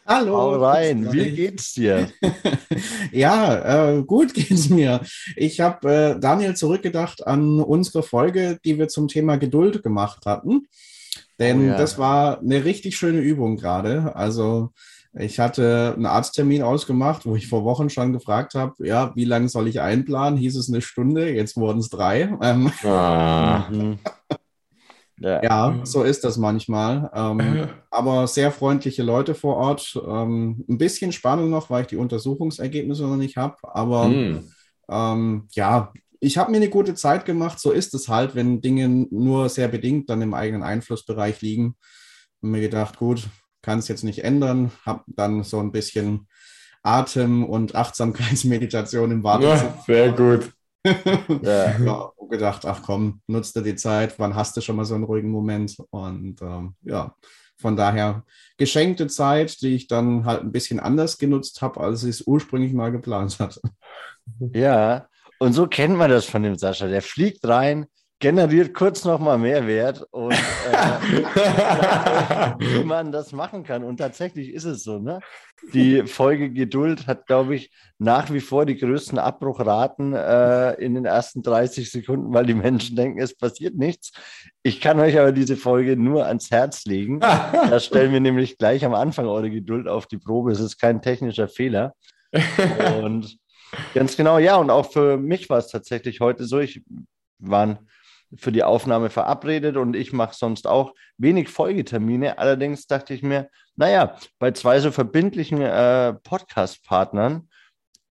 Hallo. 0.07 0.37
Hau 0.37 0.63
rein. 0.63 1.11
Wie 1.15 1.31
geht's 1.31 1.73
dir? 1.73 2.11
ja, 3.13 3.95
äh, 3.95 4.03
gut 4.03 4.35
geht's 4.35 4.69
mir. 4.69 5.01
Ich 5.35 5.61
habe 5.61 5.91
äh, 5.91 6.21
Daniel 6.21 6.55
zurückgedacht 6.55 7.27
an 7.27 7.61
unsere 7.61 8.03
Folge, 8.03 8.59
die 8.67 8.79
wir 8.79 8.89
zum 8.89 9.09
Thema 9.09 9.37
Geduld 9.37 9.83
gemacht 9.83 10.27
hatten. 10.27 10.67
Denn 11.39 11.61
oh 11.61 11.69
ja. 11.69 11.79
das 11.79 11.97
war 11.97 12.41
eine 12.41 12.67
richtig 12.67 12.99
schöne 12.99 13.21
Übung 13.21 13.57
gerade. 13.57 14.15
Also 14.15 14.73
ich 15.17 15.39
hatte 15.39 15.93
einen 15.95 16.07
Arzttermin 16.07 16.63
ausgemacht, 16.63 17.25
wo 17.25 17.37
ich 17.37 17.49
vor 17.49 17.65
Wochen 17.65 17.89
schon 17.89 18.13
gefragt 18.13 18.55
habe, 18.55 18.75
ja, 18.87 19.13
wie 19.15 19.25
lange 19.25 19.49
soll 19.49 19.69
ich 19.69 19.81
einplanen? 19.81 20.39
Hieß 20.39 20.57
es 20.57 20.69
eine 20.69 20.81
Stunde, 20.81 21.31
jetzt 21.31 21.57
wurden 21.57 21.79
es 21.79 21.89
drei. 21.89 22.37
Ähm, 22.43 22.73
ah. 22.83 23.69
Mhm. 23.71 23.99
Ja. 25.21 25.43
ja, 25.43 25.81
so 25.85 26.03
ist 26.03 26.25
das 26.25 26.37
manchmal. 26.37 27.11
Ähm, 27.15 27.69
aber 27.91 28.27
sehr 28.27 28.51
freundliche 28.51 29.05
Leute 29.05 29.35
vor 29.35 29.57
Ort. 29.57 29.97
Ähm, 30.07 30.65
ein 30.69 30.79
bisschen 30.79 31.13
Spannung 31.13 31.51
noch, 31.51 31.71
weil 31.71 31.83
ich 31.83 31.89
die 31.89 31.97
Untersuchungsergebnisse 31.97 33.05
noch 33.05 33.17
nicht 33.17 33.37
habe. 33.37 33.57
Aber 33.63 34.09
mhm. 34.09 34.51
ähm, 34.91 35.49
ja, 35.53 35.93
ich 36.19 36.37
habe 36.39 36.51
mir 36.51 36.57
eine 36.57 36.71
gute 36.71 36.95
Zeit 36.95 37.25
gemacht. 37.25 37.61
So 37.61 37.71
ist 37.71 37.95
es 37.95 38.09
halt, 38.09 38.35
wenn 38.35 38.61
Dinge 38.61 38.89
nur 38.89 39.49
sehr 39.49 39.69
bedingt 39.69 40.11
dann 40.11 40.23
im 40.23 40.35
eigenen 40.35 40.65
Einflussbereich 40.65 41.41
liegen. 41.41 41.77
Und 42.41 42.51
mir 42.51 42.61
gedacht, 42.61 42.99
gut, 42.99 43.29
kann 43.65 43.79
es 43.79 43.89
jetzt 43.89 44.05
nicht 44.05 44.23
ändern. 44.23 44.71
Habe 44.85 45.05
dann 45.07 45.43
so 45.43 45.59
ein 45.59 45.73
bisschen 45.73 46.29
Atem- 46.83 47.45
und 47.45 47.75
Achtsamkeitsmeditation 47.75 49.11
im 49.11 49.25
Wartezimmer. 49.25 49.75
Ja, 49.77 49.85
sehr 49.87 50.13
gut 50.13 50.53
ja. 51.43 51.79
ja, 51.79 52.13
gedacht, 52.31 52.67
ach 52.67 52.83
komm, 52.83 53.21
nutzt 53.27 53.57
du 53.57 53.63
die 53.63 53.75
Zeit, 53.75 54.19
wann 54.19 54.35
hast 54.35 54.57
du 54.57 54.61
schon 54.61 54.77
mal 54.77 54.85
so 54.85 54.95
einen 54.95 55.05
ruhigen 55.05 55.31
Moment? 55.31 55.77
Und 55.91 56.43
ähm, 56.43 56.75
ja, 56.83 57.15
von 57.59 57.77
daher 57.77 58.25
geschenkte 58.59 59.07
Zeit, 59.07 59.63
die 59.63 59.75
ich 59.75 59.89
dann 59.89 60.27
halt 60.27 60.43
ein 60.43 60.53
bisschen 60.53 60.81
anders 60.81 61.17
genutzt 61.19 61.63
habe, 61.63 61.81
als 61.81 62.05
ich 62.05 62.11
es 62.11 62.27
ursprünglich 62.27 62.73
mal 62.73 62.93
geplant 62.93 63.39
hatte. 63.39 63.61
Ja, 64.53 65.09
und 65.39 65.55
so 65.55 65.67
kennt 65.67 65.97
man 65.97 66.11
das 66.11 66.27
von 66.27 66.43
dem 66.43 66.57
Sascha. 66.57 66.87
Der 66.87 67.03
fliegt 67.03 67.47
rein, 67.47 67.87
generiert 68.25 68.73
kurz 68.73 69.05
nochmal 69.05 69.37
Mehrwert 69.37 70.07
und 70.11 70.33
äh, 70.73 70.99
wie 72.59 72.83
man 72.83 73.13
das 73.13 73.33
machen 73.33 73.65
kann. 73.65 73.85
Und 73.85 73.99
tatsächlich 73.99 74.55
ist 74.55 74.65
es 74.65 74.83
so. 74.83 74.99
Ne? 74.99 75.21
Die 75.75 76.07
Folge 76.07 76.51
Geduld 76.51 77.07
hat, 77.07 77.27
glaube 77.27 77.55
ich, 77.55 77.71
nach 77.99 78.33
wie 78.33 78.41
vor 78.41 78.65
die 78.65 78.79
größten 78.79 79.19
Abbruchraten 79.19 80.15
äh, 80.15 80.73
in 80.83 80.95
den 80.95 81.05
ersten 81.05 81.43
30 81.43 81.91
Sekunden, 81.91 82.33
weil 82.33 82.47
die 82.47 82.55
Menschen 82.55 82.97
denken, 82.97 83.21
es 83.21 83.37
passiert 83.37 83.75
nichts. 83.75 84.13
Ich 84.63 84.81
kann 84.81 84.99
euch 85.01 85.19
aber 85.19 85.33
diese 85.33 85.59
Folge 85.59 85.95
nur 85.95 86.25
ans 86.25 86.51
Herz 86.51 86.87
legen. 86.87 87.21
da 87.21 87.79
stellen 87.79 88.15
wir 88.15 88.21
nämlich 88.21 88.57
gleich 88.57 88.87
am 88.87 88.95
Anfang 88.95 89.27
eure 89.27 89.51
Geduld 89.51 89.87
auf 89.87 90.07
die 90.07 90.17
Probe. 90.17 90.51
Es 90.51 90.61
ist 90.61 90.81
kein 90.81 91.03
technischer 91.03 91.49
Fehler. 91.49 91.93
Und 93.03 93.37
ganz 93.93 94.17
genau, 94.17 94.39
ja, 94.39 94.57
und 94.57 94.71
auch 94.71 94.91
für 94.91 95.19
mich 95.19 95.51
war 95.51 95.59
es 95.59 95.69
tatsächlich 95.69 96.21
heute 96.21 96.45
so. 96.45 96.59
Ich 96.59 96.83
waren 97.39 97.79
für 98.37 98.53
die 98.53 98.63
Aufnahme 98.63 99.11
verabredet 99.11 99.77
und 99.77 99.95
ich 99.95 100.13
mache 100.13 100.35
sonst 100.35 100.67
auch 100.67 100.95
wenig 101.19 101.49
Folgetermine. 101.49 102.39
Allerdings 102.39 102.87
dachte 102.87 103.15
ich 103.15 103.23
mir, 103.23 103.49
naja, 103.77 104.17
bei 104.39 104.53
zwei 104.53 104.81
so 104.81 104.91
verbindlichen 104.91 105.61
äh, 105.61 106.15
Podcast-Partnern 106.15 107.49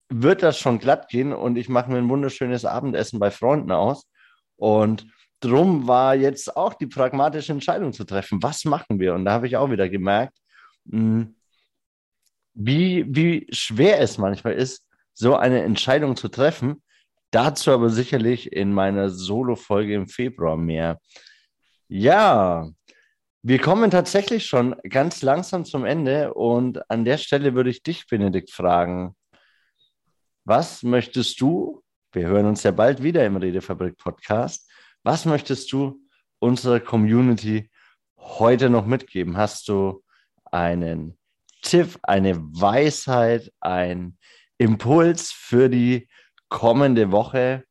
wird 0.09 0.43
das 0.43 0.57
schon 0.57 0.79
glatt 0.79 1.09
gehen 1.09 1.33
und 1.33 1.57
ich 1.57 1.69
mache 1.69 1.91
mir 1.91 1.97
ein 1.97 2.09
wunderschönes 2.09 2.65
Abendessen 2.65 3.19
bei 3.19 3.31
Freunden 3.31 3.71
aus. 3.71 4.07
Und 4.55 5.07
drum 5.39 5.87
war 5.87 6.15
jetzt 6.15 6.55
auch 6.57 6.73
die 6.73 6.87
pragmatische 6.87 7.51
Entscheidung 7.51 7.93
zu 7.93 8.03
treffen. 8.03 8.41
Was 8.41 8.65
machen 8.65 8.99
wir? 8.99 9.13
Und 9.13 9.25
da 9.25 9.33
habe 9.33 9.47
ich 9.47 9.55
auch 9.57 9.69
wieder 9.69 9.87
gemerkt, 9.87 10.37
mh, 10.85 10.99
hm, 10.99 11.35
wie, 12.55 13.05
wie 13.07 13.47
schwer 13.51 14.01
es 14.01 14.17
manchmal 14.17 14.53
ist, 14.53 14.85
so 15.13 15.35
eine 15.35 15.61
Entscheidung 15.63 16.15
zu 16.15 16.27
treffen, 16.27 16.81
Dazu 17.31 17.71
aber 17.71 17.89
sicherlich 17.89 18.51
in 18.51 18.73
meiner 18.73 19.09
Solo-Folge 19.09 19.93
im 19.93 20.07
Februar 20.07 20.57
mehr. 20.57 20.99
Ja, 21.87 22.69
wir 23.41 23.59
kommen 23.59 23.91
tatsächlich 23.91 24.45
schon 24.45 24.75
ganz 24.89 25.21
langsam 25.21 25.63
zum 25.63 25.85
Ende 25.85 26.33
und 26.33 26.89
an 26.89 27.05
der 27.05 27.17
Stelle 27.17 27.53
würde 27.55 27.69
ich 27.69 27.83
dich, 27.83 28.07
Benedikt, 28.07 28.51
fragen, 28.51 29.15
was 30.43 30.83
möchtest 30.83 31.39
du, 31.39 31.83
wir 32.11 32.27
hören 32.27 32.47
uns 32.47 32.63
ja 32.63 32.71
bald 32.71 33.03
wieder 33.03 33.25
im 33.25 33.37
Redefabrik-Podcast, 33.37 34.69
was 35.03 35.25
möchtest 35.25 35.71
du 35.71 36.01
unserer 36.39 36.79
Community 36.79 37.69
heute 38.17 38.69
noch 38.69 38.85
mitgeben? 38.85 39.37
Hast 39.37 39.67
du 39.69 40.03
einen 40.45 41.17
Tipp, 41.61 41.97
eine 42.03 42.37
Weisheit, 42.37 43.51
einen 43.59 44.17
Impuls 44.57 45.31
für 45.31 45.69
die 45.69 46.09
kommende 46.49 47.11
Woche? 47.11 47.63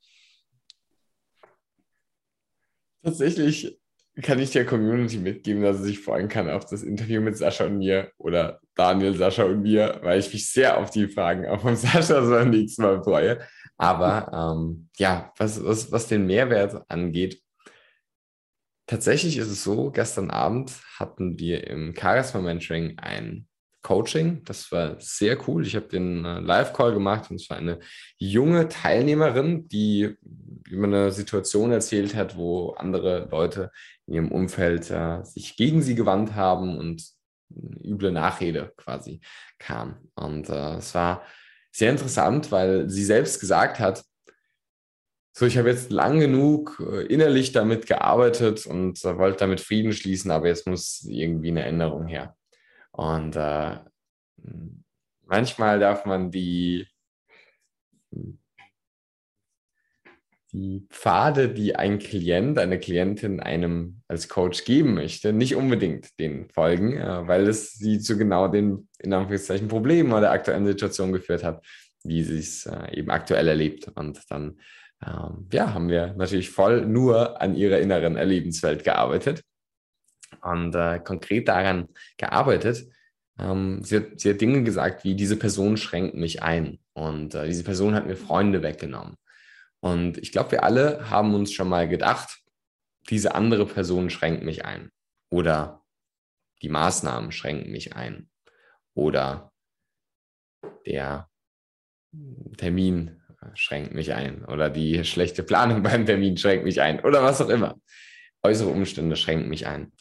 Tatsächlich 3.03 3.79
kann 4.23 4.39
ich 4.41 4.51
der 4.51 4.67
Community 4.67 5.19
mitgeben, 5.19 5.63
dass 5.63 5.79
sie 5.79 5.85
sich 5.85 6.01
freuen 6.01 6.29
kann 6.29 6.51
auf 6.51 6.65
das 6.65 6.83
Interview 6.83 7.21
mit 7.21 7.37
Sascha 7.37 7.67
und 7.67 7.79
mir 7.79 8.11
oder 8.19 8.61
Daniel, 8.75 9.15
Sascha 9.15 9.45
und 9.45 9.63
mir, 9.63 10.01
weil 10.03 10.19
ich 10.19 10.33
mich 10.33 10.51
sehr 10.51 10.79
auf 10.79 10.91
die 10.91 11.09
Fragen 11.09 11.47
auch 11.47 11.61
von 11.61 11.77
Sascha 11.77 12.25
so 12.25 12.31
beim 12.31 12.51
nächsten 12.51 12.83
Mal 12.83 13.03
freue. 13.03 13.39
Aber 13.77 14.57
ähm, 14.57 14.89
ja, 14.97 15.33
was, 15.37 15.63
was, 15.65 15.93
was 15.93 16.09
den 16.09 16.27
Mehrwert 16.27 16.83
angeht, 16.89 17.41
tatsächlich 18.87 19.37
ist 19.37 19.51
es 19.51 19.63
so, 19.63 19.91
gestern 19.91 20.31
Abend 20.31 20.73
hatten 20.99 21.39
wir 21.39 21.67
im 21.69 21.95
Charisma 21.95 22.41
Mentoring 22.41 22.99
ein 22.99 23.48
Coaching. 23.83 24.43
Das 24.45 24.71
war 24.73 24.97
sehr 25.01 25.39
cool. 25.49 25.67
Ich 25.67 25.77
habe 25.77 25.89
den 25.89 26.25
äh, 26.25 26.41
Live-Call 26.41 26.93
gemacht 26.93 27.31
und 27.31 27.41
es 27.41 27.49
war 27.49 27.57
eine 27.57 27.79
junge 28.19 28.69
Teilnehmerin, 28.69 29.69
die 29.69 30.17
über 30.69 30.87
eine 30.87 31.13
Situation 31.13 31.73
erzählt 31.73 32.15
hat, 32.15 32.37
wo 32.37 32.71
andere 32.73 33.29
Leute 33.31 33.71
in 34.07 34.15
ihrem 34.15 34.33
Umfeld 34.33 34.91
äh, 34.91 35.23
sich 35.25 35.57
gegen 35.57 35.83
sie 35.83 35.95
gewandt 35.95 36.35
haben 36.35 36.77
und 36.79 37.05
eine 37.51 37.85
üble 37.85 38.13
Nachrede 38.13 38.73
quasi 38.77 39.21
kam. 39.59 39.97
Und 40.15 40.49
äh, 40.49 40.77
es 40.77 40.95
war 40.95 41.23
sehr 41.71 41.91
interessant, 41.91 42.51
weil 42.51 42.91
sie 42.91 43.05
selbst 43.05 43.41
gesagt 43.41 43.79
hat, 43.79 44.05
so, 45.39 45.47
ich 45.47 45.57
habe 45.57 45.69
jetzt 45.69 45.93
lang 45.93 46.19
genug 46.19 46.83
äh, 46.85 47.07
innerlich 47.07 47.53
damit 47.53 47.87
gearbeitet 47.87 48.67
und 48.67 49.05
äh, 49.05 49.17
wollte 49.19 49.39
damit 49.39 49.61
Frieden 49.61 49.93
schließen, 49.93 50.33
aber 50.33 50.49
jetzt 50.49 50.67
muss 50.67 51.07
irgendwie 51.09 51.51
eine 51.51 51.65
Änderung 51.65 52.09
her. 52.09 52.37
Und 52.99 53.37
äh, 53.37 53.77
manchmal 55.25 55.79
darf 55.79 56.05
man 56.05 56.33
die, 56.33 56.89
die 60.51 60.85
Pfade, 60.91 61.49
die 61.49 61.77
ein 61.77 62.01
Klient, 62.01 62.59
eine 62.59 62.81
Klientin 62.81 63.39
einem 63.39 64.03
als 64.09 64.29
Coach 64.29 64.65
geben 64.65 64.95
möchte, 64.95 65.33
nicht 65.33 65.55
unbedingt 65.55 66.19
den 66.19 66.51
folgen, 66.51 66.97
äh, 66.97 67.29
weil 67.29 67.47
es 67.47 67.75
sie 67.75 68.01
zu 68.01 68.19
genau 68.19 68.49
den, 68.49 68.89
in 68.99 69.13
Anführungszeichen, 69.13 69.69
Problemen 69.69 70.11
oder 70.11 70.23
der 70.23 70.33
aktuellen 70.33 70.67
Situation 70.67 71.13
geführt 71.13 71.45
hat, 71.45 71.65
wie 72.03 72.25
sie 72.25 72.41
es 72.41 72.67
äh, 72.67 72.99
eben 72.99 73.11
aktuell 73.13 73.47
erlebt. 73.47 73.93
Und 73.95 74.21
dann 74.29 74.59
ähm, 75.07 75.47
ja, 75.53 75.73
haben 75.73 75.89
wir 75.89 76.15
natürlich 76.15 76.51
voll 76.51 76.85
nur 76.85 77.41
an 77.41 77.55
ihrer 77.55 77.79
inneren 77.79 78.17
Erlebenswelt 78.17 78.83
gearbeitet 78.83 79.45
und 80.43 80.75
äh, 80.75 81.01
konkret 81.01 81.49
daran 81.49 81.89
gearbeitet. 82.17 82.87
Ähm, 83.39 83.83
sie, 83.83 83.97
hat, 83.97 84.21
sie, 84.21 84.31
hat, 84.31 84.41
Dinge 84.41 84.63
gesagt 84.63 85.05
wie, 85.05 85.15
diese 85.15 85.37
Person 85.37 85.77
schränkt 85.77 86.15
mich 86.15 86.43
ein 86.43 86.79
und 86.93 87.35
äh, 87.35 87.47
diese 87.47 87.65
Person 87.65 87.95
hat 87.95 88.07
mir 88.07 88.17
Freunde 88.17 88.63
weggenommen. 88.63 89.17
Und 89.81 90.19
ich 90.19 90.33
glaube, 90.33 90.53
wir 90.53 90.65
alle 90.65 91.11
haben 91.11 91.35
uns 91.35 91.53
schon 91.53 91.69
mal 91.69 91.89
gedacht, 91.89 92.39
diese 93.09 93.35
andere 93.35 93.65
Person 93.67 94.11
schränkt 94.11 94.43
mich 94.43 94.65
ein 94.65 94.91
oder 95.31 95.85
die 96.63 96.69
Maßnahmen 96.69 97.33
schränken 97.33 97.71
mich 97.71 97.95
ein 97.95 98.29
oder 98.95 99.53
der 100.87 101.29
Termin 102.57 103.23
schränkt 103.55 103.95
mich 103.95 104.13
ein 104.13 104.45
oder 104.45 104.71
die 104.71 105.05
schlechte 105.05 105.43
Planung 105.43 105.83
beim 105.85 106.07
Termin 106.07 106.37
schränkt 106.37 106.65
mich 106.65 106.81
ein 106.81 107.01
oder 107.01 107.23
was 107.23 107.41
auch 107.41 107.49
immer. 107.49 107.81
Äußere 108.43 108.69
Umstände 108.69 109.17
schränken 109.17 109.49
mich 109.49 109.67
ein. 109.67 109.93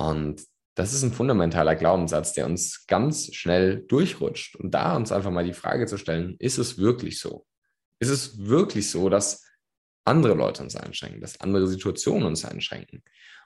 Und 0.00 0.46
das 0.76 0.94
ist 0.94 1.02
ein 1.02 1.12
fundamentaler 1.12 1.76
Glaubenssatz, 1.76 2.32
der 2.32 2.46
uns 2.46 2.86
ganz 2.86 3.34
schnell 3.34 3.82
durchrutscht. 3.82 4.56
Und 4.56 4.72
da 4.72 4.96
uns 4.96 5.12
einfach 5.12 5.30
mal 5.30 5.44
die 5.44 5.52
Frage 5.52 5.86
zu 5.86 5.98
stellen, 5.98 6.36
ist 6.38 6.56
es 6.56 6.78
wirklich 6.78 7.20
so? 7.20 7.44
Ist 7.98 8.08
es 8.08 8.46
wirklich 8.46 8.88
so, 8.88 9.10
dass 9.10 9.44
andere 10.06 10.32
Leute 10.32 10.62
uns 10.62 10.74
einschränken, 10.74 11.20
dass 11.20 11.38
andere 11.42 11.68
Situationen 11.68 12.26
uns 12.26 12.46
einschränken? 12.46 13.02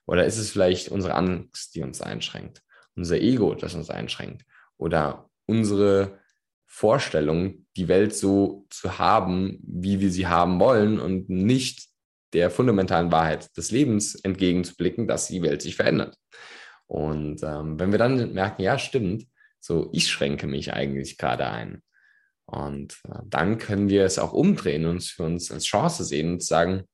Oder 0.06 0.26
ist 0.26 0.38
es 0.38 0.52
vielleicht 0.52 0.90
unsere 0.90 1.14
Angst, 1.14 1.74
die 1.74 1.82
uns 1.82 2.00
einschränkt, 2.00 2.62
unser 2.94 3.18
Ego, 3.20 3.56
das 3.56 3.74
uns 3.74 3.90
einschränkt? 3.90 4.44
Oder 4.76 5.28
unsere 5.46 6.20
Vorstellung, 6.66 7.66
die 7.76 7.88
Welt 7.88 8.14
so 8.14 8.64
zu 8.70 9.00
haben, 9.00 9.58
wie 9.66 9.98
wir 9.98 10.12
sie 10.12 10.28
haben 10.28 10.60
wollen 10.60 11.00
und 11.00 11.28
nicht 11.28 11.88
der 12.34 12.50
fundamentalen 12.50 13.12
Wahrheit 13.12 13.56
des 13.56 13.70
Lebens 13.70 14.16
entgegenzublicken, 14.16 15.06
dass 15.06 15.28
die 15.28 15.42
Welt 15.42 15.62
sich 15.62 15.76
verändert. 15.76 16.16
Und 16.86 17.42
ähm, 17.42 17.78
wenn 17.78 17.92
wir 17.92 17.98
dann 17.98 18.34
merken, 18.34 18.62
ja, 18.62 18.78
stimmt, 18.78 19.26
so 19.60 19.88
ich 19.92 20.08
schränke 20.08 20.46
mich 20.46 20.74
eigentlich 20.74 21.16
gerade 21.16 21.46
ein. 21.46 21.82
Und 22.46 23.00
äh, 23.08 23.20
dann 23.24 23.58
können 23.58 23.88
wir 23.88 24.04
es 24.04 24.18
auch 24.18 24.32
umdrehen 24.32 24.84
und 24.84 25.02
für 25.02 25.22
uns 25.22 25.50
als 25.50 25.64
Chance 25.64 26.04
sehen 26.04 26.34
und 26.34 26.42
sagen, 26.42 26.84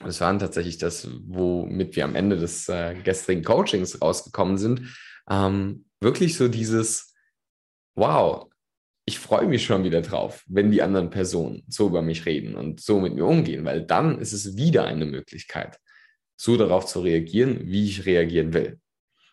das 0.00 0.20
waren 0.20 0.38
tatsächlich 0.38 0.78
das, 0.78 1.08
womit 1.26 1.96
wir 1.96 2.04
am 2.04 2.14
Ende 2.14 2.36
des 2.36 2.68
äh, 2.68 2.94
gestrigen 3.02 3.44
Coachings 3.44 4.00
rausgekommen 4.00 4.58
sind, 4.58 4.96
ähm, 5.28 5.86
wirklich 6.00 6.36
so 6.36 6.48
dieses, 6.48 7.14
wow, 7.94 8.47
ich 9.08 9.18
freue 9.18 9.46
mich 9.46 9.64
schon 9.64 9.84
wieder 9.84 10.02
drauf, 10.02 10.44
wenn 10.48 10.70
die 10.70 10.82
anderen 10.82 11.08
Personen 11.08 11.62
so 11.66 11.86
über 11.86 12.02
mich 12.02 12.26
reden 12.26 12.54
und 12.56 12.80
so 12.80 13.00
mit 13.00 13.14
mir 13.14 13.24
umgehen, 13.24 13.64
weil 13.64 13.80
dann 13.80 14.18
ist 14.18 14.34
es 14.34 14.58
wieder 14.58 14.84
eine 14.84 15.06
Möglichkeit, 15.06 15.78
so 16.36 16.58
darauf 16.58 16.84
zu 16.84 17.00
reagieren, 17.00 17.60
wie 17.64 17.86
ich 17.86 18.04
reagieren 18.04 18.52
will. 18.52 18.78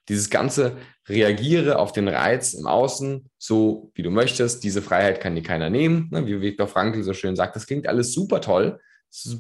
Dieses 0.08 0.30
ganze 0.30 0.78
reagiere 1.10 1.78
auf 1.78 1.92
den 1.92 2.08
Reiz 2.08 2.54
im 2.54 2.68
Außen, 2.68 3.30
so 3.38 3.92
wie 3.96 4.04
du 4.04 4.12
möchtest. 4.12 4.64
Diese 4.64 4.82
Freiheit 4.82 5.20
kann 5.20 5.36
dir 5.36 5.44
keiner 5.44 5.70
nehmen. 5.70 6.08
Ne? 6.10 6.26
Wie 6.26 6.40
Viktor 6.40 6.68
Frankl 6.68 7.04
so 7.04 7.14
schön 7.14 7.36
sagt, 7.36 7.58
das 7.58 7.68
klingt 7.68 7.86
alles 7.86 8.14
super 8.14 8.40
toll, 8.40 8.80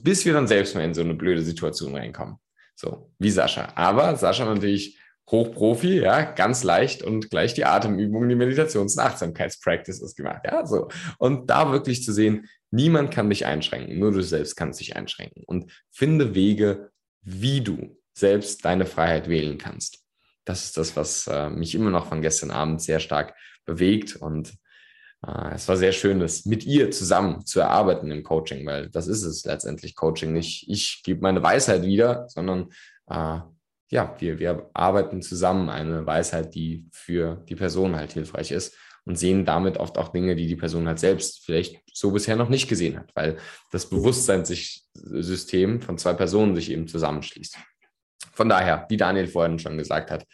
bis 0.03 0.25
wir 0.25 0.33
dann 0.33 0.47
selbst 0.47 0.75
mal 0.75 0.83
in 0.83 0.93
so 0.93 1.01
eine 1.01 1.13
blöde 1.13 1.43
Situation 1.43 1.95
reinkommen. 1.95 2.35
So, 2.75 3.09
wie 3.19 3.31
Sascha. 3.31 3.71
Aber 3.75 4.17
Sascha 4.17 4.43
natürlich 4.43 4.99
Hochprofi, 5.29 6.01
ja, 6.01 6.21
ganz 6.21 6.63
leicht 6.63 7.01
und 7.01 7.29
gleich 7.31 7.53
die 7.53 7.65
Atemübungen, 7.65 8.29
die 8.29 8.35
Meditations- 8.35 8.95
und 8.95 9.03
Achtsamkeitspractices 9.03 10.15
gemacht. 10.15 10.41
Ja, 10.45 10.65
so. 10.65 10.89
Und 11.17 11.49
da 11.49 11.71
wirklich 11.71 12.03
zu 12.03 12.13
sehen, 12.13 12.47
niemand 12.71 13.11
kann 13.11 13.29
dich 13.29 13.45
einschränken, 13.45 13.97
nur 13.97 14.11
du 14.11 14.21
selbst 14.21 14.55
kannst 14.55 14.79
dich 14.79 14.95
einschränken. 14.95 15.43
Und 15.45 15.71
finde 15.91 16.35
Wege, 16.35 16.91
wie 17.21 17.61
du 17.61 17.97
selbst 18.13 18.63
deine 18.63 18.85
Freiheit 18.85 19.27
wählen 19.27 19.57
kannst 19.57 20.05
das 20.45 20.65
ist 20.65 20.77
das, 20.77 20.95
was 20.95 21.27
äh, 21.27 21.49
mich 21.49 21.75
immer 21.75 21.89
noch 21.89 22.07
von 22.07 22.21
gestern 22.21 22.51
Abend 22.51 22.81
sehr 22.81 22.99
stark 22.99 23.35
bewegt. 23.65 24.15
Und 24.15 24.53
äh, 25.27 25.55
es 25.55 25.67
war 25.67 25.75
sehr 25.75 25.91
schön, 25.91 26.19
das 26.19 26.45
mit 26.45 26.65
ihr 26.65 26.91
zusammen 26.91 27.45
zu 27.45 27.59
erarbeiten 27.59 28.11
im 28.11 28.23
Coaching, 28.23 28.65
weil 28.65 28.89
das 28.89 29.07
ist 29.07 29.23
es 29.23 29.43
letztendlich 29.43 29.95
Coaching. 29.95 30.31
Nicht 30.33 30.69
ich 30.69 31.01
gebe 31.03 31.21
meine 31.21 31.43
Weisheit 31.43 31.83
wieder, 31.83 32.29
sondern 32.29 32.69
äh, 33.07 33.39
ja, 33.89 34.15
wir, 34.19 34.39
wir 34.39 34.69
arbeiten 34.73 35.21
zusammen 35.21 35.69
eine 35.69 36.05
Weisheit, 36.05 36.55
die 36.55 36.87
für 36.91 37.43
die 37.47 37.55
Person 37.55 37.95
halt 37.95 38.13
hilfreich 38.13 38.51
ist 38.51 38.75
und 39.05 39.17
sehen 39.17 39.45
damit 39.45 39.77
oft 39.77 39.97
auch 39.97 40.09
Dinge, 40.09 40.35
die 40.35 40.47
die 40.47 40.55
Person 40.55 40.87
halt 40.87 40.99
selbst 40.99 41.45
vielleicht 41.45 41.81
so 41.93 42.11
bisher 42.11 42.35
noch 42.35 42.49
nicht 42.49 42.67
gesehen 42.67 42.97
hat, 42.97 43.11
weil 43.15 43.37
das 43.71 43.89
Bewusstseinssystem 43.89 45.81
von 45.81 45.97
zwei 45.97 46.13
Personen 46.13 46.55
sich 46.55 46.71
eben 46.71 46.87
zusammenschließt. 46.87 47.57
Von 48.33 48.49
daher, 48.49 48.85
wie 48.89 48.97
Daniel 48.97 49.27
vorhin 49.27 49.59
schon 49.59 49.77
gesagt 49.77 50.11
hat, 50.11 50.25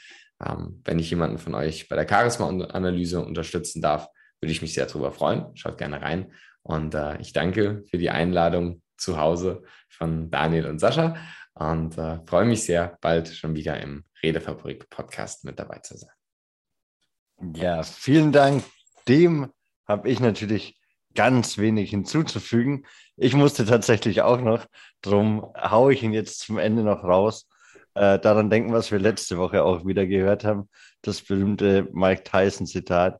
ähm, 0.43 0.81
wenn 0.85 0.99
ich 0.99 1.09
jemanden 1.09 1.37
von 1.37 1.53
euch 1.53 1.87
bei 1.89 1.95
der 1.95 2.07
Charisma-Analyse 2.07 3.23
unterstützen 3.23 3.81
darf, 3.81 4.07
würde 4.39 4.51
ich 4.51 4.61
mich 4.61 4.73
sehr 4.73 4.87
darüber 4.87 5.11
freuen. 5.11 5.45
Schaut 5.55 5.77
gerne 5.77 6.01
rein. 6.01 6.31
Und 6.63 6.95
äh, 6.95 7.19
ich 7.19 7.33
danke 7.33 7.83
für 7.89 7.97
die 7.97 8.09
Einladung 8.09 8.81
zu 8.97 9.17
Hause 9.17 9.63
von 9.89 10.31
Daniel 10.31 10.67
und 10.67 10.79
Sascha 10.79 11.15
und 11.53 11.97
äh, 11.97 12.19
freue 12.25 12.45
mich 12.45 12.63
sehr, 12.63 12.97
bald 13.01 13.27
schon 13.27 13.55
wieder 13.55 13.79
im 13.79 14.05
Redefabrik-Podcast 14.23 15.43
mit 15.45 15.59
dabei 15.59 15.79
zu 15.79 15.97
sein. 15.97 16.11
Ja, 17.55 17.83
vielen 17.83 18.31
Dank. 18.31 18.63
Dem 19.07 19.51
habe 19.87 20.09
ich 20.09 20.19
natürlich 20.19 20.79
ganz 21.15 21.57
wenig 21.57 21.89
hinzuzufügen. 21.89 22.85
Ich 23.17 23.33
musste 23.33 23.65
tatsächlich 23.65 24.21
auch 24.21 24.39
noch, 24.39 24.65
darum 25.01 25.51
haue 25.57 25.93
ich 25.93 26.03
ihn 26.03 26.13
jetzt 26.13 26.39
zum 26.39 26.57
Ende 26.57 26.83
noch 26.83 27.03
raus. 27.03 27.49
Äh, 27.93 28.19
daran 28.19 28.49
denken, 28.49 28.71
was 28.71 28.91
wir 28.91 28.99
letzte 28.99 29.37
Woche 29.37 29.63
auch 29.63 29.85
wieder 29.85 30.05
gehört 30.05 30.45
haben. 30.45 30.69
Das 31.01 31.21
berühmte 31.21 31.89
Mike 31.91 32.23
Tyson-Zitat. 32.23 33.19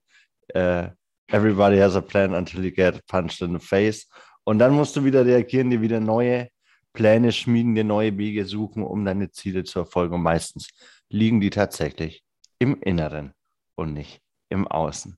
Äh, 0.50 0.90
Everybody 1.28 1.78
has 1.78 1.96
a 1.96 2.02
plan 2.02 2.34
until 2.34 2.64
you 2.64 2.72
get 2.72 3.06
punched 3.08 3.42
in 3.42 3.58
the 3.58 3.66
face. 3.66 4.08
Und 4.44 4.60
dann 4.60 4.74
musst 4.74 4.96
du 4.96 5.04
wieder 5.04 5.26
reagieren, 5.26 5.70
dir 5.70 5.82
wieder 5.82 6.00
neue 6.00 6.50
Pläne 6.94 7.32
schmieden, 7.32 7.76
dir 7.76 7.84
neue 7.84 8.18
Wege 8.18 8.46
suchen, 8.46 8.84
um 8.84 9.06
deine 9.06 9.32
Ziele 9.32 9.64
zu 9.64 9.80
erfolgen. 9.80 10.16
Und 10.16 10.24
meistens 10.24 10.70
liegen 11.10 11.42
die 11.42 11.50
tatsächlich 11.50 12.24
im 12.60 12.82
Inneren 12.82 13.34
und 13.76 13.94
nicht 13.94 14.22
im 14.50 14.68
Außen. 14.68 15.18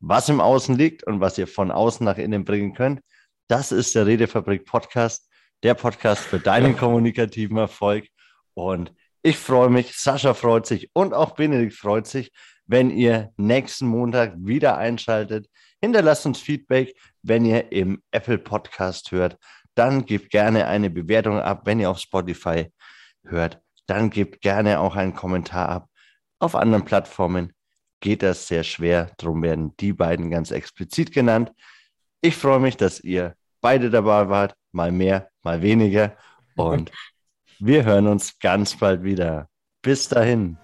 Was 0.00 0.28
im 0.28 0.40
Außen 0.40 0.76
liegt 0.76 1.04
und 1.04 1.20
was 1.20 1.38
ihr 1.38 1.46
von 1.46 1.70
außen 1.70 2.04
nach 2.04 2.16
innen 2.16 2.44
bringen 2.44 2.74
könnt, 2.74 3.00
das 3.48 3.72
ist 3.72 3.94
der 3.94 4.06
Redefabrik 4.06 4.64
Podcast, 4.64 5.28
der 5.62 5.74
Podcast 5.74 6.22
für 6.22 6.38
deinen 6.38 6.76
kommunikativen 6.76 7.56
Erfolg. 7.58 8.06
Und 8.54 8.92
ich 9.22 9.36
freue 9.36 9.68
mich, 9.68 9.96
Sascha 9.96 10.34
freut 10.34 10.66
sich 10.66 10.90
und 10.94 11.12
auch 11.12 11.32
Benedikt 11.34 11.74
freut 11.74 12.06
sich, 12.06 12.32
wenn 12.66 12.90
ihr 12.90 13.32
nächsten 13.36 13.86
Montag 13.86 14.34
wieder 14.38 14.78
einschaltet. 14.78 15.48
Hinterlasst 15.82 16.24
uns 16.24 16.40
Feedback, 16.40 16.94
wenn 17.22 17.44
ihr 17.44 17.72
im 17.72 18.02
Apple 18.12 18.38
Podcast 18.38 19.10
hört. 19.10 19.36
Dann 19.80 20.04
gebt 20.04 20.28
gerne 20.28 20.66
eine 20.66 20.90
Bewertung 20.90 21.40
ab. 21.40 21.62
Wenn 21.64 21.80
ihr 21.80 21.88
auf 21.88 21.98
Spotify 21.98 22.70
hört, 23.24 23.62
dann 23.86 24.10
gebt 24.10 24.42
gerne 24.42 24.78
auch 24.78 24.94
einen 24.94 25.14
Kommentar 25.14 25.70
ab. 25.70 25.88
Auf 26.38 26.54
anderen 26.54 26.84
Plattformen 26.84 27.54
geht 28.00 28.22
das 28.22 28.46
sehr 28.46 28.62
schwer. 28.62 29.10
Darum 29.16 29.42
werden 29.42 29.74
die 29.78 29.94
beiden 29.94 30.30
ganz 30.30 30.50
explizit 30.50 31.12
genannt. 31.12 31.50
Ich 32.20 32.36
freue 32.36 32.60
mich, 32.60 32.76
dass 32.76 33.00
ihr 33.00 33.34
beide 33.62 33.88
dabei 33.88 34.28
wart. 34.28 34.54
Mal 34.70 34.92
mehr, 34.92 35.30
mal 35.42 35.62
weniger. 35.62 36.14
Und 36.56 36.92
wir 37.58 37.86
hören 37.86 38.06
uns 38.06 38.38
ganz 38.38 38.76
bald 38.76 39.02
wieder. 39.02 39.48
Bis 39.80 40.08
dahin. 40.08 40.58